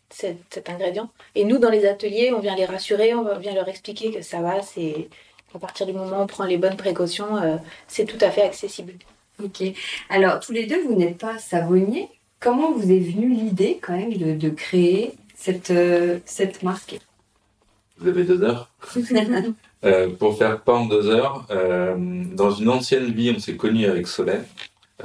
cet 0.10 0.69
ingrédient. 0.69 1.10
Et 1.36 1.45
nous, 1.45 1.58
dans 1.58 1.69
les 1.69 1.88
ateliers, 1.88 2.34
on 2.34 2.39
vient 2.39 2.55
les 2.55 2.65
rassurer, 2.65 3.13
on 3.13 3.38
vient 3.39 3.53
leur 3.53 3.69
expliquer 3.69 4.12
que 4.12 4.21
ça 4.21 4.41
va, 4.41 4.62
c'est 4.62 5.08
à 5.55 5.60
partir 5.60 5.86
du 5.86 5.93
moment 5.93 6.19
où 6.19 6.23
on 6.23 6.27
prend 6.27 6.43
les 6.43 6.58
bonnes 6.58 6.75
précautions, 6.75 7.38
euh, 7.38 7.58
c'est 7.88 8.05
tout 8.05 8.17
à 8.19 8.29
fait 8.29 8.41
accessible. 8.41 8.93
Ok. 9.41 9.63
Alors, 10.10 10.41
tous 10.41 10.51
les 10.51 10.65
deux, 10.65 10.84
vous 10.84 10.95
n'êtes 10.95 11.17
pas 11.17 11.38
savonniers. 11.38 12.10
Comment 12.41 12.71
vous 12.73 12.91
est 12.91 12.99
venue 12.99 13.29
l'idée, 13.29 13.79
quand 13.82 13.95
même, 13.95 14.13
de, 14.13 14.34
de 14.34 14.49
créer 14.49 15.13
cette, 15.36 15.73
cette 16.25 16.62
marque? 16.62 16.99
Vous 17.99 18.07
avez 18.07 18.23
deux 18.23 18.43
heures 18.43 18.69
Euh, 19.85 20.09
pour 20.09 20.38
faire 20.38 20.59
pas 20.59 20.73
en 20.73 20.88
deux 20.88 21.07
heures. 21.07 21.45
Euh, 21.51 21.95
dans 22.33 22.51
une 22.51 22.67
ancienne 22.67 23.05
vie, 23.13 23.33
on 23.33 23.39
s'est 23.39 23.55
connu 23.55 23.85
avec 23.85 24.07
Solène. 24.07 24.43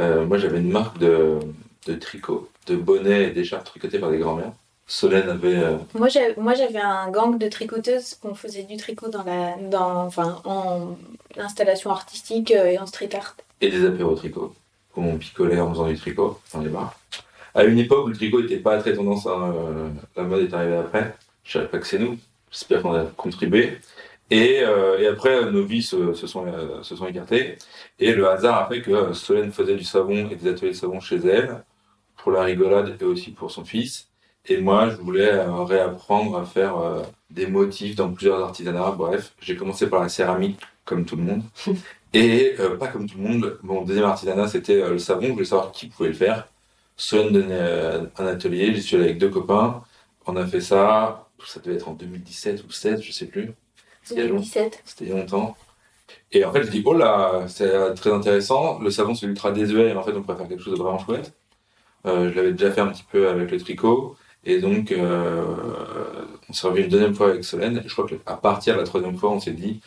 Euh, 0.01 0.27
moi, 0.27 0.37
j'avais 0.37 0.59
une 0.59 0.73
marque 0.73 0.99
de, 0.99 1.39
de 1.87 1.95
tricot, 1.95 2.49
de 2.67 2.75
bonnets 2.75 3.29
et 3.29 3.31
d'écharpes 3.31 3.67
tricotées 3.67 4.01
par 4.01 4.11
des 4.11 4.19
grands-mères. 4.19 4.51
Solène 4.89 5.29
avait. 5.31 5.63
Moi, 5.95 6.09
j'avais 6.09 6.81
un 6.81 7.09
gang 7.09 7.39
de 7.39 7.49
tricoteuses 7.49 8.15
qu'on 8.15 8.35
faisait 8.35 8.65
du 8.65 8.77
tricot 8.77 9.09
dans 9.09 9.23
la, 9.23 9.55
dans, 9.71 10.07
enfin, 10.07 10.43
en 10.45 10.97
installation 11.39 11.93
artistique 11.93 12.51
et 12.51 12.77
en 12.81 12.87
street 12.87 13.11
art. 13.15 13.37
Et 13.61 13.71
des 13.71 13.87
apéros 13.87 14.17
tricot, 14.17 14.53
où 14.97 15.03
on 15.05 15.19
picolait 15.19 15.61
en 15.61 15.71
faisant 15.71 15.87
du 15.87 15.97
tricot 15.97 16.41
dans 16.53 16.63
les 16.63 16.69
bars. 16.69 16.99
À 17.55 17.63
une 17.63 17.79
époque 17.79 18.07
où 18.07 18.09
le 18.09 18.17
tricot 18.17 18.43
n'était 18.43 18.57
pas 18.57 18.79
très 18.79 18.93
tendance, 18.95 19.25
hein, 19.29 19.55
la 20.17 20.25
mode 20.25 20.51
est 20.51 20.53
arrivée 20.53 20.79
après. 20.79 21.15
Je 21.45 21.53
savais 21.53 21.69
pas 21.69 21.79
que 21.79 21.87
c'est 21.87 22.01
nous. 22.01 22.19
J'espère 22.55 22.83
qu'on 22.83 22.95
a 22.95 23.05
contribué. 23.17 23.79
Et, 24.31 24.61
euh, 24.63 24.99
et, 25.01 25.09
après, 25.09 25.51
nos 25.51 25.65
vies 25.65 25.83
se, 25.83 26.15
se, 26.15 26.27
sont, 26.29 26.47
euh, 26.47 26.83
se 26.83 26.95
sont 26.95 27.07
écartées. 27.07 27.57
Et 27.99 28.13
le 28.13 28.29
hasard 28.29 28.63
a 28.63 28.69
fait 28.69 28.81
que 28.81 29.13
Solène 29.13 29.53
faisait 29.53 29.75
du 29.77 29.85
savon 29.85 30.29
et 30.31 30.37
des 30.37 30.49
ateliers 30.49 30.71
de 30.71 30.77
savon 30.77 31.01
chez 31.01 31.17
elle, 31.17 31.65
pour 32.17 32.31
la 32.33 32.43
rigolade 32.43 32.97
et 33.01 33.05
aussi 33.05 33.33
pour 33.33 33.51
son 33.51 33.65
fils. 33.65 34.09
Et 34.47 34.59
moi, 34.59 34.89
je 34.89 34.97
voulais 34.97 35.33
euh, 35.33 35.65
réapprendre 35.65 36.39
à 36.39 36.45
faire 36.45 36.77
des 37.31 37.47
motifs 37.49 37.97
dans 37.97 38.11
plusieurs 38.13 38.41
artisanats. 38.43 38.93
Bref, 38.97 39.35
j'ai 39.41 39.57
commencé 39.57 39.89
par 39.89 40.01
la 40.01 40.09
céramique, 40.09 40.61
comme 40.85 41.05
tout 41.05 41.17
le 41.17 41.23
monde. 41.25 41.43
et 42.15 42.55
pas 42.79 42.89
comme 42.89 43.09
tout 43.09 43.19
le 43.19 43.25
monde. 43.25 43.59
Mon 43.63 43.83
deuxième 43.83 44.05
artisanat, 44.07 44.47
c'était 44.49 44.89
le 44.89 44.99
savon. 44.99 45.27
Je 45.27 45.33
voulais 45.33 45.45
savoir 45.45 45.73
qui 45.73 45.89
pouvait 45.89 46.11
le 46.11 46.15
faire. 46.15 46.47
Solène 46.97 47.33
donnait 47.33 48.09
un 48.19 48.27
atelier. 48.27 48.75
J'y 48.75 48.83
suis 48.83 48.97
allé 48.97 49.07
avec 49.07 49.19
deux 49.19 49.31
copains. 49.31 49.83
On 50.27 50.37
a 50.37 50.47
fait 50.47 50.61
ça. 50.61 51.24
Ça 51.47 51.61
devait 51.61 51.77
être 51.77 51.89
en 51.89 51.95
2017 51.95 52.61
ou 52.61 52.63
2016, 52.63 53.03
je 53.03 53.13
sais 53.13 53.27
plus. 53.27 53.53
C'était 54.03 54.23
il 55.05 55.09
y 55.09 55.13
a 55.13 55.17
longtemps. 55.17 55.57
Et 56.33 56.45
en 56.45 56.53
fait, 56.53 56.65
je 56.65 56.71
dis, 56.71 56.83
oh 56.85 56.95
là, 56.95 57.45
c'est 57.49 57.95
très 57.95 58.13
intéressant. 58.13 58.79
Le 58.81 58.91
savon, 58.91 59.15
c'est 59.15 59.27
ultra 59.27 59.53
désuet. 59.53 59.91
Et 59.91 59.95
en 59.95 60.03
fait, 60.03 60.13
on 60.13 60.23
pourrait 60.23 60.37
faire 60.37 60.49
quelque 60.49 60.63
chose 60.63 60.75
de 60.75 60.83
vraiment 60.83 60.99
chouette. 60.99 61.33
Euh, 62.07 62.31
je 62.31 62.37
l'avais 62.37 62.53
déjà 62.53 62.71
fait 62.71 62.81
un 62.81 62.89
petit 62.89 63.05
peu 63.11 63.29
avec 63.29 63.51
le 63.51 63.59
tricot. 63.59 64.17
Et 64.45 64.61
donc, 64.61 64.93
euh, 64.93 65.45
on 66.49 66.53
s'est 66.53 66.67
revu 66.67 66.83
une 66.83 66.89
deuxième 66.91 67.15
fois 67.15 67.31
avec 67.31 67.45
Solène. 67.45 67.79
Et 67.79 67.89
je 67.89 67.93
crois 67.93 68.07
qu'à 68.07 68.37
partir 68.37 68.75
de 68.75 68.81
la 68.81 68.87
troisième 68.87 69.17
fois, 69.17 69.31
on 69.31 69.41
s'est 69.41 69.53
dit, 69.53 69.81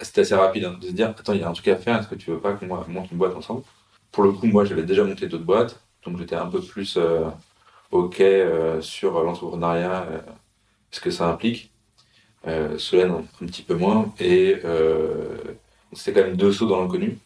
c'était 0.00 0.22
assez 0.22 0.34
rapide 0.34 0.64
hein, 0.64 0.76
de 0.80 0.86
se 0.86 0.92
dire, 0.92 1.10
attends, 1.10 1.32
il 1.32 1.40
y 1.40 1.44
a 1.44 1.48
un 1.48 1.52
truc 1.52 1.68
à 1.68 1.76
faire. 1.76 2.00
Est-ce 2.00 2.08
que 2.08 2.16
tu 2.16 2.30
veux 2.30 2.40
pas 2.40 2.54
qu'on 2.54 2.66
monte 2.66 3.10
une 3.12 3.18
boîte 3.18 3.36
ensemble? 3.36 3.62
Pour 4.10 4.24
le 4.24 4.32
coup, 4.32 4.46
moi, 4.46 4.64
j'avais 4.64 4.82
déjà 4.82 5.04
monté 5.04 5.28
d'autres 5.28 5.44
boîtes. 5.44 5.80
Donc, 6.04 6.18
j'étais 6.18 6.34
un 6.34 6.46
peu 6.46 6.60
plus 6.60 6.96
euh, 6.96 7.28
OK 7.92 8.22
sur 8.80 9.22
l'entrepreneuriat, 9.22 10.06
ce 10.90 11.00
que 11.00 11.10
ça 11.10 11.28
implique 11.28 11.70
euh, 12.46 12.76
un, 12.92 13.46
petit 13.46 13.62
peu 13.62 13.74
moins, 13.74 14.12
et 14.18 14.56
euh, 14.64 15.36
c'était 15.92 16.20
quand 16.20 16.26
même 16.26 16.36
deux 16.36 16.52
sauts 16.52 16.66
dans 16.66 16.80
l'inconnu, 16.80 17.18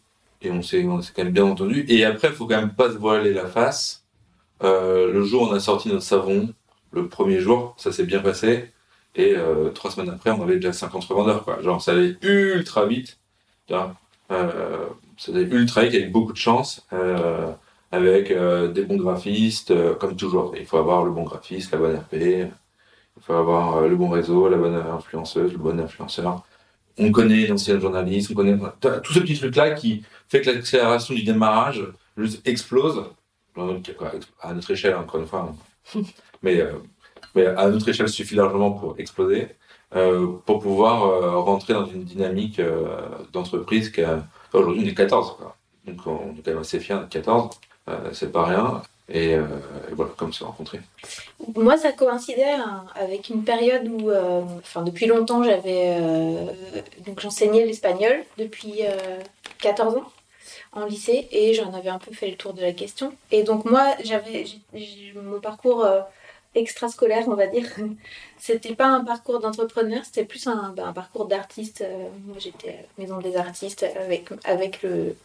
et 0.42 0.50
on 0.50 0.62
s'est 0.62 0.82
quand 0.82 1.24
même 1.24 1.32
bien 1.32 1.44
entendu. 1.44 1.84
Et 1.88 2.04
après, 2.04 2.28
il 2.28 2.34
faut 2.34 2.46
quand 2.46 2.60
même 2.60 2.74
pas 2.74 2.90
se 2.90 2.96
voiler 2.96 3.32
la 3.32 3.46
face. 3.46 4.04
Euh, 4.62 5.12
le 5.12 5.22
jour 5.24 5.42
où 5.42 5.46
on 5.46 5.52
a 5.52 5.60
sorti 5.60 5.88
notre 5.88 6.02
savon, 6.02 6.52
le 6.92 7.08
premier 7.08 7.40
jour, 7.40 7.74
ça 7.78 7.92
s'est 7.92 8.04
bien 8.04 8.20
passé. 8.20 8.70
Et 9.16 9.34
euh, 9.36 9.70
trois 9.70 9.90
semaines 9.90 10.10
après, 10.10 10.30
on 10.30 10.42
avait 10.42 10.56
déjà 10.56 10.72
50 10.72 11.04
revendeurs. 11.04 11.44
Quoi. 11.44 11.62
Genre, 11.62 11.80
ça 11.80 11.92
allait 11.92 12.16
ultra 12.22 12.86
vite. 12.86 13.18
Euh, 13.70 14.86
ça 15.16 15.32
allait 15.32 15.42
ultra 15.42 15.82
vite 15.82 15.94
avec 15.94 16.12
beaucoup 16.12 16.32
de 16.32 16.38
chance. 16.38 16.86
Euh, 16.92 17.52
avec 17.92 18.30
euh, 18.30 18.68
des 18.72 18.82
bons 18.82 18.96
graphistes, 18.96 19.72
comme 19.98 20.16
toujours. 20.16 20.54
Il 20.58 20.66
faut 20.66 20.78
avoir 20.78 21.04
le 21.04 21.12
bon 21.12 21.22
graphiste, 21.22 21.72
la 21.72 21.78
bonne 21.78 21.96
RP, 21.96 22.50
il 23.16 23.22
faut 23.22 23.32
avoir 23.32 23.76
euh, 23.76 23.88
le 23.88 23.96
bon 23.96 24.08
réseau, 24.08 24.48
la 24.48 24.56
bonne 24.56 24.74
influenceuse, 24.74 25.52
le 25.52 25.58
bon 25.58 25.78
influenceur. 25.80 26.44
On 26.98 27.10
connaît 27.10 27.46
l'ancien 27.46 27.78
journaliste, 27.80 28.30
on 28.30 28.34
connaît 28.34 28.56
tout 28.80 29.12
ce 29.12 29.18
petit 29.20 29.36
truc-là 29.36 29.72
qui 29.72 30.04
fait 30.28 30.40
que 30.40 30.50
l'accélération 30.50 31.14
du 31.14 31.24
démarrage 31.24 31.84
juste 32.16 32.46
explose. 32.46 33.04
À 34.40 34.52
notre 34.52 34.70
échelle, 34.72 34.96
encore 34.96 35.20
une 35.20 35.26
fois. 35.26 35.54
mais, 36.42 36.60
euh, 36.60 36.72
mais 37.34 37.46
à 37.46 37.68
notre 37.68 37.88
échelle, 37.88 38.08
suffit 38.08 38.34
largement 38.34 38.72
pour 38.72 38.98
exploser. 38.98 39.48
Euh, 39.94 40.38
pour 40.44 40.60
pouvoir 40.60 41.44
rentrer 41.44 41.72
dans 41.72 41.86
une 41.86 42.02
dynamique 42.02 42.60
d'entreprise 43.32 43.90
qui 43.90 44.02
a 44.02 44.26
aujourd'hui 44.52 44.82
on 44.84 44.88
est 44.88 44.94
14 44.94 45.36
quoi. 45.36 45.56
donc 45.86 46.04
on 46.06 46.32
est 46.32 46.42
quand 46.42 46.50
même 46.50 46.58
assez 46.58 46.80
fiers 46.80 46.96
d'être 46.96 47.10
14 47.10 47.60
euh, 47.88 48.10
c'est 48.12 48.32
pas 48.32 48.44
rien. 48.44 48.82
Et, 49.08 49.34
euh, 49.34 49.44
et 49.90 49.94
voilà, 49.94 50.12
comme 50.16 50.32
c'est 50.32 50.44
rencontré. 50.44 50.80
Moi, 51.56 51.76
ça 51.76 51.92
coïncidait 51.92 52.44
hein, 52.52 52.86
avec 52.94 53.28
une 53.28 53.44
période 53.44 53.86
où, 53.88 54.10
euh, 54.10 54.42
depuis 54.86 55.06
longtemps, 55.06 55.42
j'avais. 55.42 55.96
euh, 56.00 56.46
donc, 57.06 57.20
j'enseignais 57.20 57.64
l'espagnol 57.66 58.24
depuis 58.38 58.86
euh, 58.86 59.20
14 59.60 59.96
ans 59.96 60.12
en 60.72 60.86
lycée 60.86 61.28
et 61.32 61.54
j'en 61.54 61.72
avais 61.74 61.90
un 61.90 61.98
peu 61.98 62.12
fait 62.12 62.30
le 62.30 62.36
tour 62.36 62.54
de 62.54 62.62
la 62.62 62.72
question. 62.72 63.14
Et 63.30 63.42
donc, 63.44 63.64
moi, 63.66 63.94
j'avais. 64.04 64.44
Mon 65.16 65.40
parcours 65.40 65.86
extrascolaire, 66.54 67.28
on 67.28 67.34
va 67.34 67.46
dire, 67.48 67.66
c'était 68.38 68.74
pas 68.76 68.86
un 68.86 69.04
parcours 69.04 69.40
d'entrepreneur, 69.40 70.04
c'était 70.04 70.24
plus 70.24 70.46
un, 70.46 70.74
un 70.78 70.92
parcours 70.92 71.26
d'artiste. 71.26 71.84
Moi, 72.26 72.36
j'étais 72.38 72.86
maison 72.98 73.18
des 73.20 73.36
artistes 73.36 73.84
avec, 73.96 74.30
avec, 74.44 74.82
le, 74.82 75.16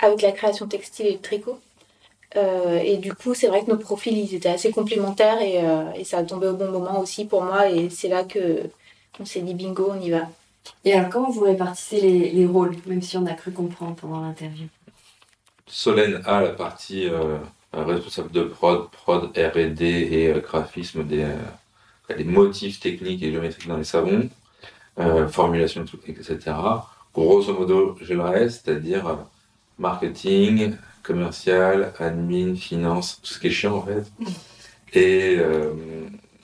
avec 0.00 0.22
la 0.22 0.32
création 0.32 0.66
textile 0.68 1.06
et 1.06 1.12
le 1.14 1.20
tricot. 1.20 1.60
Euh, 2.36 2.78
et 2.84 2.96
du 2.98 3.14
coup, 3.14 3.34
c'est 3.34 3.48
vrai 3.48 3.64
que 3.64 3.70
nos 3.70 3.78
profils, 3.78 4.16
ils 4.16 4.34
étaient 4.34 4.48
assez 4.48 4.72
complémentaires 4.72 5.40
et, 5.40 5.64
euh, 5.64 5.92
et 5.94 6.04
ça 6.04 6.18
a 6.18 6.24
tombé 6.24 6.48
au 6.48 6.56
bon 6.56 6.70
moment 6.70 7.00
aussi 7.00 7.24
pour 7.26 7.42
moi. 7.42 7.70
Et 7.70 7.88
c'est 7.90 8.08
là 8.08 8.24
que 8.24 8.62
on 9.20 9.24
s'est 9.24 9.40
dit 9.42 9.54
bingo, 9.54 9.90
on 9.92 10.00
y 10.00 10.10
va. 10.10 10.28
Et 10.84 10.92
alors, 10.92 11.10
comment 11.10 11.30
vous 11.30 11.42
répartissez 11.42 12.00
les, 12.00 12.30
les 12.30 12.46
rôles, 12.46 12.76
même 12.86 13.02
si 13.02 13.16
on 13.16 13.26
a 13.26 13.34
cru 13.34 13.52
comprendre 13.52 13.96
pendant 13.96 14.20
l'interview? 14.20 14.66
Solène 15.68 16.22
a 16.26 16.40
la 16.42 16.50
partie 16.50 17.06
euh, 17.08 17.38
responsable 17.72 18.30
de 18.32 18.42
prod, 18.44 18.90
prod 18.90 19.30
R&D 19.36 19.84
et 19.84 20.28
euh, 20.32 20.40
graphisme 20.40 21.04
des, 21.04 21.24
euh, 21.24 22.14
des 22.16 22.24
motifs 22.24 22.80
techniques 22.80 23.22
et 23.22 23.32
géométriques 23.32 23.68
dans 23.68 23.76
les 23.76 23.84
savons, 23.84 24.28
euh, 24.98 25.28
formulation, 25.28 25.84
tout, 25.84 25.98
etc. 26.06 26.84
Grosso 27.14 27.52
modo, 27.54 27.96
j'ai 28.02 28.14
le 28.14 28.22
reste, 28.22 28.66
c'est-à-dire 28.66 29.06
euh, 29.08 29.16
marketing, 29.78 30.74
commercial, 31.06 31.92
admin, 31.98 32.54
finance, 32.56 33.20
tout 33.22 33.32
ce 33.32 33.38
qui 33.38 33.46
est 33.46 33.50
chiant 33.50 33.76
en 33.76 33.82
fait. 33.82 34.04
Et 34.92 35.36
euh, 35.38 35.72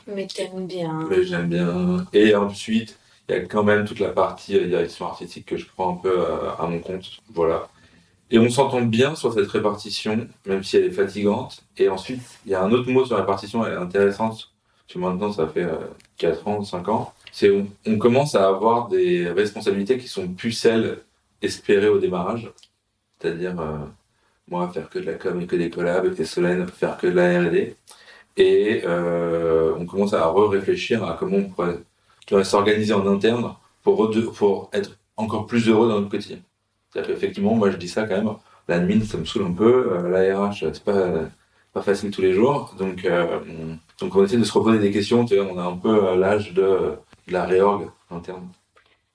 Mais 0.07 0.27
t'aimes 0.27 0.67
bien. 0.67 1.07
mais 1.09 1.25
j'aime 1.25 1.49
bien. 1.49 2.07
Et 2.13 2.35
ensuite, 2.35 2.99
il 3.29 3.35
y 3.35 3.39
a 3.39 3.41
quand 3.43 3.63
même 3.65 3.85
toute 3.85 4.01
la 4.01 4.11
partie 4.11 4.57
euh, 4.57 4.67
direction 4.67 5.07
artistique 5.07 5.47
que 5.47 5.57
je 5.57 5.67
prends 5.67 5.93
un 5.95 5.97
peu 5.97 6.15
euh, 6.21 6.51
à 6.59 6.67
mon 6.67 6.81
compte. 6.81 7.19
Voilà. 7.33 7.69
Et 8.31 8.39
on 8.39 8.49
s'entend 8.49 8.83
bien 8.83 9.15
sur 9.15 9.33
cette 9.33 9.49
répartition, 9.49 10.27
même 10.47 10.65
si 10.65 10.77
elle 10.77 10.85
est 10.85 10.91
fatigante. 10.91 11.63
Et 11.77 11.89
ensuite, 11.89 12.23
il 12.47 12.53
y 12.53 12.55
a 12.55 12.63
un 12.63 12.73
autre 12.73 12.91
mot 12.91 13.05
sur 13.05 13.15
la 13.15 13.23
répartition, 13.23 13.65
elle 13.65 13.75
est 13.75 13.77
intéressante. 13.77 14.51
Parce 14.87 14.95
que 14.95 14.99
maintenant, 14.99 15.33
ça 15.33 15.47
fait 15.47 15.65
euh, 15.65 15.77
4 16.19 16.49
ans, 16.49 16.65
5 16.65 16.89
ans. 16.89 17.13
C'est 17.31 17.51
on, 17.51 17.67
on 17.87 17.99
commence 17.99 18.35
à 18.35 18.49
avoir 18.49 18.89
des 18.89 19.29
responsabilités 19.31 19.99
qui 19.99 20.09
sont 20.09 20.29
plus 20.29 20.53
celles 20.53 20.99
espérées 21.43 21.89
au 21.89 21.99
démarrage. 21.99 22.51
C'est-à-dire, 23.21 23.61
euh, 23.61 23.79
faire 24.73 24.89
que 24.91 24.99
de 24.99 25.07
la 25.07 25.15
com 25.15 25.41
et 25.41 25.47
que 25.47 25.57
des 25.57 25.71
collabs, 25.71 26.07
et 26.19 26.25
Solène, 26.25 26.67
faire 26.69 26.97
que 26.99 27.07
de 27.07 27.13
la 27.13 27.41
R&D. 27.41 27.77
Et 28.37 28.83
euh, 28.87 29.75
on 29.79 29.87
commence 29.87 30.15
à 30.15 30.27
re-réfléchir 30.27 31.05
à 31.05 31.17
comment 31.19 31.39
on 31.39 31.51
pourrait 31.51 32.45
s'organiser 32.45 32.95
en 32.95 33.07
interne 33.07 33.55
pour, 33.83 34.11
être 34.73 34.99
encore 35.17 35.47
plus 35.47 35.69
heureux 35.69 35.89
dans 35.89 35.97
notre 35.97 36.11
quotidien. 36.11 36.39
C'est-à-dire 36.91 37.15
qu'effectivement, 37.15 37.55
moi 37.55 37.71
je 37.71 37.77
dis 37.77 37.89
ça 37.89 38.05
quand 38.07 38.17
même, 38.17 38.35
l'admin 38.69 39.05
ça 39.05 39.19
me 39.19 39.25
saule 39.25 39.45
un 39.47 39.53
peu, 39.53 39.93
euh, 39.93 40.09
la 40.11 40.39
RH 40.49 40.65
c'est 40.73 40.85
pas, 40.85 41.83
facile 41.83 42.11
tous 42.11 42.23
les 42.23 42.33
jours, 42.35 42.75
donc, 42.79 43.05
euh, 43.05 43.41
on- 43.49 44.05
donc 44.05 44.15
on 44.17 44.25
essaie 44.25 44.37
de 44.39 44.45
se 44.45 44.53
reposer 44.53 44.79
des 44.79 44.91
questions, 44.93 45.25
on 45.31 45.59
a 45.59 45.63
un 45.65 45.77
peu 45.77 46.17
l'âge 46.19 46.53
de, 46.55 46.63
de 47.29 47.33
la 47.33 47.45
réorg 47.45 47.91
interne. 48.11 48.49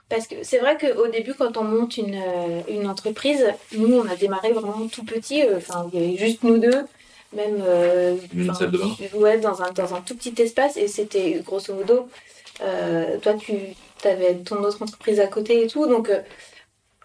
Parce 0.10 0.28
que 0.28 0.36
c'est 0.42 0.60
vrai 0.60 0.78
qu'au 0.78 1.08
début, 1.08 1.34
quand 1.34 1.58
on 1.58 1.64
monte 1.64 1.98
une, 1.98 2.16
euh, 2.16 2.62
une 2.70 2.88
entreprise, 2.88 3.46
nous, 3.76 3.94
on 3.98 4.08
a 4.08 4.16
démarré 4.16 4.52
vraiment 4.54 4.88
tout 4.88 5.04
petit. 5.04 5.44
euh, 5.44 5.58
Enfin, 5.58 5.90
il 5.94 6.00
y 6.00 6.04
avait 6.06 6.18
juste 6.18 6.44
nous 6.44 6.58
deux, 6.58 6.86
même. 7.34 7.62
euh, 7.62 8.16
Une 8.34 8.50
enfin, 8.50 8.60
salle 8.60 8.72
de 8.72 8.78
bain. 8.78 8.96
Ouais, 9.16 9.38
dans 9.38 9.62
un, 9.62 9.72
dans 9.72 9.94
un 9.96 10.02
tout 10.02 10.16
petit 10.16 10.34
espace. 10.42 10.78
Et 10.78 10.88
c'était 10.88 11.42
grosso 11.46 11.74
modo. 11.74 12.08
toi, 12.60 13.34
tu 13.38 13.54
avais 14.08 14.36
ton 14.36 14.64
autre 14.64 14.82
entreprise 14.82 15.20
à 15.20 15.28
côté 15.28 15.64
et 15.64 15.68
tout. 15.68 15.88
Donc, 15.88 16.10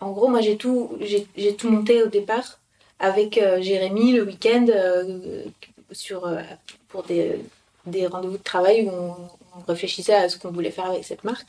en 0.00 0.10
gros, 0.12 0.28
moi, 0.28 0.40
j'ai 0.40 0.56
tout, 0.56 0.96
j'ai 1.00 1.26
j'ai 1.36 1.54
tout 1.56 1.70
monté 1.70 2.02
au 2.02 2.06
départ 2.06 2.60
avec 2.98 3.38
euh, 3.38 3.60
Jérémy 3.60 4.12
le 4.12 4.22
week-end 4.22 4.66
euh, 4.68 5.44
sur, 5.90 6.24
euh, 6.26 6.40
pour 6.88 7.02
des, 7.02 7.40
des 7.86 8.06
rendez-vous 8.06 8.38
de 8.38 8.42
travail 8.42 8.82
où 8.86 8.90
on, 8.90 9.16
on 9.58 9.60
réfléchissait 9.66 10.14
à 10.14 10.28
ce 10.28 10.38
qu'on 10.38 10.52
voulait 10.52 10.70
faire 10.70 10.86
avec 10.86 11.04
cette 11.04 11.24
marque. 11.24 11.48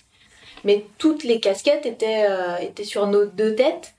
Mais 0.63 0.85
toutes 0.97 1.23
les 1.23 1.39
casquettes 1.39 1.85
étaient, 1.85 2.25
euh, 2.29 2.57
étaient 2.57 2.83
sur 2.83 3.07
nos 3.07 3.25
deux 3.25 3.55
têtes. 3.55 3.93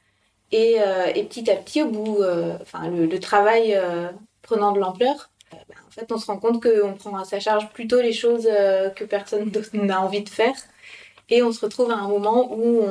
Et, 0.52 0.76
euh, 0.78 1.06
et 1.14 1.24
petit 1.24 1.50
à 1.50 1.56
petit, 1.56 1.82
au 1.82 1.88
bout, 1.88 2.22
euh, 2.22 2.56
enfin, 2.62 2.88
le, 2.88 3.18
travail 3.18 3.76
prenant 4.42 4.72
de 4.72 4.78
l'ampleur, 4.78 5.30
ben, 5.50 5.74
en 5.86 5.90
fait, 5.90 6.12
on 6.12 6.18
se 6.18 6.26
rend 6.26 6.38
compte 6.38 6.62
qu'on 6.62 6.94
prend 6.94 7.16
à 7.16 7.24
sa 7.24 7.40
charge 7.40 7.68
plutôt 7.70 8.00
les 8.00 8.12
choses 8.12 8.48
que 8.96 9.04
personne 9.04 9.50
n'a 9.72 10.00
envie 10.00 10.22
de 10.22 10.28
faire. 10.28 10.54
Et 11.30 11.42
on 11.42 11.52
se 11.52 11.60
retrouve 11.60 11.90
à 11.90 11.96
un 11.96 12.08
moment 12.08 12.52
où 12.52 12.84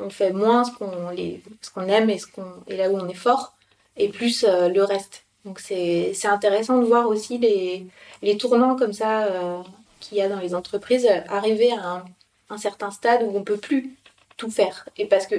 on, 0.00 0.10
fait 0.10 0.32
moins 0.32 0.64
ce 0.64 0.72
qu'on 0.72 0.90
qu'on 1.74 1.88
aime 1.88 2.10
et, 2.10 2.18
ce 2.18 2.26
qu'on, 2.26 2.46
et 2.66 2.76
là 2.76 2.90
où 2.90 2.96
on 2.96 3.08
est 3.08 3.14
fort, 3.14 3.54
et 3.96 4.08
plus 4.08 4.44
le 4.44 4.82
reste. 4.82 5.24
Donc 5.44 5.60
c'est, 5.60 6.12
intéressant 6.24 6.78
de 6.80 6.86
voir 6.86 7.08
aussi 7.08 7.38
les, 7.38 7.86
les 8.22 8.36
tournants 8.36 8.74
comme 8.76 8.92
ça 8.92 9.28
qu'il 10.00 10.18
y 10.18 10.22
a 10.22 10.28
dans 10.28 10.40
les 10.40 10.54
entreprises, 10.54 11.06
arriver 11.28 11.72
à 11.72 11.86
un, 11.86 12.04
un 12.50 12.58
certain 12.58 12.90
stade 12.90 13.22
où 13.22 13.36
on 13.36 13.42
peut 13.42 13.56
plus 13.56 13.96
tout 14.36 14.50
faire. 14.50 14.88
Et 14.98 15.06
parce 15.06 15.26
que 15.26 15.36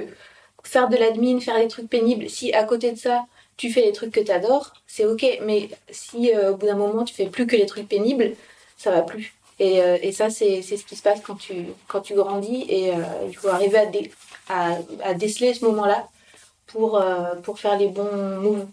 faire 0.64 0.88
de 0.88 0.96
l'admin, 0.96 1.40
faire 1.40 1.58
des 1.58 1.68
trucs 1.68 1.88
pénibles, 1.88 2.28
si 2.28 2.52
à 2.52 2.64
côté 2.64 2.92
de 2.92 2.98
ça, 2.98 3.24
tu 3.56 3.70
fais 3.72 3.82
les 3.82 3.92
trucs 3.92 4.12
que 4.12 4.20
tu 4.20 4.30
adores, 4.30 4.72
c'est 4.86 5.04
ok. 5.06 5.24
Mais 5.42 5.68
si 5.90 6.32
euh, 6.34 6.52
au 6.52 6.56
bout 6.56 6.66
d'un 6.66 6.76
moment, 6.76 7.04
tu 7.04 7.14
fais 7.14 7.26
plus 7.26 7.46
que 7.46 7.56
les 7.56 7.66
trucs 7.66 7.88
pénibles, 7.88 8.34
ça 8.76 8.90
va 8.90 9.02
plus. 9.02 9.34
Et, 9.58 9.80
euh, 9.82 9.98
et 10.02 10.12
ça, 10.12 10.30
c'est 10.30 10.62
ce 10.62 10.84
qui 10.84 10.96
se 10.96 11.02
passe 11.02 11.20
quand 11.20 11.34
tu, 11.36 11.66
quand 11.88 12.00
tu 12.00 12.14
grandis. 12.14 12.64
Et 12.68 12.92
euh, 12.92 12.96
il 13.26 13.36
faut 13.36 13.48
arriver 13.48 13.78
à, 13.78 13.86
dé- 13.86 14.10
déceler 15.16 15.54
ce 15.54 15.64
moment-là 15.64 16.08
pour, 16.66 17.02
pour 17.42 17.58
faire 17.58 17.78
les 17.78 17.88
bons 17.88 18.38
moves. 18.40 18.66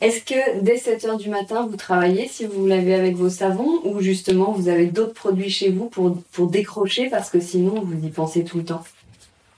Est-ce 0.00 0.22
que 0.22 0.60
dès 0.62 0.76
7h 0.76 1.16
du 1.18 1.28
matin, 1.30 1.66
vous 1.66 1.76
travaillez 1.76 2.28
si 2.28 2.44
vous 2.46 2.66
l'avez 2.66 2.94
avec 2.94 3.16
vos 3.16 3.30
savons 3.30 3.80
ou 3.84 4.00
justement 4.00 4.52
vous 4.52 4.68
avez 4.68 4.86
d'autres 4.86 5.14
produits 5.14 5.50
chez 5.50 5.70
vous 5.70 5.88
pour, 5.88 6.22
pour 6.32 6.48
décrocher 6.50 7.08
parce 7.10 7.30
que 7.30 7.40
sinon 7.40 7.80
vous 7.80 8.04
y 8.06 8.10
pensez 8.10 8.44
tout 8.44 8.58
le 8.58 8.64
temps? 8.64 8.84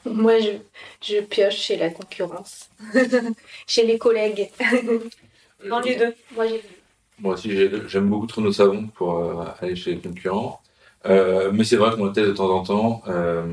Moi, 0.06 0.38
je, 0.40 0.50
je 1.02 1.20
pioche 1.20 1.56
chez 1.56 1.76
la 1.76 1.90
concurrence, 1.90 2.70
chez 3.66 3.86
les 3.86 3.98
collègues. 3.98 4.50
Dans 5.68 5.80
les 5.80 5.96
deux. 5.96 6.14
Moi, 6.34 6.46
j'ai 6.48 6.62
Moi 7.18 7.34
aussi, 7.34 7.50
j'ai- 7.50 7.70
j'aime 7.88 8.08
beaucoup 8.08 8.26
trop 8.26 8.40
nos 8.40 8.52
savons 8.52 8.86
pour 8.88 9.18
euh, 9.18 9.44
aller 9.60 9.76
chez 9.76 9.94
les 9.94 10.00
concurrents. 10.00 10.60
Euh, 11.06 11.50
mais 11.52 11.64
c'est 11.64 11.76
vrai 11.76 11.94
qu'on 11.96 12.06
le 12.06 12.12
teste 12.12 12.28
de 12.28 12.32
temps 12.34 12.50
en 12.50 12.62
temps. 12.62 13.02
euh, 13.08 13.44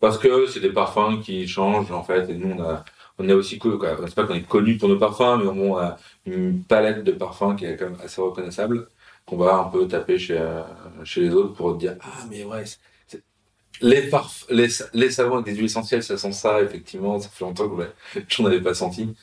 parce 0.00 0.16
que 0.18 0.46
c'est 0.46 0.60
des 0.60 0.72
parfums 0.72 1.20
qui 1.22 1.46
changent, 1.48 1.90
en 1.92 2.02
fait. 2.04 2.30
Et 2.30 2.34
nous, 2.34 2.54
on, 2.56 2.62
a, 2.62 2.84
on 3.18 3.28
est 3.28 3.32
aussi 3.32 3.58
cool. 3.58 3.78
quoi. 3.78 3.96
C'est 4.06 4.14
pas 4.14 4.24
qu'on 4.24 4.34
est 4.34 4.46
connu 4.46 4.76
pour 4.76 4.88
nos 4.88 4.98
parfums, 4.98 5.38
mais 5.42 5.48
on 5.48 5.76
a 5.76 5.96
une 6.26 6.62
palette 6.62 7.04
de 7.04 7.12
parfums 7.12 7.56
qui 7.56 7.64
est 7.66 7.76
quand 7.76 7.86
même 7.86 7.98
assez 8.02 8.20
reconnaissable. 8.20 8.88
Qu'on 9.26 9.36
va 9.36 9.56
un 9.56 9.64
peu 9.64 9.86
taper 9.86 10.18
chez, 10.18 10.38
euh, 10.38 10.62
les 11.16 11.34
autres 11.34 11.52
pour 11.54 11.74
dire 11.74 11.96
Ah, 12.00 12.24
mais 12.30 12.44
ouais, 12.44 12.64
les, 13.80 14.02
parf 14.08 14.46
les, 14.48 15.10
savons 15.10 15.34
avec 15.34 15.46
des 15.46 15.54
huiles 15.54 15.66
essentielles, 15.66 16.02
ça 16.02 16.16
sent 16.16 16.32
ça, 16.32 16.62
effectivement. 16.62 17.18
Ça 17.20 17.28
fait 17.28 17.44
longtemps 17.44 17.68
que 17.68 17.82
j'en 18.28 18.46
avais 18.46 18.60
pas 18.60 18.74
senti. 18.74 19.14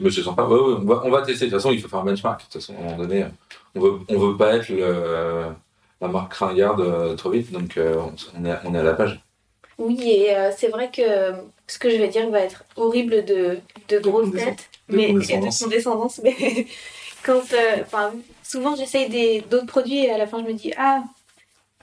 Mais 0.00 0.10
sympa. 0.10 0.44
Ouais, 0.44 0.54
ouais, 0.54 0.76
on, 0.80 0.84
va, 0.84 1.02
on 1.04 1.10
va 1.10 1.22
tester. 1.22 1.46
De 1.46 1.50
toute 1.50 1.58
façon, 1.58 1.72
il 1.72 1.80
faut 1.80 1.88
faire 1.88 2.00
un 2.00 2.04
benchmark. 2.04 2.40
De 2.40 2.44
toute 2.44 2.52
façon, 2.54 2.74
à 2.76 2.80
un 2.80 2.84
moment 2.84 2.98
donné, 2.98 3.26
on 3.74 3.80
veut, 3.80 3.98
veut 4.08 4.36
pas 4.36 4.56
être 4.56 4.68
le, 4.68 5.52
la 6.00 6.08
marque 6.08 6.34
ringarde 6.34 6.80
euh, 6.80 7.16
trop 7.16 7.30
vite. 7.30 7.52
Donc, 7.52 7.76
euh, 7.76 8.00
on, 8.36 8.44
est, 8.44 8.50
à 8.50 8.82
la 8.82 8.94
page. 8.94 9.20
Oui, 9.78 10.00
et 10.10 10.36
euh, 10.36 10.50
c'est 10.56 10.68
vrai 10.68 10.90
que 10.90 11.32
ce 11.68 11.78
que 11.78 11.90
je 11.90 11.96
vais 11.96 12.08
dire 12.08 12.28
va 12.30 12.40
être 12.40 12.64
horrible 12.76 13.24
de, 13.24 13.60
de 13.88 13.98
grosse 14.00 14.30
condescendance. 14.30 14.56
tête 14.56 14.70
De 14.88 14.96
mais, 14.96 15.10
et 15.10 15.12
de 15.38 15.58
condescendance. 15.64 16.20
mais 16.24 16.66
quand, 17.24 17.42
euh, 17.52 17.82
enfin, 17.82 18.12
souvent 18.42 18.76
j'essaye 18.76 19.08
des 19.10 19.42
d'autres 19.42 19.66
produits 19.66 20.04
et 20.06 20.10
à 20.10 20.18
la 20.18 20.26
fin 20.26 20.40
je 20.42 20.48
me 20.48 20.54
dis 20.54 20.72
ah, 20.78 21.02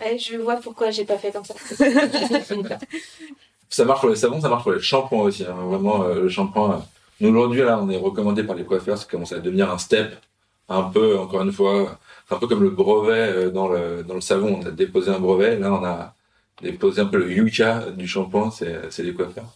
ouais, 0.02 0.18
je 0.20 0.38
vois 0.38 0.58
pourquoi 0.58 0.92
j'ai 0.92 1.06
pas 1.06 1.18
fait 1.18 1.32
comme 1.32 1.46
ça. 1.46 1.56
Ça 3.70 3.84
marche 3.86 4.00
pour 4.02 4.10
les 4.10 4.16
savons, 4.16 4.40
ça 4.40 4.50
marche 4.50 4.64
pour 4.64 4.72
les 4.74 4.80
shampoings 4.80 5.24
aussi. 5.24 5.44
hein. 5.46 5.54
Vraiment, 5.54 6.04
euh, 6.04 6.22
le 6.22 6.30
shampoing. 6.30 6.74
euh, 6.76 6.78
nous, 7.20 7.30
aujourd'hui, 7.30 7.62
là, 7.62 7.80
on 7.82 7.90
est 7.90 7.98
recommandé 7.98 8.44
par 8.44 8.56
les 8.56 8.64
coiffeurs, 8.64 8.98
ça 8.98 9.06
commence 9.10 9.32
à 9.34 9.40
devenir 9.40 9.70
un 9.72 9.78
step. 9.78 10.16
Un 10.70 10.84
peu, 10.84 11.18
encore 11.20 11.42
une 11.42 11.52
fois, 11.52 12.00
c'est 12.28 12.36
un 12.36 12.40
peu 12.40 12.48
comme 12.48 12.64
le 12.64 12.70
brevet 12.72 13.14
euh, 13.14 13.50
dans 13.52 13.68
le, 13.68 14.04
dans 14.04 14.16
le 14.16 14.22
savon. 14.22 14.60
On 14.62 14.66
a 14.66 14.72
déposé 14.72 15.12
un 15.12 15.20
brevet. 15.20 15.58
Là, 15.60 15.74
on 15.74 15.84
a 15.86 16.14
déposé 16.62 17.02
un 17.02 17.06
peu 17.06 17.18
le 17.18 17.32
yucca 17.32 17.92
du 17.92 18.08
shampoing, 18.08 18.52
c'est 18.52 18.92
c'est 18.92 19.04
les 19.04 19.14
coiffeurs. 19.14 19.54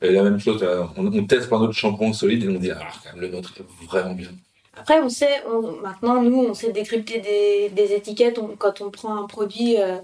Et 0.00 0.10
la 0.10 0.22
même 0.22 0.38
chose, 0.38 0.62
là, 0.62 0.88
on, 0.96 1.26
teste 1.26 1.48
plein 1.48 1.58
d'autres 1.58 1.72
shampoings 1.72 2.12
solides 2.12 2.44
et 2.44 2.48
on 2.48 2.58
dit, 2.58 2.70
ah, 2.70 2.78
quand 3.02 3.12
même, 3.12 3.20
le 3.20 3.28
nôtre 3.28 3.52
est 3.58 3.86
vraiment 3.86 4.14
bien. 4.14 4.30
Après, 4.76 5.00
on 5.00 5.08
sait, 5.08 5.42
maintenant, 5.82 6.22
nous, 6.22 6.38
on 6.38 6.54
sait 6.54 6.70
décrypter 6.70 7.18
des, 7.18 7.92
étiquettes 7.92 8.38
quand 8.58 8.80
on 8.80 8.90
prend 8.90 9.16
un 9.16 9.26
produit 9.26 9.80
euh, 9.80 9.96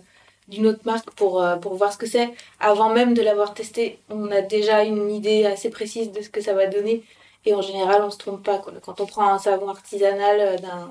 d'une 0.48 0.66
autre 0.66 0.80
marque 0.84 1.10
pour, 1.12 1.40
euh, 1.40 1.56
pour 1.56 1.74
voir 1.74 1.92
ce 1.92 1.98
que 1.98 2.06
c'est. 2.06 2.30
Avant 2.58 2.92
même 2.92 3.14
de 3.14 3.22
l'avoir 3.22 3.54
testé, 3.54 3.98
on 4.10 4.30
a 4.32 4.40
déjà 4.40 4.82
une 4.82 5.10
idée 5.10 5.46
assez 5.46 5.70
précise 5.70 6.10
de 6.10 6.20
ce 6.20 6.28
que 6.28 6.40
ça 6.40 6.54
va 6.54 6.66
donner. 6.66 7.04
Et 7.46 7.54
en 7.54 7.62
général, 7.62 8.02
on 8.02 8.10
se 8.10 8.18
trompe 8.18 8.42
pas. 8.42 8.60
Quand 8.82 9.00
on 9.00 9.06
prend 9.06 9.32
un 9.32 9.38
savon 9.38 9.68
artisanal 9.68 10.40
euh, 10.40 10.58
d'un 10.58 10.90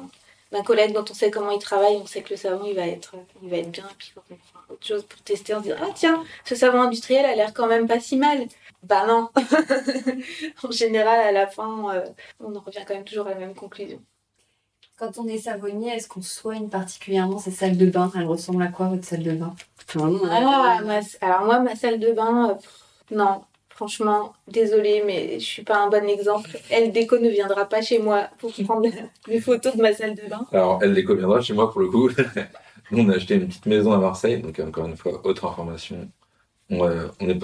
d'un 0.53 0.63
collègue 0.63 0.93
dont 0.93 1.05
on 1.09 1.13
sait 1.15 1.31
comment 1.31 1.51
il 1.51 1.59
travaille, 1.59 1.97
on 1.97 2.05
sait 2.07 2.23
que 2.23 2.31
le 2.31 2.37
savon, 2.37 2.65
il 2.67 2.75
va 2.75 2.87
être, 2.87 3.15
il 3.43 3.49
va 3.49 3.57
être 3.57 3.71
bien. 3.71 3.85
Et 3.89 3.95
puis 3.97 4.11
quand 4.15 4.23
on 4.31 4.35
prend 4.35 4.73
autre 4.73 4.85
chose 4.87 5.03
pour 5.05 5.21
tester, 5.23 5.55
on 5.55 5.59
se 5.59 5.63
dit, 5.65 5.73
ah 5.73 5.89
tiens, 5.95 6.23
ce 6.45 6.55
savon 6.55 6.81
industriel 6.83 7.25
a 7.25 7.35
l'air 7.35 7.53
quand 7.53 7.67
même 7.67 7.87
pas 7.87 7.99
si 7.99 8.17
mal. 8.17 8.47
Bah 8.83 9.05
non. 9.07 9.29
en 10.63 10.71
général, 10.71 11.19
à 11.21 11.31
la 11.31 11.47
fin, 11.47 11.95
euh, 11.95 12.05
on 12.39 12.55
en 12.55 12.59
revient 12.61 12.83
quand 12.87 12.93
même 12.95 13.05
toujours 13.05 13.27
à 13.27 13.31
la 13.31 13.37
même 13.39 13.55
conclusion. 13.55 14.01
Quand 14.97 15.17
on 15.17 15.27
est 15.27 15.39
savonnier, 15.39 15.91
est-ce 15.93 16.07
qu'on 16.07 16.21
soigne 16.21 16.69
particulièrement 16.69 17.39
ses 17.39 17.51
salles 17.51 17.77
de 17.77 17.87
bain? 17.87 18.11
Elle 18.15 18.25
ressemble 18.25 18.63
à 18.63 18.67
quoi 18.67 18.87
votre 18.87 19.05
salle 19.05 19.23
de 19.23 19.31
bain? 19.33 19.55
Ah, 20.31 20.81
ma- 20.83 20.99
alors 21.21 21.45
moi, 21.45 21.59
ma 21.59 21.75
salle 21.75 21.99
de 21.99 22.11
bain, 22.11 22.51
euh, 22.51 22.55
pff, 22.55 23.03
non, 23.11 23.43
franchement, 23.75 24.33
désolée, 24.47 25.03
mais 25.05 25.39
je 25.39 25.45
suis 25.45 25.63
pas 25.63 25.83
un 25.83 25.89
bon 25.89 26.07
exemple. 26.07 26.49
Elle 26.69 26.91
déco 26.91 27.17
ne 27.17 27.29
viendra 27.29 27.65
pas 27.65 27.81
chez 27.81 27.99
moi 27.99 28.29
pour 28.39 28.51
prendre 28.63 28.89
les 29.27 29.41
photos 29.41 29.75
de 29.75 29.81
ma 29.81 29.93
salle 29.93 30.15
de 30.15 30.29
bain. 30.29 30.45
Alors, 30.51 30.79
elle 30.81 30.93
les 30.93 31.03
viendra 31.03 31.41
chez 31.41 31.53
moi 31.53 31.71
pour 31.71 31.81
le 31.81 31.87
coup. 31.87 32.09
Nous, 32.91 33.03
on 33.03 33.09
a 33.09 33.15
acheté 33.15 33.35
une 33.35 33.47
petite 33.47 33.65
maison 33.65 33.93
à 33.93 33.97
Marseille, 33.97 34.41
donc 34.41 34.59
encore 34.59 34.85
une 34.85 34.97
fois, 34.97 35.25
autre 35.25 35.45
information. 35.45 36.07
On, 36.69 36.85
euh, 36.85 37.07
Une 37.19 37.39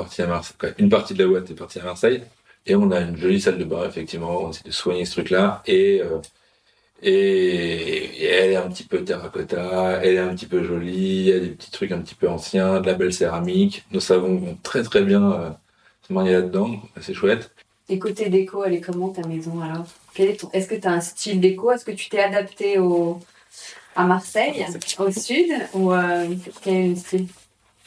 partie 0.89 1.13
de 1.13 1.23
la 1.23 1.27
boîte 1.29 1.49
est 1.49 1.55
partie 1.55 1.79
à 1.79 1.83
Marseille. 1.83 2.23
Et 2.65 2.75
on 2.75 2.91
a 2.91 2.99
une 3.01 3.17
jolie 3.17 3.41
salle 3.41 3.57
de 3.57 3.63
bain, 3.63 3.87
effectivement. 3.87 4.43
On 4.43 4.51
essaie 4.51 4.63
de 4.65 4.71
soigner 4.71 5.05
ce 5.05 5.13
truc-là. 5.13 5.63
Et, 5.65 6.01
euh, 6.01 6.19
et, 7.01 8.25
elle 8.25 8.51
est 8.51 8.55
un 8.55 8.69
petit 8.69 8.83
peu 8.83 9.03
terracotta, 9.03 10.01
elle 10.03 10.15
est 10.15 10.19
un 10.19 10.35
petit 10.35 10.45
peu 10.45 10.63
jolie, 10.63 11.23
y 11.23 11.31
a 11.31 11.39
des 11.39 11.49
petits 11.49 11.71
trucs 11.71 11.91
un 11.91 11.99
petit 11.99 12.15
peu 12.15 12.27
anciens, 12.27 12.81
de 12.81 12.87
la 12.87 12.93
belle 12.93 13.13
céramique. 13.13 13.85
Nos 13.91 13.99
savons 14.01 14.35
vont 14.35 14.57
très 14.63 14.83
très 14.83 15.01
bien 15.03 15.31
euh, 15.31 15.49
se 16.09 16.13
marier 16.13 16.33
là-dedans, 16.33 16.81
c'est 16.99 17.13
chouette. 17.13 17.51
Et 17.87 17.97
côté 17.99 18.29
déco, 18.29 18.63
elle 18.63 18.73
est 18.73 18.81
comment 18.81 19.09
ta 19.09 19.25
maison 19.27 19.61
alors? 19.61 19.85
Quel 20.13 20.29
est 20.29 20.39
ton... 20.39 20.49
Est-ce 20.51 20.67
que 20.67 20.75
tu 20.75 20.87
as 20.87 20.91
un 20.91 21.01
style 21.01 21.39
déco? 21.39 21.71
Est-ce 21.71 21.85
que 21.85 21.91
tu 21.91 22.09
t'es 22.09 22.19
adapté 22.19 22.77
au... 22.79 23.19
à 23.95 24.05
Marseille, 24.05 24.65
au 24.99 25.11
sud 25.11 25.51
Ou 25.73 25.93
euh, 25.93 26.27
quel 26.61 26.73
est 26.73 26.87
le 26.89 26.95
style? 26.95 27.27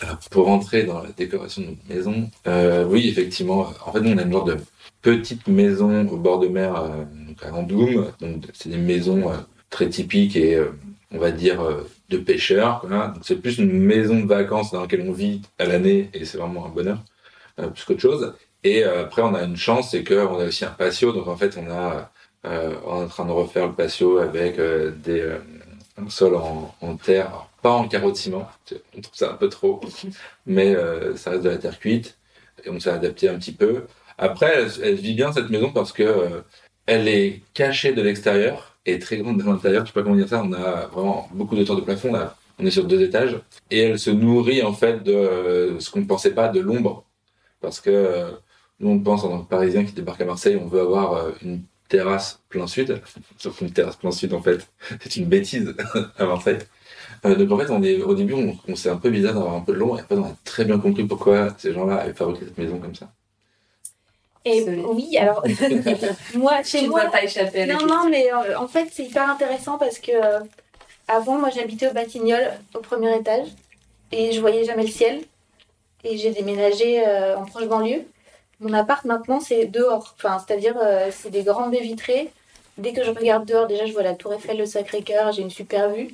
Alors, 0.00 0.18
pour 0.30 0.46
rentrer 0.46 0.84
dans 0.84 1.02
la 1.02 1.10
décoration 1.10 1.62
de 1.62 1.66
notre 1.68 1.88
maison, 1.88 2.30
euh, 2.46 2.84
oui, 2.84 3.08
effectivement, 3.08 3.70
en 3.86 3.92
fait, 3.92 4.00
nous, 4.00 4.12
on 4.12 4.18
a 4.18 4.22
une 4.22 4.32
genre 4.32 4.44
de 4.44 4.56
petite 5.00 5.46
maison 5.46 6.08
au 6.08 6.16
bord 6.16 6.40
de 6.40 6.48
mer 6.48 6.76
euh, 6.76 7.04
donc 7.26 7.42
à 7.42 7.52
Andoum. 7.54 8.10
Donc, 8.20 8.44
c'est 8.52 8.68
des 8.68 8.76
maisons 8.76 9.30
euh, 9.30 9.36
très 9.70 9.88
typiques 9.88 10.34
et, 10.36 10.56
euh, 10.56 10.72
on 11.12 11.18
va 11.18 11.30
dire, 11.30 11.60
euh, 11.60 11.88
de 12.08 12.18
pêcheurs. 12.18 12.84
Voilà. 12.84 13.08
Donc, 13.08 13.22
c'est 13.24 13.36
plus 13.36 13.58
une 13.58 13.72
maison 13.72 14.18
de 14.18 14.26
vacances 14.26 14.72
dans 14.72 14.80
laquelle 14.80 15.04
on 15.08 15.12
vit 15.12 15.42
à 15.60 15.66
l'année 15.66 16.10
et 16.14 16.24
c'est 16.24 16.38
vraiment 16.38 16.66
un 16.66 16.70
bonheur, 16.70 16.98
euh, 16.98 17.11
plus 17.56 17.84
qu'autre 17.84 18.00
chose. 18.00 18.34
Et 18.64 18.84
euh, 18.84 19.02
après, 19.02 19.22
on 19.22 19.34
a 19.34 19.42
une 19.42 19.56
chance, 19.56 19.90
c'est 19.90 20.04
qu'on 20.04 20.38
a 20.38 20.44
aussi 20.44 20.64
un 20.64 20.70
patio. 20.70 21.12
Donc, 21.12 21.26
en 21.26 21.36
fait, 21.36 21.58
on 21.58 21.70
a, 21.70 22.10
euh, 22.46 22.74
on 22.86 23.00
est 23.00 23.04
en 23.04 23.08
train 23.08 23.24
de 23.24 23.32
refaire 23.32 23.66
le 23.66 23.74
patio 23.74 24.18
avec 24.18 24.58
euh, 24.58 24.92
des, 25.04 25.20
euh, 25.20 25.38
un 26.00 26.08
sol 26.08 26.34
en, 26.36 26.96
terre, 26.96 27.26
Alors, 27.26 27.50
pas 27.62 27.70
en 27.70 27.88
carreau 27.88 28.10
de 28.10 28.16
ciment. 28.16 28.48
On 28.96 29.00
trouve 29.00 29.14
ça 29.14 29.30
un 29.32 29.34
peu 29.34 29.48
trop 29.48 29.80
mais 30.46 30.74
euh, 30.74 31.16
ça 31.16 31.30
reste 31.30 31.42
de 31.42 31.50
la 31.50 31.58
terre 31.58 31.78
cuite 31.78 32.16
et 32.64 32.70
on 32.70 32.80
s'est 32.80 32.90
adapté 32.90 33.28
un 33.28 33.38
petit 33.38 33.52
peu. 33.52 33.84
Après, 34.18 34.52
elle, 34.54 34.70
elle 34.82 34.94
vit 34.96 35.14
bien 35.14 35.32
cette 35.32 35.50
maison 35.50 35.70
parce 35.72 35.92
que 35.92 36.02
euh, 36.02 36.40
elle 36.86 37.08
est 37.08 37.42
cachée 37.54 37.92
de 37.92 38.02
l'extérieur 38.02 38.76
et 38.86 38.98
très 38.98 39.18
grande 39.18 39.38
de 39.38 39.44
l'intérieur. 39.44 39.84
Je 39.84 39.88
sais 39.90 39.94
pas 39.94 40.02
comment 40.02 40.16
dire 40.16 40.28
ça. 40.28 40.42
On 40.44 40.52
a 40.52 40.86
vraiment 40.86 41.28
beaucoup 41.32 41.56
de 41.56 41.62
hauteur 41.62 41.76
de 41.76 41.82
plafond. 41.82 42.12
Là. 42.12 42.36
On 42.58 42.66
est 42.66 42.70
sur 42.70 42.84
deux 42.84 43.02
étages 43.02 43.38
et 43.70 43.80
elle 43.80 43.98
se 43.98 44.10
nourrit 44.10 44.62
en 44.62 44.72
fait 44.72 45.02
de 45.02 45.12
euh, 45.12 45.80
ce 45.80 45.90
qu'on 45.90 46.00
ne 46.00 46.06
pensait 46.06 46.34
pas 46.34 46.48
de 46.48 46.60
l'ombre 46.60 47.04
parce 47.62 47.80
que 47.80 47.90
euh, 47.90 48.30
nous 48.80 48.90
on 48.90 48.98
pense 48.98 49.24
en 49.24 49.30
tant 49.30 49.42
que 49.42 49.48
Parisien 49.48 49.84
qui 49.84 49.92
débarque 49.92 50.20
à 50.20 50.26
Marseille, 50.26 50.58
on 50.62 50.66
veut 50.66 50.80
avoir 50.80 51.14
euh, 51.14 51.30
une 51.42 51.62
terrasse 51.88 52.40
plein 52.48 52.66
sud. 52.66 53.00
Sauf 53.38 53.58
qu'une 53.58 53.72
terrasse 53.72 53.96
plein 53.96 54.10
sud 54.10 54.34
en 54.34 54.42
fait, 54.42 54.68
c'est 55.00 55.16
une 55.16 55.26
bêtise 55.26 55.74
à 56.18 56.26
Marseille. 56.26 56.58
Euh, 57.24 57.36
donc 57.36 57.52
en 57.52 57.58
fait, 57.58 57.70
on 57.70 57.82
est, 57.82 58.02
au 58.02 58.14
début, 58.14 58.34
on, 58.34 58.56
on 58.68 58.76
c'est 58.76 58.90
un 58.90 58.96
peu 58.96 59.10
bizarre 59.10 59.34
d'avoir 59.34 59.54
un 59.54 59.60
peu 59.60 59.72
de 59.72 59.78
l'ombre, 59.78 59.98
et 59.98 60.02
après, 60.02 60.16
on 60.16 60.24
a 60.24 60.36
très 60.44 60.64
bien 60.64 60.78
compris 60.78 61.04
pourquoi 61.04 61.54
ces 61.56 61.72
gens-là 61.72 61.96
avaient 61.96 62.12
fabriqué 62.12 62.46
cette 62.46 62.58
maison 62.58 62.78
comme 62.78 62.94
ça. 62.94 63.08
Et 64.44 64.64
oui, 64.64 65.16
alors, 65.18 65.44
moi, 66.34 66.62
chez 66.64 66.80
Tu 66.80 66.88
moi, 66.88 67.04
pas 67.10 67.22
échapper 67.22 67.62
à 67.62 67.66
la 67.66 67.74
Non, 67.74 67.86
non, 67.86 68.08
mais 68.10 68.32
euh, 68.32 68.58
en 68.58 68.66
fait, 68.66 68.88
c'est 68.90 69.04
hyper 69.04 69.28
intéressant 69.30 69.78
parce 69.78 69.98
que 69.98 70.10
euh, 70.10 70.40
avant, 71.06 71.38
moi, 71.38 71.50
j'habitais 71.50 71.88
au 71.88 71.92
Batignolles, 71.92 72.58
au 72.74 72.80
premier 72.80 73.16
étage, 73.16 73.46
et 74.10 74.32
je 74.32 74.40
voyais 74.40 74.64
jamais 74.64 74.82
le 74.82 74.90
ciel. 74.90 75.20
Et 76.04 76.16
j'ai 76.18 76.30
déménagé 76.30 77.06
euh, 77.06 77.36
en 77.36 77.44
proche 77.44 77.66
banlieue. 77.66 78.04
Mon 78.60 78.72
appart, 78.72 79.04
maintenant, 79.04 79.40
c'est 79.40 79.66
dehors. 79.66 80.14
Enfin, 80.16 80.38
c'est-à-dire, 80.44 80.76
euh, 80.82 81.10
c'est 81.10 81.30
des 81.30 81.42
grandes 81.42 81.70
baies 81.70 81.80
vitrées. 81.80 82.30
Dès 82.78 82.92
que 82.92 83.04
je 83.04 83.10
regarde 83.10 83.46
dehors, 83.46 83.66
déjà, 83.66 83.86
je 83.86 83.92
vois 83.92 84.02
la 84.02 84.14
Tour 84.14 84.32
Eiffel, 84.34 84.56
le 84.56 84.66
Sacré-Cœur, 84.66 85.32
j'ai 85.32 85.42
une 85.42 85.50
super 85.50 85.90
vue. 85.90 86.08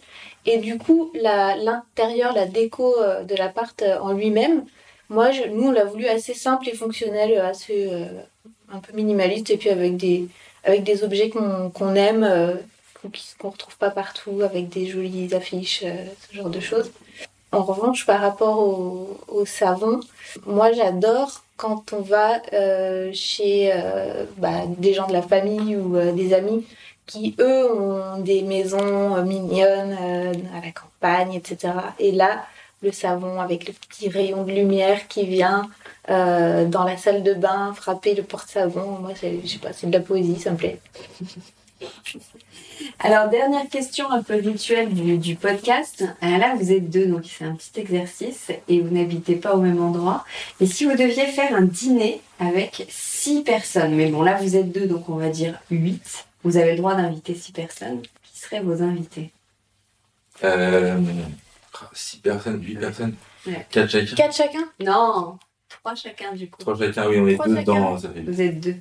Et 0.44 0.58
du 0.58 0.76
coup, 0.76 1.12
l'intérieur, 1.14 2.32
la, 2.34 2.46
déco 2.46 3.00
euh, 3.00 3.22
de 3.22 3.34
l'appart 3.34 3.82
en 4.00 4.12
lui-même, 4.12 4.64
moi, 5.08 5.30
nous, 5.50 5.68
on 5.68 5.70
l'a 5.70 5.84
voulu 5.84 6.06
assez 6.06 6.34
simple 6.34 6.68
et 6.68 6.74
fonctionnel, 6.74 7.38
assez 7.38 7.90
un 8.70 8.78
peu 8.78 8.92
minimaliste, 8.92 9.48
et 9.48 9.56
puis 9.56 9.70
avec 9.70 9.96
des, 9.96 10.28
avec 10.64 10.84
des 10.84 11.02
objets 11.02 11.30
qu'on 11.30 11.70
qu'on 11.70 11.94
aime, 11.94 12.58
qu'on 13.00 13.10
qu'on 13.38 13.48
retrouve 13.48 13.78
pas 13.78 13.90
partout, 13.90 14.42
avec 14.42 14.68
des 14.68 14.86
jolies 14.86 15.34
affiches, 15.34 15.82
ce 15.82 16.36
genre 16.36 16.50
de 16.50 16.60
choses. 16.60 16.90
En 17.50 17.62
revanche, 17.62 18.04
par 18.04 18.20
rapport 18.20 18.58
au, 18.58 19.46
savon, 19.46 20.00
moi 20.46 20.72
j'adore 20.72 21.42
quand 21.56 21.92
on 21.92 22.02
va 22.02 22.42
euh, 22.52 23.10
chez 23.14 23.72
euh, 23.72 24.24
bah, 24.36 24.66
des 24.66 24.92
gens 24.92 25.06
de 25.06 25.14
la 25.14 25.22
famille 25.22 25.74
ou 25.76 25.96
euh, 25.96 26.12
des 26.12 26.34
amis 26.34 26.66
qui, 27.06 27.34
eux, 27.40 27.72
ont 27.72 28.18
des 28.18 28.42
maisons 28.42 29.24
mignonnes 29.24 29.96
à 30.54 30.64
la 30.64 30.72
campagne, 30.72 31.32
etc. 31.32 31.72
Et 31.98 32.12
là, 32.12 32.44
le 32.82 32.92
savon 32.92 33.40
avec 33.40 33.66
le 33.66 33.72
petit 33.72 34.10
rayon 34.10 34.44
de 34.44 34.52
lumière 34.52 35.08
qui 35.08 35.24
vient 35.24 35.70
dans 36.08 36.84
la 36.84 36.96
salle 36.98 37.22
de 37.22 37.34
bain, 37.34 37.72
frapper 37.74 38.14
le 38.14 38.22
porte-savon, 38.22 38.98
moi, 39.00 39.12
je 39.14 39.46
sais 39.46 39.58
pas, 39.58 39.72
c'est 39.72 39.86
de 39.88 39.98
la 39.98 40.04
poésie, 40.04 40.38
ça 40.38 40.50
me 40.50 40.56
plaît. 40.56 40.80
Alors, 43.00 43.28
dernière 43.28 43.68
question 43.68 44.10
un 44.10 44.22
peu 44.22 44.34
rituelle 44.36 44.92
du, 44.92 45.18
du 45.18 45.34
podcast. 45.36 46.04
Euh, 46.22 46.38
là, 46.38 46.54
vous 46.58 46.72
êtes 46.72 46.90
deux, 46.90 47.06
donc 47.06 47.22
c'est 47.26 47.44
un 47.44 47.54
petit 47.54 47.78
exercice 47.80 48.50
et 48.68 48.80
vous 48.80 48.94
n'habitez 48.94 49.36
pas 49.36 49.54
au 49.54 49.60
même 49.60 49.80
endroit. 49.80 50.24
Et 50.60 50.66
si 50.66 50.84
vous 50.84 50.92
deviez 50.96 51.26
faire 51.26 51.54
un 51.54 51.62
dîner 51.62 52.20
avec 52.40 52.86
six 52.88 53.42
personnes, 53.42 53.94
mais 53.94 54.06
bon, 54.10 54.22
là, 54.22 54.36
vous 54.40 54.56
êtes 54.56 54.72
deux, 54.72 54.86
donc 54.86 55.08
on 55.08 55.16
va 55.16 55.28
dire 55.28 55.58
huit. 55.70 56.26
Vous 56.44 56.56
avez 56.56 56.72
le 56.72 56.78
droit 56.78 56.94
d'inviter 56.94 57.34
six 57.34 57.52
personnes. 57.52 58.02
Qui 58.22 58.38
seraient 58.40 58.60
vos 58.60 58.82
invités? 58.82 59.30
Euh, 60.44 60.96
6 61.92 62.18
personnes, 62.18 62.62
8 62.62 62.76
personnes, 62.78 63.14
Ouais. 63.46 63.66
4 63.70 63.90
chacun. 63.90 64.14
Quatre 64.16 64.34
chacun? 64.36 64.68
Non, 64.80 65.38
trois 65.68 65.94
chacun 65.94 66.32
du 66.32 66.48
coup. 66.48 66.60
3 66.60 66.76
chacun, 66.76 67.08
oui, 67.08 67.18
on 67.20 67.26
est 67.26 67.34
Trois 67.34 67.46
deux 67.48 67.54
chacun. 67.56 67.72
dedans, 67.74 67.98
ça 67.98 68.08
fait. 68.10 68.20
Vous 68.20 68.40
êtes 68.40 68.60
deux. 68.60 68.76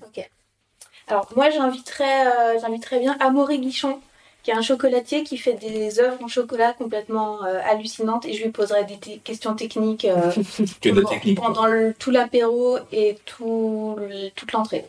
Alors, 1.07 1.27
moi, 1.35 1.49
j'inviterais 1.49 2.27
euh, 2.27 2.59
j'inviterais 2.61 2.99
bien 2.99 3.15
Amaury 3.19 3.59
Guichon, 3.59 3.99
qui 4.43 4.51
est 4.51 4.53
un 4.53 4.61
chocolatier 4.61 5.23
qui 5.23 5.37
fait 5.37 5.53
des 5.53 5.99
œuvres 5.99 6.17
en 6.23 6.27
chocolat 6.27 6.73
complètement 6.73 7.43
euh, 7.45 7.59
hallucinantes, 7.65 8.25
et 8.25 8.33
je 8.33 8.43
lui 8.43 8.49
poserai 8.51 8.83
des 8.85 8.97
te- 8.97 9.17
questions 9.19 9.55
techniques 9.55 10.05
euh, 10.05 10.31
Que 10.81 10.89
de 10.89 10.95
la 10.95 11.01
pendant- 11.01 11.09
technique. 11.09 11.37
pendant 11.39 11.65
le- 11.65 11.93
tout 11.97 12.11
l'apéro 12.11 12.77
et 12.91 13.17
tout, 13.25 13.95
le- 13.99 14.29
toute 14.31 14.51
l'entrée. 14.51 14.85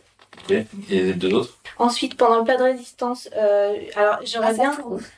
Ok. 0.49 0.55
Et 0.89 1.13
deux 1.13 1.33
autres? 1.33 1.57
Ensuite, 1.77 2.15
pendant 2.17 2.39
le 2.39 2.43
plat 2.43 2.57
de 2.57 2.63
résistance, 2.63 3.29
euh, 3.37 3.75
alors 3.95 4.19
j'aurais 4.25 4.53
bien. 4.53 4.77
ouais. 4.85 4.99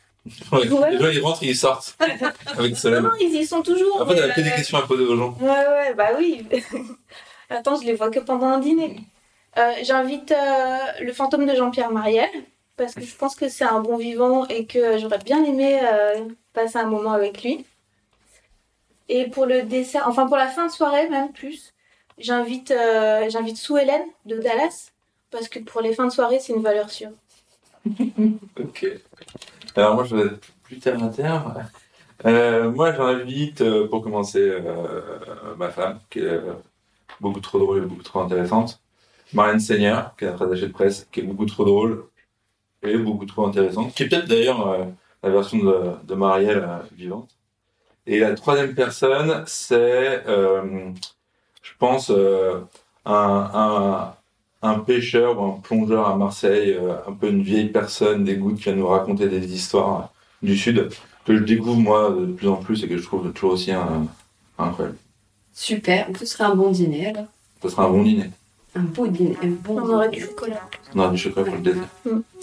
Ouais. 0.52 0.92
Les 0.92 1.00
gens, 1.00 1.10
ils 1.10 1.20
rentrent 1.20 1.42
et 1.42 1.48
ils 1.48 1.56
sortent. 1.56 1.96
Avec 2.58 2.72
Non, 2.74 2.78
Solène. 2.78 3.04
non, 3.04 3.10
ils 3.20 3.34
y 3.36 3.44
sont 3.44 3.64
toujours. 3.64 4.00
En 4.00 4.06
fait, 4.06 4.14
mais, 4.14 4.20
elle 4.20 4.30
a 4.32 4.34
que 4.36 4.42
des 4.42 4.52
questions 4.52 4.78
à 4.78 4.84
poser 4.84 5.04
aux 5.04 5.18
gens. 5.18 5.36
Ouais, 5.42 5.48
ouais, 5.50 5.94
bah 5.96 6.10
oui. 6.16 6.46
Attends, 7.50 7.76
je 7.82 7.86
les 7.88 7.94
vois 7.96 8.12
que 8.12 8.20
pendant 8.20 8.46
un 8.46 8.60
dîner. 8.60 8.98
Euh, 9.58 9.74
J'invite 9.84 10.32
euh, 10.32 10.78
le 11.02 11.12
fantôme 11.12 11.46
de 11.46 11.56
Jean-Pierre 11.56 11.92
Mariel, 11.92 12.30
parce 12.78 12.94
que 12.96 13.02
je 13.02 13.16
pense 13.16 13.36
que 13.36 13.50
c'est 13.50 13.66
un 13.66 13.82
bon 13.82 13.98
vivant 13.98 14.48
et 14.48 14.66
que 14.66 14.98
j'aurais 14.98 15.20
bien 15.20 15.44
aimé 15.44 15.80
euh, 15.84 16.26
passer 16.54 16.78
un 16.78 16.86
moment 16.86 17.12
avec 17.12 17.44
lui. 17.44 17.66
Et 19.10 19.30
pour 19.30 19.46
le 19.46 19.64
dessert, 19.64 20.08
enfin 20.08 20.26
pour 20.26 20.38
la 20.38 20.48
fin 20.48 20.68
de 20.68 20.72
soirée 20.72 21.10
même 21.10 21.34
plus, 21.34 21.74
j'invite 22.18 22.74
j'invite 23.28 23.58
Sue 23.58 23.78
Hélène 23.78 24.06
de 24.26 24.38
Dallas 24.38 24.92
parce 25.32 25.50
que 25.50 25.60
pour 25.60 25.82
les 25.82 25.94
fins 25.94 26.06
de 26.06 26.12
soirée 26.12 26.40
c'est 26.40 26.54
une 26.54 26.64
valeur 26.64 26.90
sûre. 26.90 27.12
ok. 28.58 28.88
Alors 29.76 29.96
moi 29.96 30.06
je 30.06 30.16
vais 30.16 30.28
être 30.28 30.40
plus 30.64 30.80
terre 30.80 31.04
à 31.04 31.10
terre. 31.10 32.72
Moi 32.72 32.94
j'invite 32.94 33.62
pour 33.90 34.02
commencer 34.02 34.60
ma 35.58 35.70
femme 35.70 36.00
qui 36.10 36.20
est 36.20 36.40
beaucoup 37.20 37.42
trop 37.42 37.60
drôle 37.60 37.80
et 37.80 37.86
beaucoup 37.86 38.04
trop 38.04 38.22
intéressante. 38.22 38.82
Marianne 39.34 39.60
Seigneur 39.60 40.16
qui 40.18 40.26
est 40.26 40.28
notre 40.30 40.46
attachée 40.46 40.68
de 40.68 40.74
presse 40.74 41.08
qui 41.12 41.22
est 41.22 41.24
beaucoup 41.24 41.46
trop 41.46 41.66
drôle 41.66 42.06
et 42.84 42.98
beaucoup 42.98 43.26
trop 43.26 43.46
intéressante. 43.46 43.94
Qui 43.94 44.04
est 44.04 44.10
peut-être 44.10 44.28
d'ailleurs 44.28 44.68
euh, 44.68 44.86
la 45.24 45.30
version 45.30 45.60
de, 45.60 45.92
de 46.04 46.16
Marielle 46.16 46.66
euh, 46.68 46.80
vivante. 46.96 47.30
Et 48.08 48.20
la 48.20 48.34
troisième 48.34 48.74
personne 48.74 49.44
c'est 49.46 50.24
euh, 50.28 50.92
je 51.62 51.72
pense 51.78 52.12
un, 52.12 52.68
un 53.06 54.14
un 54.64 54.80
pêcheur 54.80 55.40
ou 55.40 55.44
un 55.46 55.60
plongeur 55.60 56.08
à 56.08 56.16
Marseille, 56.16 56.78
un 57.08 57.14
peu 57.14 57.30
une 57.30 57.42
vieille 57.42 57.70
personne 57.70 58.24
des 58.24 58.36
gouttes 58.36 58.60
qui 58.60 58.70
va 58.70 58.76
nous 58.76 58.88
raconter 58.88 59.28
des 59.28 59.54
histoires 59.54 60.14
du 60.44 60.56
Sud 60.56 60.90
que 61.26 61.36
je 61.36 61.44
découvre 61.44 61.78
moi 61.78 62.12
de 62.12 62.28
plus 62.28 62.48
en 62.48 62.58
plus 62.58 62.84
et 62.84 62.88
que 62.88 62.98
je 62.98 63.04
trouve 63.04 63.32
toujours 63.34 63.54
aussi 63.54 63.72
incroyable. 64.58 64.98
Super, 65.54 66.08
ce 66.18 66.26
serait 66.26 66.44
un 66.46 66.56
bon 66.56 66.72
dîner 66.72 67.08
alors. 67.08 67.26
Ce 67.62 67.70
sera 67.70 67.86
un 67.86 67.90
bon 67.90 68.04
dîner. 68.04 68.30
Un 68.76 68.82
beau 68.82 69.08
dîner, 69.08 69.38
un 69.44 69.48
bon 69.50 69.80
On 69.82 69.90
aurait 69.90 70.10
du 70.10 70.22
chocolat. 70.22 70.62
On 70.96 71.00
aura 71.00 71.10
du 71.10 71.18
chocolat 71.18 71.46
pour 71.46 71.56
le 71.56 71.62
dessert. 71.62 71.90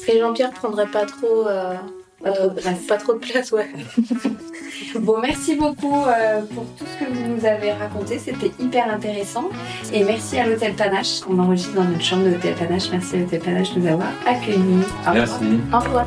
Et 0.09 0.19
Jean-Pierre 0.19 0.51
prendrait 0.51 0.87
pas 0.87 1.07
trop, 1.07 1.47
euh, 1.47 1.75
Pas 2.23 2.33
trop 2.33 2.49
de 2.49 2.51
euh, 2.51 2.55
place. 2.61 2.79
pas 2.87 2.97
trop 2.99 3.13
de 3.15 3.19
place, 3.19 3.53
ouais. 3.53 3.69
Bon, 5.01 5.19
merci 5.21 5.57
beaucoup 5.57 6.05
euh, 6.07 6.43
pour 6.55 6.65
tout 6.77 6.85
ce 6.85 7.05
que 7.05 7.11
vous 7.11 7.35
nous 7.35 7.45
avez 7.45 7.73
raconté. 7.73 8.19
C'était 8.19 8.53
hyper 8.61 8.93
intéressant. 8.93 9.49
Et 9.93 10.05
merci 10.05 10.39
à 10.39 10.47
l'Hôtel 10.47 10.75
Panache. 10.75 11.21
On 11.29 11.39
enregistre 11.39 11.75
dans 11.75 11.85
notre 11.85 12.03
chambre 12.03 12.25
de 12.25 12.31
l'Hôtel 12.31 12.55
Panache. 12.55 12.91
Merci 12.93 13.17
à 13.17 13.19
l'Hôtel 13.21 13.41
Panache 13.41 13.75
de 13.75 13.81
nous 13.81 13.87
avoir 13.87 14.09
accueillis. 14.27 14.59
Au 15.07 15.11
revoir. 15.11 15.15
Merci. 15.15 15.61
Au 15.73 15.79
revoir. 15.79 16.07